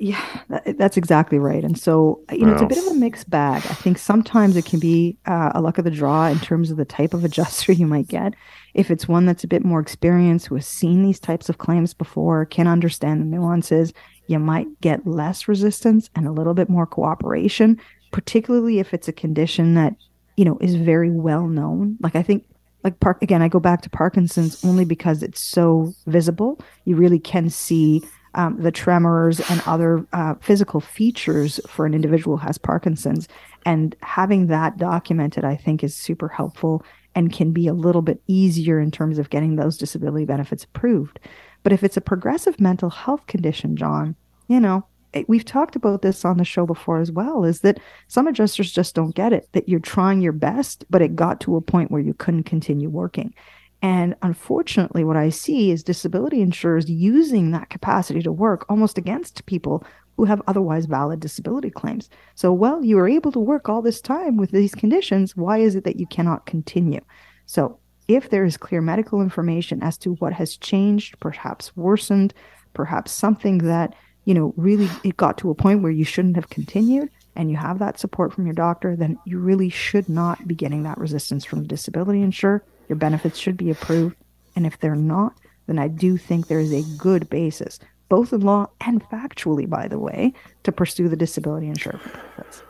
Yeah, 0.02 0.24
that, 0.48 0.78
that's 0.78 0.96
exactly 0.96 1.38
right. 1.38 1.62
And 1.62 1.78
so, 1.78 2.22
you 2.32 2.46
know, 2.46 2.54
it's 2.54 2.62
a 2.62 2.66
bit 2.66 2.78
of 2.78 2.86
a 2.86 2.94
mixed 2.94 3.28
bag. 3.28 3.62
I 3.68 3.74
think 3.74 3.98
sometimes 3.98 4.56
it 4.56 4.64
can 4.64 4.80
be 4.80 5.18
uh, 5.26 5.52
a 5.54 5.60
luck 5.60 5.76
of 5.76 5.84
the 5.84 5.90
draw 5.90 6.26
in 6.26 6.40
terms 6.40 6.70
of 6.70 6.78
the 6.78 6.86
type 6.86 7.12
of 7.12 7.22
adjuster 7.26 7.72
you 7.72 7.86
might 7.86 8.08
get. 8.08 8.32
If 8.72 8.90
it's 8.90 9.06
one 9.06 9.26
that's 9.26 9.44
a 9.44 9.48
bit 9.48 9.62
more 9.62 9.78
experienced, 9.78 10.46
who 10.46 10.54
has 10.54 10.66
seen 10.66 11.02
these 11.02 11.20
types 11.20 11.50
of 11.50 11.58
claims 11.58 11.92
before, 11.92 12.46
can 12.46 12.66
understand 12.66 13.20
the 13.20 13.26
nuances, 13.26 13.92
you 14.26 14.38
might 14.38 14.80
get 14.80 15.06
less 15.06 15.46
resistance 15.46 16.08
and 16.16 16.26
a 16.26 16.32
little 16.32 16.54
bit 16.54 16.70
more 16.70 16.86
cooperation, 16.86 17.78
particularly 18.10 18.78
if 18.78 18.94
it's 18.94 19.08
a 19.08 19.12
condition 19.12 19.74
that, 19.74 19.94
you 20.38 20.46
know, 20.46 20.56
is 20.62 20.76
very 20.76 21.10
well 21.10 21.46
known. 21.46 21.98
Like 22.00 22.16
I 22.16 22.22
think 22.22 22.46
like 22.84 23.00
park 23.00 23.20
again, 23.20 23.42
I 23.42 23.48
go 23.48 23.60
back 23.60 23.82
to 23.82 23.90
Parkinson's 23.90 24.64
only 24.64 24.86
because 24.86 25.22
it's 25.22 25.42
so 25.42 25.92
visible. 26.06 26.58
You 26.86 26.96
really 26.96 27.18
can 27.18 27.50
see 27.50 28.02
um, 28.34 28.60
the 28.60 28.72
tremors 28.72 29.40
and 29.50 29.62
other 29.66 30.06
uh, 30.12 30.34
physical 30.40 30.80
features 30.80 31.60
for 31.66 31.86
an 31.86 31.94
individual 31.94 32.36
who 32.36 32.46
has 32.46 32.58
Parkinson's. 32.58 33.28
And 33.66 33.94
having 34.02 34.46
that 34.46 34.78
documented, 34.78 35.44
I 35.44 35.56
think, 35.56 35.82
is 35.82 35.94
super 35.94 36.28
helpful 36.28 36.84
and 37.14 37.32
can 37.32 37.52
be 37.52 37.66
a 37.66 37.74
little 37.74 38.02
bit 38.02 38.22
easier 38.26 38.80
in 38.80 38.90
terms 38.90 39.18
of 39.18 39.30
getting 39.30 39.56
those 39.56 39.76
disability 39.76 40.24
benefits 40.24 40.64
approved. 40.64 41.18
But 41.62 41.72
if 41.72 41.82
it's 41.82 41.96
a 41.96 42.02
progressive 42.02 42.60
mental 42.60 42.90
health 42.90 43.26
condition, 43.26 43.76
John, 43.76 44.14
you 44.48 44.60
know, 44.60 44.86
we've 45.26 45.44
talked 45.44 45.76
about 45.76 46.02
this 46.02 46.24
on 46.24 46.38
the 46.38 46.44
show 46.44 46.66
before 46.66 47.00
as 47.00 47.10
well 47.10 47.44
is 47.44 47.60
that 47.60 47.80
some 48.08 48.26
adjusters 48.26 48.70
just 48.70 48.94
don't 48.94 49.14
get 49.14 49.32
it 49.32 49.48
that 49.52 49.68
you're 49.68 49.80
trying 49.80 50.20
your 50.20 50.32
best 50.32 50.84
but 50.90 51.02
it 51.02 51.16
got 51.16 51.40
to 51.40 51.56
a 51.56 51.60
point 51.60 51.90
where 51.90 52.00
you 52.00 52.14
couldn't 52.14 52.44
continue 52.44 52.88
working 52.88 53.34
and 53.82 54.14
unfortunately, 54.22 55.04
what 55.04 55.16
I 55.16 55.30
see 55.30 55.70
is 55.70 55.82
disability 55.82 56.42
insurers 56.42 56.90
using 56.90 57.50
that 57.50 57.70
capacity 57.70 58.22
to 58.22 58.32
work 58.32 58.66
almost 58.68 58.98
against 58.98 59.46
people 59.46 59.84
who 60.16 60.26
have 60.26 60.42
otherwise 60.46 60.84
valid 60.84 61.20
disability 61.20 61.70
claims. 61.70 62.10
So, 62.34 62.52
well, 62.52 62.84
you 62.84 62.96
were 62.96 63.08
able 63.08 63.32
to 63.32 63.38
work 63.38 63.68
all 63.68 63.80
this 63.80 64.02
time 64.02 64.36
with 64.36 64.50
these 64.50 64.74
conditions. 64.74 65.34
Why 65.34 65.58
is 65.58 65.74
it 65.76 65.84
that 65.84 65.98
you 65.98 66.06
cannot 66.06 66.44
continue? 66.44 67.00
So, 67.46 67.78
if 68.06 68.28
there 68.28 68.44
is 68.44 68.56
clear 68.56 68.82
medical 68.82 69.22
information 69.22 69.82
as 69.82 69.96
to 69.98 70.14
what 70.14 70.32
has 70.32 70.56
changed, 70.56 71.18
perhaps 71.20 71.74
worsened, 71.76 72.34
perhaps 72.74 73.12
something 73.12 73.58
that, 73.58 73.94
you 74.24 74.34
know, 74.34 74.52
really 74.56 74.90
it 75.04 75.16
got 75.16 75.38
to 75.38 75.50
a 75.50 75.54
point 75.54 75.80
where 75.80 75.92
you 75.92 76.04
shouldn't 76.04 76.36
have 76.36 76.50
continued, 76.50 77.08
and 77.36 77.50
you 77.50 77.56
have 77.56 77.78
that 77.78 77.98
support 77.98 78.32
from 78.32 78.46
your 78.46 78.54
doctor, 78.54 78.96
then 78.96 79.18
you 79.24 79.38
really 79.38 79.70
should 79.70 80.08
not 80.08 80.46
be 80.46 80.54
getting 80.54 80.82
that 80.82 80.98
resistance 80.98 81.44
from 81.44 81.62
the 81.62 81.68
disability 81.68 82.22
insurer 82.22 82.64
your 82.90 82.96
benefits 82.96 83.38
should 83.38 83.56
be 83.56 83.70
approved. 83.70 84.16
And 84.56 84.66
if 84.66 84.80
they're 84.80 84.96
not, 84.96 85.34
then 85.68 85.78
I 85.78 85.86
do 85.86 86.16
think 86.16 86.48
there 86.48 86.58
is 86.58 86.72
a 86.72 86.82
good 86.98 87.30
basis, 87.30 87.78
both 88.08 88.32
in 88.32 88.40
law 88.40 88.66
and 88.80 89.00
factually, 89.08 89.70
by 89.70 89.86
the 89.86 89.98
way, 89.98 90.34
to 90.64 90.72
pursue 90.72 91.08
the 91.08 91.16
disability 91.16 91.68
insurer 91.68 91.98
for 91.98 92.08
benefits. 92.08 92.64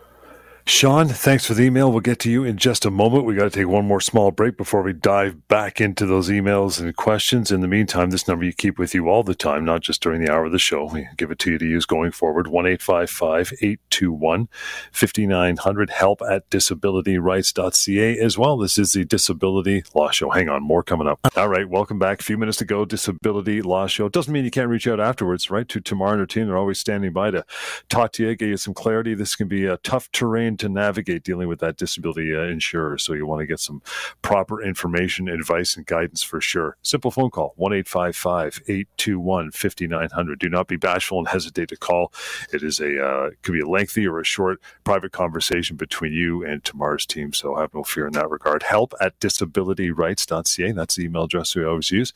Sean, 0.66 1.08
thanks 1.08 1.46
for 1.46 1.54
the 1.54 1.62
email. 1.64 1.90
We'll 1.90 2.00
get 2.00 2.18
to 2.20 2.30
you 2.30 2.44
in 2.44 2.56
just 2.56 2.84
a 2.84 2.90
moment. 2.90 3.24
We 3.24 3.34
got 3.34 3.44
to 3.44 3.50
take 3.50 3.66
one 3.66 3.86
more 3.86 4.00
small 4.00 4.30
break 4.30 4.56
before 4.56 4.82
we 4.82 4.92
dive 4.92 5.48
back 5.48 5.80
into 5.80 6.06
those 6.06 6.28
emails 6.28 6.80
and 6.80 6.94
questions. 6.96 7.50
In 7.50 7.61
the 7.61 7.66
meantime, 7.68 8.11
this 8.11 8.28
number 8.28 8.44
you 8.44 8.52
keep 8.52 8.78
with 8.78 8.94
you 8.94 9.08
all 9.08 9.22
the 9.22 9.34
time, 9.34 9.64
not 9.64 9.80
just 9.80 10.02
during 10.02 10.22
the 10.22 10.30
hour 10.30 10.44
of 10.44 10.52
the 10.52 10.58
show. 10.58 10.84
We 10.84 11.08
give 11.16 11.30
it 11.30 11.38
to 11.40 11.52
you 11.52 11.58
to 11.58 11.66
use 11.66 11.86
going 11.86 12.12
forward 12.12 12.46
1 12.46 12.66
821 12.66 14.48
5900 14.92 15.90
help 15.90 16.22
at 16.22 16.48
disabilityrights.ca 16.50 18.18
as 18.18 18.38
well. 18.38 18.56
This 18.56 18.78
is 18.78 18.92
the 18.92 19.04
Disability 19.04 19.82
Law 19.94 20.11
Show. 20.11 20.30
Hang 20.30 20.48
on, 20.48 20.62
more 20.62 20.82
coming 20.82 21.08
up. 21.08 21.18
All 21.36 21.48
right, 21.48 21.68
welcome 21.68 21.98
back. 21.98 22.20
A 22.20 22.24
few 22.24 22.38
minutes 22.38 22.58
to 22.58 22.64
go. 22.64 22.84
Disability 22.84 23.62
Law 23.62 23.86
Show. 23.86 24.08
Doesn't 24.08 24.32
mean 24.32 24.44
you 24.44 24.50
can't 24.50 24.68
reach 24.68 24.86
out 24.86 25.00
afterwards, 25.00 25.50
right? 25.50 25.68
To 25.68 25.80
Tamar 25.80 26.12
and 26.12 26.20
her 26.20 26.26
team. 26.26 26.46
They're 26.46 26.56
always 26.56 26.78
standing 26.78 27.12
by 27.12 27.32
to 27.32 27.44
talk 27.88 28.12
to 28.12 28.24
you, 28.24 28.36
get 28.36 28.48
you 28.48 28.56
some 28.56 28.74
clarity. 28.74 29.14
This 29.14 29.34
can 29.34 29.48
be 29.48 29.66
a 29.66 29.76
tough 29.78 30.11
terrain 30.12 30.56
to 30.61 30.68
navigate 30.68 31.22
dealing 31.22 31.48
with 31.48 31.61
that 31.61 31.76
disability 31.76 32.34
uh, 32.34 32.42
insurer. 32.42 32.98
So 32.98 33.12
you 33.12 33.26
want 33.26 33.40
to 33.40 33.46
get 33.46 33.61
some 33.61 33.82
proper 34.22 34.62
information, 34.62 35.28
advice, 35.28 35.76
and 35.76 35.86
guidance 35.86 36.22
for 36.22 36.40
sure. 36.40 36.76
Simple 36.82 37.11
phone 37.11 37.30
call 37.30 37.54
1 37.56 37.72
821 37.72 39.50
5900. 39.50 40.38
Do 40.38 40.48
not 40.48 40.68
be 40.68 40.76
bashful 40.76 41.18
and 41.18 41.28
hesitate 41.28 41.68
to 41.68 41.76
call. 41.76 42.12
It 42.52 42.62
is 42.62 42.80
a 42.80 43.02
uh, 43.02 43.30
could 43.42 43.52
be 43.52 43.61
a 43.61 43.68
lengthy 43.68 44.06
or 44.06 44.20
a 44.20 44.24
short 44.24 44.61
private 44.84 45.12
conversation 45.12 45.76
between 45.76 46.12
you 46.12 46.44
and 46.44 46.64
Tamar's 46.64 47.06
team. 47.06 47.32
So 47.32 47.56
have 47.56 47.74
no 47.74 47.82
fear 47.82 48.06
in 48.06 48.12
that 48.14 48.30
regard. 48.30 48.62
Help 48.62 48.94
at 49.00 49.18
disabilityrights.ca. 49.20 50.72
That's 50.72 50.96
the 50.96 51.04
email 51.04 51.24
address 51.24 51.54
we 51.54 51.64
always 51.64 51.90
use. 51.90 52.12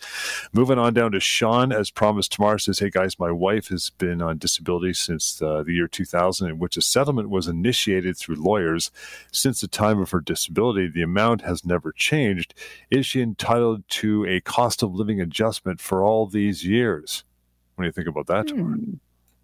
Moving 0.53 0.79
on 0.79 0.95
down 0.95 1.13
to 1.13 1.21
Sean, 1.21 1.73
as 1.73 1.91
promised, 1.91 2.33
Tamar 2.33 2.59
says, 2.59 2.79
Hey 2.79 2.91
guys, 2.91 3.19
my 3.19 3.31
wife 3.31 3.69
has 3.69 3.91
been 3.91 4.23
on 4.23 4.39
disability 4.39 4.95
since 4.95 5.41
uh, 5.41 5.63
the 5.63 5.73
year 5.73 5.89
2000, 5.89 6.49
in 6.49 6.59
which 6.59 6.77
a 6.77 6.83
settlement 6.83 7.31
was 7.31 7.47
initiated 7.47 8.17
through 8.25 8.37
lawyers 8.37 8.91
since 9.33 9.61
the 9.61 9.69
time 9.69 10.01
of 10.01 10.11
her 10.11 10.21
disability. 10.21 10.89
The 10.89 11.03
amount 11.03 11.43
has 11.43 11.65
never 11.65 11.93
changed. 11.93 12.55
Is 12.91 13.07
she 13.07 13.21
entitled 13.21 13.89
to 13.91 14.25
a 14.27 14.41
cost 14.41 14.83
of 14.83 14.95
living 14.95 15.21
adjustment 15.21 15.81
for 15.81 16.03
all 16.03 16.27
these 16.27 16.65
years? 16.65 17.25
What 17.75 17.85
do 17.85 17.87
you 17.87 17.93
think 17.93 18.09
about 18.09 18.27
that, 18.27 18.51
hmm. 18.51 18.95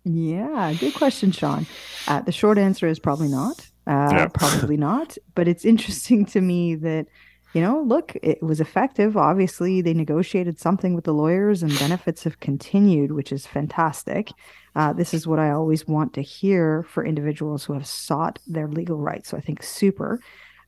Yeah, 0.04 0.72
good 0.80 0.94
question, 0.94 1.30
Sean. 1.30 1.66
Uh, 2.08 2.22
the 2.22 2.32
short 2.32 2.56
answer 2.56 2.86
is 2.86 2.98
probably 2.98 3.28
not. 3.28 3.68
Uh, 3.86 4.08
yeah. 4.10 4.28
probably 4.32 4.78
not. 4.78 5.18
But 5.34 5.46
it's 5.46 5.64
interesting 5.64 6.24
to 6.26 6.40
me 6.40 6.74
that 6.76 7.06
you 7.52 7.60
know, 7.60 7.82
look, 7.82 8.16
it 8.22 8.42
was 8.42 8.60
effective. 8.60 9.16
Obviously, 9.16 9.80
they 9.80 9.94
negotiated 9.94 10.60
something 10.60 10.94
with 10.94 11.04
the 11.04 11.14
lawyers 11.14 11.62
and 11.62 11.76
benefits 11.78 12.22
have 12.24 12.40
continued, 12.40 13.12
which 13.12 13.32
is 13.32 13.46
fantastic. 13.46 14.30
Uh, 14.76 14.92
this 14.92 15.12
is 15.12 15.26
what 15.26 15.40
I 15.40 15.50
always 15.50 15.88
want 15.88 16.14
to 16.14 16.22
hear 16.22 16.84
for 16.84 17.04
individuals 17.04 17.64
who 17.64 17.72
have 17.72 17.86
sought 17.86 18.38
their 18.46 18.68
legal 18.68 18.98
rights. 18.98 19.30
So 19.30 19.36
I 19.36 19.40
think 19.40 19.62
super. 19.62 20.20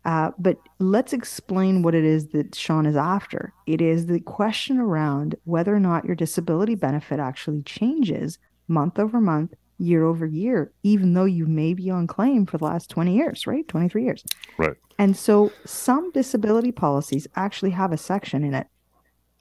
Uh, 0.04 0.32
but 0.38 0.56
let's 0.80 1.12
explain 1.12 1.82
what 1.82 1.94
it 1.94 2.04
is 2.04 2.28
that 2.28 2.54
Sean 2.54 2.86
is 2.86 2.96
after. 2.96 3.52
It 3.66 3.80
is 3.80 4.06
the 4.06 4.18
question 4.18 4.78
around 4.78 5.36
whether 5.44 5.72
or 5.74 5.80
not 5.80 6.04
your 6.04 6.16
disability 6.16 6.74
benefit 6.74 7.20
actually 7.20 7.62
changes 7.62 8.38
month 8.66 8.98
over 8.98 9.20
month, 9.20 9.54
year 9.82 10.04
over 10.04 10.26
year, 10.26 10.72
even 10.82 11.14
though 11.14 11.24
you 11.24 11.46
may 11.46 11.74
be 11.74 11.90
on 11.90 12.06
claim 12.06 12.46
for 12.46 12.58
the 12.58 12.64
last 12.64 12.88
20 12.90 13.14
years, 13.14 13.46
right? 13.46 13.66
23 13.68 14.04
years. 14.04 14.24
Right. 14.56 14.76
And 14.98 15.16
so 15.16 15.52
some 15.64 16.10
disability 16.12 16.72
policies 16.72 17.26
actually 17.36 17.70
have 17.70 17.92
a 17.92 17.96
section 17.96 18.44
in 18.44 18.54
it 18.54 18.68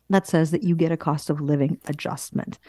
that 0.10 0.28
says 0.28 0.52
that 0.52 0.64
you 0.64 0.76
get 0.76 0.92
a 0.92 0.98
cost 0.98 1.30
of 1.30 1.40
living 1.40 1.80
adjustment. 1.88 2.60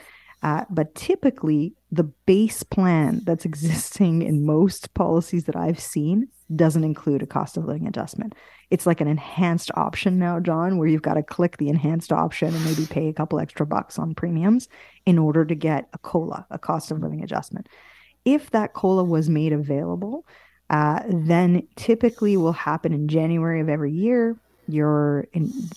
Uh, 0.42 0.64
but 0.70 0.94
typically, 0.94 1.74
the 1.90 2.04
base 2.04 2.62
plan 2.62 3.20
that's 3.24 3.44
existing 3.52 4.22
in 4.22 4.44
most 4.44 4.92
policies 4.94 5.44
that 5.44 5.56
I've 5.56 5.80
seen 5.80 6.28
doesn't 6.56 6.84
include 6.84 7.22
a 7.22 7.26
cost 7.26 7.56
of 7.56 7.64
living 7.64 7.86
adjustment. 7.86 8.34
It's 8.70 8.86
like 8.86 9.00
an 9.00 9.08
enhanced 9.08 9.70
option 9.74 10.18
now, 10.18 10.40
John, 10.40 10.78
where 10.78 10.88
you've 10.88 11.02
got 11.02 11.14
to 11.14 11.22
click 11.22 11.58
the 11.58 11.68
enhanced 11.68 12.12
option 12.12 12.54
and 12.54 12.64
maybe 12.64 12.86
pay 12.86 13.08
a 13.08 13.12
couple 13.12 13.38
extra 13.38 13.66
bucks 13.66 13.98
on 13.98 14.14
premiums 14.14 14.68
in 15.04 15.18
order 15.18 15.44
to 15.44 15.54
get 15.54 15.88
a 15.92 15.98
COLA, 15.98 16.46
a 16.50 16.58
cost 16.58 16.90
of 16.90 17.00
living 17.00 17.22
adjustment. 17.22 17.68
If 18.24 18.50
that 18.52 18.72
COLA 18.72 19.04
was 19.04 19.28
made 19.28 19.52
available, 19.52 20.26
uh, 20.70 21.02
then 21.06 21.66
typically 21.76 22.36
will 22.36 22.52
happen 22.52 22.92
in 22.92 23.08
January 23.08 23.60
of 23.60 23.68
every 23.68 23.92
year. 23.92 24.36
Your 24.68 25.26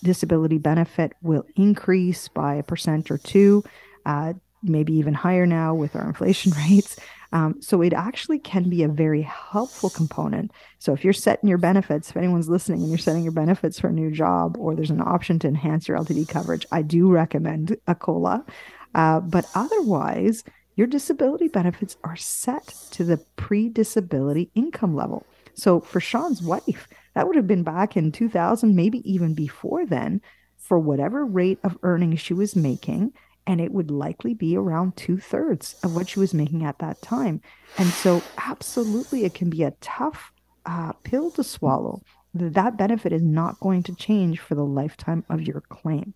disability 0.03 0.57
benefit 0.57 1.13
will 1.21 1.45
increase 1.55 2.27
by 2.29 2.55
a 2.55 2.63
percent 2.63 3.11
or 3.11 3.17
two. 3.17 3.63
Uh, 4.05 4.33
maybe 4.69 4.93
even 4.93 5.13
higher 5.13 5.45
now 5.45 5.73
with 5.73 5.95
our 5.95 6.07
inflation 6.07 6.51
rates. 6.69 6.97
Um, 7.31 7.61
so 7.61 7.81
it 7.81 7.93
actually 7.93 8.39
can 8.39 8.69
be 8.69 8.83
a 8.83 8.87
very 8.87 9.21
helpful 9.21 9.89
component. 9.89 10.51
So 10.79 10.93
if 10.93 11.03
you're 11.03 11.13
setting 11.13 11.49
your 11.49 11.57
benefits, 11.57 12.09
if 12.09 12.17
anyone's 12.17 12.49
listening 12.49 12.81
and 12.81 12.89
you're 12.89 12.97
setting 12.97 13.23
your 13.23 13.33
benefits 13.33 13.79
for 13.79 13.87
a 13.87 13.93
new 13.93 14.11
job, 14.11 14.55
or 14.57 14.75
there's 14.75 14.91
an 14.91 15.01
option 15.01 15.39
to 15.39 15.47
enhance 15.47 15.87
your 15.87 15.97
LTD 15.97 16.29
coverage, 16.29 16.65
I 16.71 16.81
do 16.81 17.11
recommend 17.11 17.77
a 17.87 17.95
COLA. 17.95 18.45
Uh, 18.93 19.19
but 19.19 19.45
otherwise, 19.53 20.43
your 20.75 20.87
disability 20.87 21.47
benefits 21.47 21.97
are 22.03 22.15
set 22.15 22.73
to 22.91 23.03
the 23.03 23.17
pre 23.35 23.69
disability 23.69 24.49
income 24.55 24.95
level. 24.95 25.25
So 25.55 25.79
for 25.79 25.99
Sean's 25.99 26.41
wife, 26.41 26.87
that 27.15 27.27
would 27.27 27.35
have 27.35 27.47
been 27.47 27.63
back 27.63 27.95
in 27.97 28.11
2000, 28.11 28.75
maybe 28.75 28.99
even 29.09 29.33
before 29.33 29.85
then, 29.85 30.21
for 30.57 30.79
whatever 30.79 31.25
rate 31.25 31.59
of 31.63 31.77
earnings 31.83 32.19
she 32.19 32.33
was 32.33 32.55
making 32.55 33.13
and 33.47 33.61
it 33.61 33.71
would 33.71 33.91
likely 33.91 34.33
be 34.33 34.57
around 34.57 34.95
two 34.95 35.17
thirds 35.17 35.75
of 35.83 35.95
what 35.95 36.09
she 36.09 36.19
was 36.19 36.33
making 36.33 36.63
at 36.63 36.79
that 36.79 37.01
time. 37.01 37.41
And 37.77 37.87
so, 37.89 38.21
absolutely, 38.37 39.25
it 39.25 39.33
can 39.33 39.49
be 39.49 39.63
a 39.63 39.75
tough 39.81 40.31
uh, 40.65 40.93
pill 41.03 41.31
to 41.31 41.43
swallow. 41.43 42.01
That 42.33 42.77
benefit 42.77 43.13
is 43.13 43.21
not 43.21 43.59
going 43.59 43.83
to 43.83 43.95
change 43.95 44.39
for 44.39 44.55
the 44.55 44.65
lifetime 44.65 45.23
of 45.29 45.41
your 45.41 45.61
claim. 45.61 46.13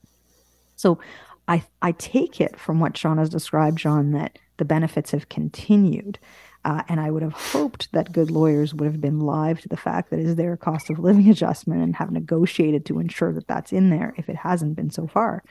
So, 0.76 1.00
I 1.48 1.64
I 1.82 1.92
take 1.94 2.42
it 2.42 2.60
from 2.60 2.80
what 2.80 2.98
Sean 2.98 3.18
has 3.18 3.30
described, 3.30 3.78
John, 3.78 4.12
that 4.12 4.40
the 4.58 4.66
benefits 4.66 5.12
have 5.12 5.30
continued. 5.30 6.20
Uh, 6.66 6.84
and 6.90 7.00
I 7.00 7.10
would 7.10 7.24
have 7.24 7.34
hoped 7.34 7.92
that 7.94 8.12
good 8.12 8.30
lawyers 8.30 8.74
would 8.74 8.86
have 8.86 9.00
been 9.00 9.22
live 9.22 9.62
to 9.62 9.70
the 9.70 9.78
fact 9.78 10.10
that 10.10 10.20
is 10.20 10.36
there 10.36 10.52
a 10.52 10.58
cost 10.58 10.90
of 10.90 11.00
living 11.00 11.30
adjustment 11.32 11.82
and 11.82 11.96
have 11.96 12.12
negotiated 12.12 12.86
to 12.88 13.00
ensure 13.00 13.32
that 13.34 13.48
that's 13.48 13.72
in 13.72 13.90
there 13.90 14.14
if 14.18 14.30
it 14.30 14.36
hasn't 14.36 14.76
been 14.76 14.90
so 14.90 15.08
far. 15.08 15.44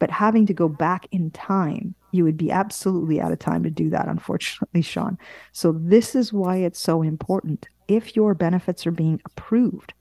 But 0.00 0.10
having 0.10 0.46
to 0.46 0.54
go 0.54 0.68
back 0.68 1.06
in 1.12 1.30
time, 1.30 1.94
you 2.10 2.24
would 2.24 2.36
be 2.36 2.50
absolutely 2.50 3.20
out 3.20 3.30
of 3.30 3.38
time 3.38 3.62
to 3.62 3.70
do 3.70 3.88
that, 3.90 4.08
unfortunately, 4.08 4.82
Sean. 4.82 5.16
So, 5.52 5.72
this 5.72 6.16
is 6.16 6.32
why 6.32 6.56
it's 6.56 6.80
so 6.80 7.02
important. 7.02 7.68
If 7.86 8.16
your 8.16 8.34
benefits 8.34 8.86
are 8.86 8.92
being 8.92 9.20
approved, 9.26 9.92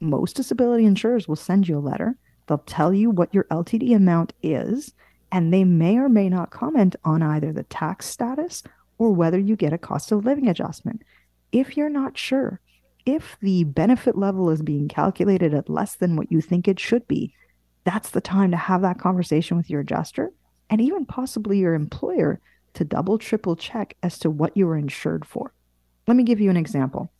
most 0.00 0.36
disability 0.36 0.86
insurers 0.86 1.28
will 1.28 1.36
send 1.36 1.68
you 1.68 1.76
a 1.76 1.80
letter. 1.80 2.16
They'll 2.46 2.58
tell 2.58 2.94
you 2.94 3.10
what 3.10 3.34
your 3.34 3.44
LTD 3.50 3.94
amount 3.94 4.32
is, 4.42 4.94
and 5.32 5.52
they 5.52 5.64
may 5.64 5.98
or 5.98 6.08
may 6.08 6.28
not 6.28 6.50
comment 6.50 6.96
on 7.04 7.22
either 7.22 7.52
the 7.52 7.64
tax 7.64 8.06
status 8.06 8.62
or 8.96 9.12
whether 9.12 9.38
you 9.38 9.56
get 9.56 9.72
a 9.72 9.78
cost 9.78 10.12
of 10.12 10.24
living 10.24 10.48
adjustment. 10.48 11.02
If 11.52 11.76
you're 11.76 11.90
not 11.90 12.16
sure, 12.16 12.60
if 13.06 13.36
the 13.40 13.64
benefit 13.64 14.16
level 14.16 14.50
is 14.50 14.62
being 14.62 14.86
calculated 14.86 15.52
at 15.52 15.68
less 15.68 15.96
than 15.96 16.14
what 16.14 16.30
you 16.30 16.40
think 16.40 16.68
it 16.68 16.78
should 16.78 17.08
be, 17.08 17.34
that's 17.88 18.10
the 18.10 18.20
time 18.20 18.50
to 18.50 18.56
have 18.58 18.82
that 18.82 18.98
conversation 18.98 19.56
with 19.56 19.70
your 19.70 19.80
adjuster 19.80 20.30
and 20.68 20.78
even 20.78 21.06
possibly 21.06 21.58
your 21.58 21.72
employer 21.72 22.38
to 22.74 22.84
double, 22.84 23.16
triple 23.16 23.56
check 23.56 23.96
as 24.02 24.18
to 24.18 24.28
what 24.28 24.54
you 24.54 24.66
were 24.66 24.76
insured 24.76 25.24
for. 25.24 25.54
Let 26.06 26.14
me 26.14 26.22
give 26.22 26.38
you 26.38 26.50
an 26.50 26.56
example. 26.58 27.10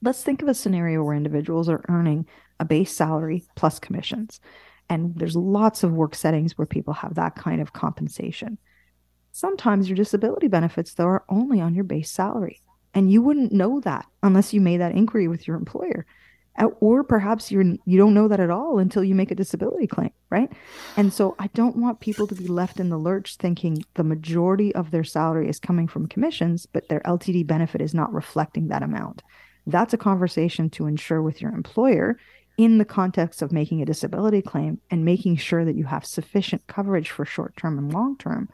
Let's 0.00 0.22
think 0.22 0.42
of 0.42 0.48
a 0.48 0.54
scenario 0.54 1.02
where 1.02 1.16
individuals 1.16 1.68
are 1.68 1.84
earning 1.88 2.26
a 2.60 2.64
base 2.64 2.92
salary 2.92 3.42
plus 3.56 3.80
commissions. 3.80 4.40
And 4.88 5.12
there's 5.16 5.34
lots 5.34 5.82
of 5.82 5.90
work 5.90 6.14
settings 6.14 6.56
where 6.56 6.66
people 6.66 6.94
have 6.94 7.16
that 7.16 7.34
kind 7.34 7.60
of 7.60 7.72
compensation. 7.72 8.58
Sometimes 9.32 9.88
your 9.88 9.96
disability 9.96 10.46
benefits, 10.46 10.94
though, 10.94 11.06
are 11.06 11.24
only 11.28 11.60
on 11.60 11.74
your 11.74 11.84
base 11.84 12.12
salary. 12.12 12.60
And 12.94 13.10
you 13.10 13.22
wouldn't 13.22 13.50
know 13.50 13.80
that 13.80 14.06
unless 14.22 14.54
you 14.54 14.60
made 14.60 14.80
that 14.80 14.94
inquiry 14.94 15.26
with 15.26 15.48
your 15.48 15.56
employer 15.56 16.06
or 16.80 17.04
perhaps 17.04 17.50
you're 17.50 17.64
you 17.84 17.98
don't 17.98 18.14
know 18.14 18.28
that 18.28 18.40
at 18.40 18.50
all 18.50 18.78
until 18.78 19.04
you 19.04 19.14
make 19.14 19.30
a 19.30 19.34
disability 19.34 19.86
claim 19.86 20.10
right? 20.30 20.50
And 20.96 21.12
so 21.12 21.34
i 21.38 21.48
don't 21.48 21.76
want 21.76 22.00
people 22.00 22.26
to 22.26 22.34
be 22.34 22.46
left 22.46 22.80
in 22.80 22.88
the 22.88 22.98
lurch 22.98 23.36
thinking 23.36 23.84
the 23.94 24.04
majority 24.04 24.74
of 24.74 24.90
their 24.90 25.04
salary 25.04 25.48
is 25.48 25.58
coming 25.58 25.88
from 25.88 26.06
commissions 26.06 26.66
but 26.66 26.88
their 26.88 27.00
ltd 27.00 27.46
benefit 27.46 27.80
is 27.80 27.94
not 27.94 28.12
reflecting 28.12 28.68
that 28.68 28.82
amount. 28.82 29.22
That's 29.66 29.94
a 29.94 29.98
conversation 29.98 30.70
to 30.70 30.86
ensure 30.86 31.22
with 31.22 31.40
your 31.40 31.52
employer 31.52 32.18
in 32.58 32.78
the 32.78 32.84
context 32.84 33.40
of 33.40 33.52
making 33.52 33.80
a 33.80 33.86
disability 33.86 34.42
claim 34.42 34.80
and 34.90 35.04
making 35.04 35.36
sure 35.36 35.64
that 35.64 35.76
you 35.76 35.84
have 35.84 36.04
sufficient 36.04 36.66
coverage 36.66 37.10
for 37.10 37.24
short 37.24 37.56
term 37.56 37.78
and 37.78 37.92
long 37.92 38.16
term 38.18 38.48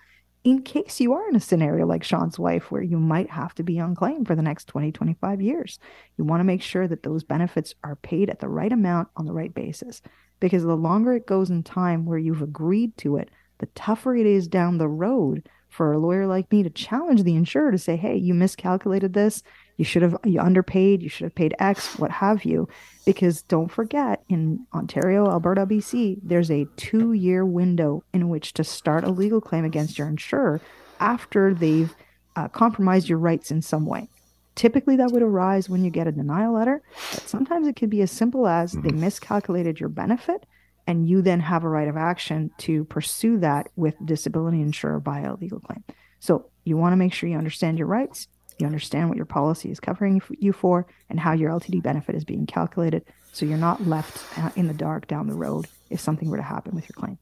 in 0.46 0.62
case 0.62 1.00
you 1.00 1.12
are 1.12 1.28
in 1.28 1.34
a 1.34 1.40
scenario 1.40 1.84
like 1.86 2.04
Sean's 2.04 2.38
wife, 2.38 2.70
where 2.70 2.80
you 2.80 3.00
might 3.00 3.28
have 3.28 3.52
to 3.56 3.64
be 3.64 3.80
on 3.80 3.96
claim 3.96 4.24
for 4.24 4.36
the 4.36 4.42
next 4.42 4.68
20, 4.68 4.92
25 4.92 5.42
years. 5.42 5.80
You 6.16 6.22
want 6.22 6.38
to 6.38 6.44
make 6.44 6.62
sure 6.62 6.86
that 6.86 7.02
those 7.02 7.24
benefits 7.24 7.74
are 7.82 7.96
paid 7.96 8.30
at 8.30 8.38
the 8.38 8.48
right 8.48 8.70
amount 8.70 9.08
on 9.16 9.26
the 9.26 9.32
right 9.32 9.52
basis. 9.52 10.02
Because 10.38 10.62
the 10.62 10.76
longer 10.76 11.14
it 11.14 11.26
goes 11.26 11.50
in 11.50 11.64
time 11.64 12.06
where 12.06 12.16
you've 12.16 12.42
agreed 12.42 12.96
to 12.98 13.16
it, 13.16 13.28
the 13.58 13.66
tougher 13.74 14.14
it 14.14 14.24
is 14.24 14.46
down 14.46 14.78
the 14.78 14.86
road 14.86 15.48
for 15.68 15.92
a 15.92 15.98
lawyer 15.98 16.28
like 16.28 16.52
me 16.52 16.62
to 16.62 16.70
challenge 16.70 17.24
the 17.24 17.34
insurer 17.34 17.72
to 17.72 17.78
say, 17.78 17.96
hey, 17.96 18.14
you 18.14 18.32
miscalculated 18.32 19.14
this. 19.14 19.42
You 19.76 19.84
should 19.84 20.02
have 20.02 20.16
you 20.24 20.40
underpaid, 20.40 21.02
you 21.02 21.08
should 21.08 21.24
have 21.24 21.34
paid 21.34 21.54
X, 21.58 21.98
what 21.98 22.10
have 22.10 22.44
you. 22.44 22.68
Because 23.04 23.42
don't 23.42 23.70
forget, 23.70 24.22
in 24.28 24.66
Ontario, 24.74 25.28
Alberta, 25.30 25.66
BC, 25.66 26.18
there's 26.22 26.50
a 26.50 26.66
two 26.76 27.12
year 27.12 27.44
window 27.44 28.02
in 28.12 28.28
which 28.28 28.54
to 28.54 28.64
start 28.64 29.04
a 29.04 29.10
legal 29.10 29.40
claim 29.40 29.64
against 29.64 29.98
your 29.98 30.08
insurer 30.08 30.60
after 30.98 31.52
they've 31.52 31.94
uh, 32.36 32.48
compromised 32.48 33.08
your 33.08 33.18
rights 33.18 33.50
in 33.50 33.62
some 33.62 33.86
way. 33.86 34.08
Typically, 34.54 34.96
that 34.96 35.10
would 35.12 35.22
arise 35.22 35.68
when 35.68 35.84
you 35.84 35.90
get 35.90 36.06
a 36.06 36.12
denial 36.12 36.54
letter, 36.54 36.82
but 37.12 37.28
sometimes 37.28 37.66
it 37.66 37.76
could 37.76 37.90
be 37.90 38.00
as 38.00 38.10
simple 38.10 38.48
as 38.48 38.72
they 38.72 38.88
mm-hmm. 38.88 39.00
miscalculated 39.00 39.78
your 39.78 39.90
benefit, 39.90 40.46
and 40.86 41.06
you 41.06 41.20
then 41.20 41.40
have 41.40 41.62
a 41.62 41.68
right 41.68 41.88
of 41.88 41.96
action 41.96 42.50
to 42.56 42.84
pursue 42.84 43.38
that 43.38 43.68
with 43.76 43.94
disability 44.06 44.62
insurer 44.62 44.98
by 44.98 45.20
a 45.20 45.34
legal 45.34 45.60
claim. 45.60 45.84
So 46.20 46.46
you 46.64 46.78
want 46.78 46.92
to 46.92 46.96
make 46.96 47.12
sure 47.12 47.28
you 47.28 47.36
understand 47.36 47.78
your 47.78 47.86
rights, 47.86 48.28
you 48.58 48.66
understand 48.66 49.08
what 49.08 49.16
your 49.16 49.26
policy 49.26 49.70
is 49.70 49.80
covering 49.80 50.20
you 50.38 50.52
for, 50.52 50.86
and 51.10 51.20
how 51.20 51.32
your 51.32 51.50
LTD 51.50 51.82
benefit 51.82 52.14
is 52.14 52.24
being 52.24 52.46
calculated, 52.46 53.04
so 53.32 53.44
you're 53.46 53.58
not 53.58 53.86
left 53.86 54.38
uh, 54.38 54.50
in 54.56 54.68
the 54.68 54.74
dark 54.74 55.06
down 55.06 55.26
the 55.26 55.34
road 55.34 55.66
if 55.90 56.00
something 56.00 56.30
were 56.30 56.36
to 56.36 56.42
happen 56.42 56.74
with 56.74 56.88
your 56.88 56.94
claim. 56.94 57.18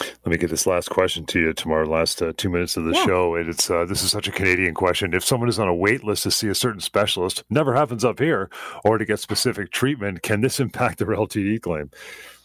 Let 0.00 0.26
me 0.26 0.36
get 0.36 0.50
this 0.50 0.66
last 0.66 0.90
question 0.90 1.24
to 1.26 1.40
you 1.40 1.52
Tamar. 1.52 1.86
Last 1.86 2.20
uh, 2.20 2.32
two 2.36 2.50
minutes 2.50 2.76
of 2.76 2.84
the 2.84 2.92
yeah. 2.92 3.04
show, 3.04 3.34
and 3.36 3.48
it's 3.48 3.70
uh, 3.70 3.84
this 3.84 4.02
is 4.02 4.10
such 4.10 4.26
a 4.26 4.32
Canadian 4.32 4.74
question. 4.74 5.14
If 5.14 5.24
someone 5.24 5.48
is 5.48 5.58
on 5.58 5.68
a 5.68 5.74
wait 5.74 6.02
list 6.02 6.24
to 6.24 6.30
see 6.30 6.48
a 6.48 6.54
certain 6.54 6.80
specialist, 6.80 7.44
never 7.50 7.74
happens 7.74 8.04
up 8.04 8.18
here, 8.18 8.50
or 8.84 8.98
to 8.98 9.04
get 9.04 9.20
specific 9.20 9.70
treatment, 9.70 10.22
can 10.22 10.40
this 10.40 10.58
impact 10.64 10.98
their 10.98 11.08
LTD 11.08 11.60
claim? 11.60 11.90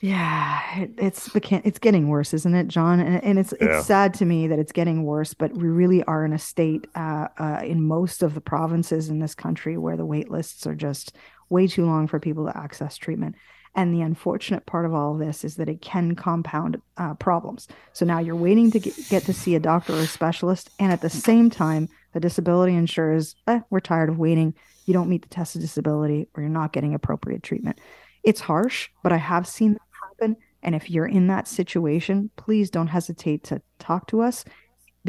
Yeah, 0.02 0.80
it, 0.80 0.92
it's 0.98 1.30
it's 1.36 1.80
getting 1.80 2.08
worse, 2.08 2.34
isn't 2.34 2.56
it, 2.56 2.68
John? 2.68 3.00
And, 3.00 3.24
and 3.24 3.40
it's 3.40 3.52
it's 3.54 3.64
yeah. 3.64 3.82
sad 3.82 4.14
to 4.16 4.26
me 4.26 4.48
that 4.48 4.60
it's 4.60 4.72
getting 4.72 5.04
worse. 5.04 5.34
But 5.34 5.54
we 5.54 5.68
really 5.68 6.04
are 6.04 6.24
in 6.24 6.34
a 6.34 6.40
state 6.40 6.88
uh, 6.96 7.28
uh, 7.38 7.62
in 7.64 7.84
most 7.84 8.24
of 8.24 8.34
the 8.34 8.42
provinces 8.42 9.10
in 9.10 9.20
this 9.20 9.36
country 9.36 9.78
where 9.78 9.98
the 9.98 10.06
wait 10.06 10.30
lists 10.30 10.66
are 10.68 10.76
just 10.76 11.16
way 11.50 11.68
too 11.68 11.86
long 11.86 12.08
for 12.08 12.20
people 12.20 12.46
to 12.46 12.58
access 12.58 12.96
treatment. 12.96 13.36
And 13.76 13.94
the 13.94 14.02
unfortunate 14.02 14.66
part 14.66 14.86
of 14.86 14.94
all 14.94 15.14
of 15.14 15.20
this 15.20 15.44
is 15.44 15.56
that 15.56 15.70
it 15.70 15.82
can 15.82 16.16
compound 16.16 16.82
uh, 16.98 17.14
problems. 17.16 17.68
So 17.94 18.06
now 18.06 18.20
you're 18.20 18.36
waiting 18.36 18.72
to 18.72 18.80
get, 18.80 18.94
get, 19.10 19.24
to 19.24 19.34
see 19.34 19.56
a 19.56 19.60
doctor 19.60 19.94
or 19.94 20.00
a 20.00 20.08
specialist, 20.08 20.70
and 20.80 20.92
at 20.92 21.02
the 21.02 21.10
same 21.10 21.50
time, 21.50 21.88
the 22.14 22.20
disability 22.20 22.74
insurers, 22.74 23.36
eh, 23.48 23.60
we're 23.70 23.80
tired 23.80 24.10
of 24.10 24.18
waiting. 24.18 24.56
You 24.86 24.94
don't 24.94 25.10
meet 25.10 25.22
the 25.22 25.30
test 25.30 25.56
of 25.56 25.62
disability, 25.62 26.28
or 26.34 26.42
you're 26.42 26.50
not 26.50 26.74
getting 26.74 26.96
appropriate 26.96 27.44
treatment. 27.44 27.80
It's 28.24 28.42
harsh, 28.42 28.90
but 29.04 29.12
I 29.12 29.18
have 29.18 29.48
seen 29.48 29.74
that 29.74 29.82
happen. 30.04 30.38
And 30.64 30.76
if 30.76 30.90
you're 30.90 31.06
in 31.06 31.28
that 31.28 31.48
situation, 31.48 32.32
please 32.36 32.70
don't 32.70 32.88
hesitate 32.88 33.44
to 33.46 33.62
talk 33.78 34.08
to 34.08 34.22
us 34.22 34.44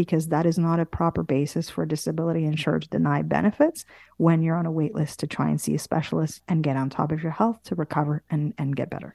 because 0.01 0.29
that 0.29 0.47
is 0.47 0.57
not 0.57 0.81
a 0.81 0.87
proper 0.87 1.23
basis 1.23 1.69
for 1.69 1.85
disability 1.85 2.47
insured 2.47 2.81
to 2.81 2.89
deny 2.89 3.21
benefits 3.21 3.85
when 4.17 4.43
you're 4.43 4.57
on 4.57 4.65
a 4.65 4.71
wait 4.71 4.95
list 4.95 5.21
to 5.21 5.27
try 5.27 5.51
and 5.51 5.61
see 5.61 5.75
a 5.75 5.79
specialist 5.79 6.41
and 6.49 6.63
get 6.63 6.75
on 6.75 6.89
top 6.89 7.13
of 7.13 7.23
your 7.23 7.33
health 7.33 7.63
to 7.63 7.75
recover 7.75 8.23
and, 8.31 8.55
and 8.57 8.75
get 8.75 8.89
better. 8.89 9.15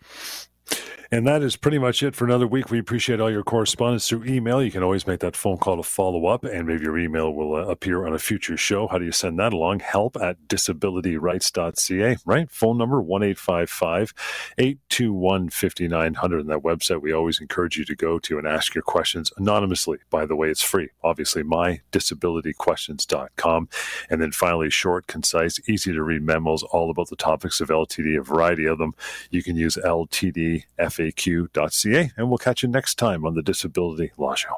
And 1.15 1.25
that 1.27 1.43
is 1.43 1.55
pretty 1.55 1.77
much 1.79 2.03
it 2.03 2.13
for 2.13 2.25
another 2.25 2.45
week. 2.45 2.69
We 2.69 2.77
appreciate 2.77 3.21
all 3.21 3.31
your 3.31 3.41
correspondence 3.41 4.09
through 4.09 4.25
email. 4.25 4.61
You 4.61 4.69
can 4.69 4.83
always 4.83 5.07
make 5.07 5.21
that 5.21 5.37
phone 5.37 5.55
call 5.55 5.77
to 5.77 5.83
follow 5.83 6.25
up, 6.25 6.43
and 6.43 6.67
maybe 6.67 6.83
your 6.83 6.99
email 6.99 7.33
will 7.33 7.55
uh, 7.55 7.67
appear 7.67 8.05
on 8.05 8.13
a 8.13 8.19
future 8.19 8.57
show. 8.57 8.89
How 8.89 8.97
do 8.97 9.05
you 9.05 9.13
send 9.13 9.39
that 9.39 9.53
along? 9.53 9.79
Help 9.79 10.17
at 10.17 10.49
disabilityrights.ca, 10.49 12.17
right? 12.25 12.51
Phone 12.51 12.77
number 12.77 13.01
1 13.01 13.23
821 13.23 15.49
5900. 15.49 16.39
And 16.41 16.49
that 16.49 16.63
website 16.63 17.01
we 17.01 17.13
always 17.13 17.39
encourage 17.39 17.77
you 17.77 17.85
to 17.85 17.95
go 17.95 18.19
to 18.19 18.37
and 18.37 18.45
ask 18.45 18.75
your 18.75 18.81
questions 18.81 19.31
anonymously. 19.37 19.99
By 20.09 20.25
the 20.25 20.35
way, 20.35 20.49
it's 20.49 20.63
free. 20.63 20.89
Obviously, 21.01 21.43
mydisabilityquestions.com. 21.43 23.69
And 24.09 24.21
then 24.21 24.33
finally, 24.33 24.69
short, 24.69 25.07
concise, 25.07 25.61
easy 25.69 25.93
to 25.93 26.03
read 26.03 26.23
memos 26.23 26.61
all 26.61 26.91
about 26.91 27.07
the 27.07 27.15
topics 27.15 27.61
of 27.61 27.69
LTD, 27.69 28.19
a 28.19 28.21
variety 28.21 28.65
of 28.65 28.79
them. 28.79 28.95
You 29.29 29.43
can 29.43 29.55
use 29.55 29.77
LTD 29.77 30.65
FAQ.ca, 31.11 32.11
and 32.17 32.29
we'll 32.29 32.37
catch 32.37 32.63
you 32.63 32.69
next 32.69 32.95
time 32.95 33.25
on 33.25 33.35
the 33.35 33.41
Disability 33.41 34.11
Law 34.17 34.35
Show. 34.35 34.55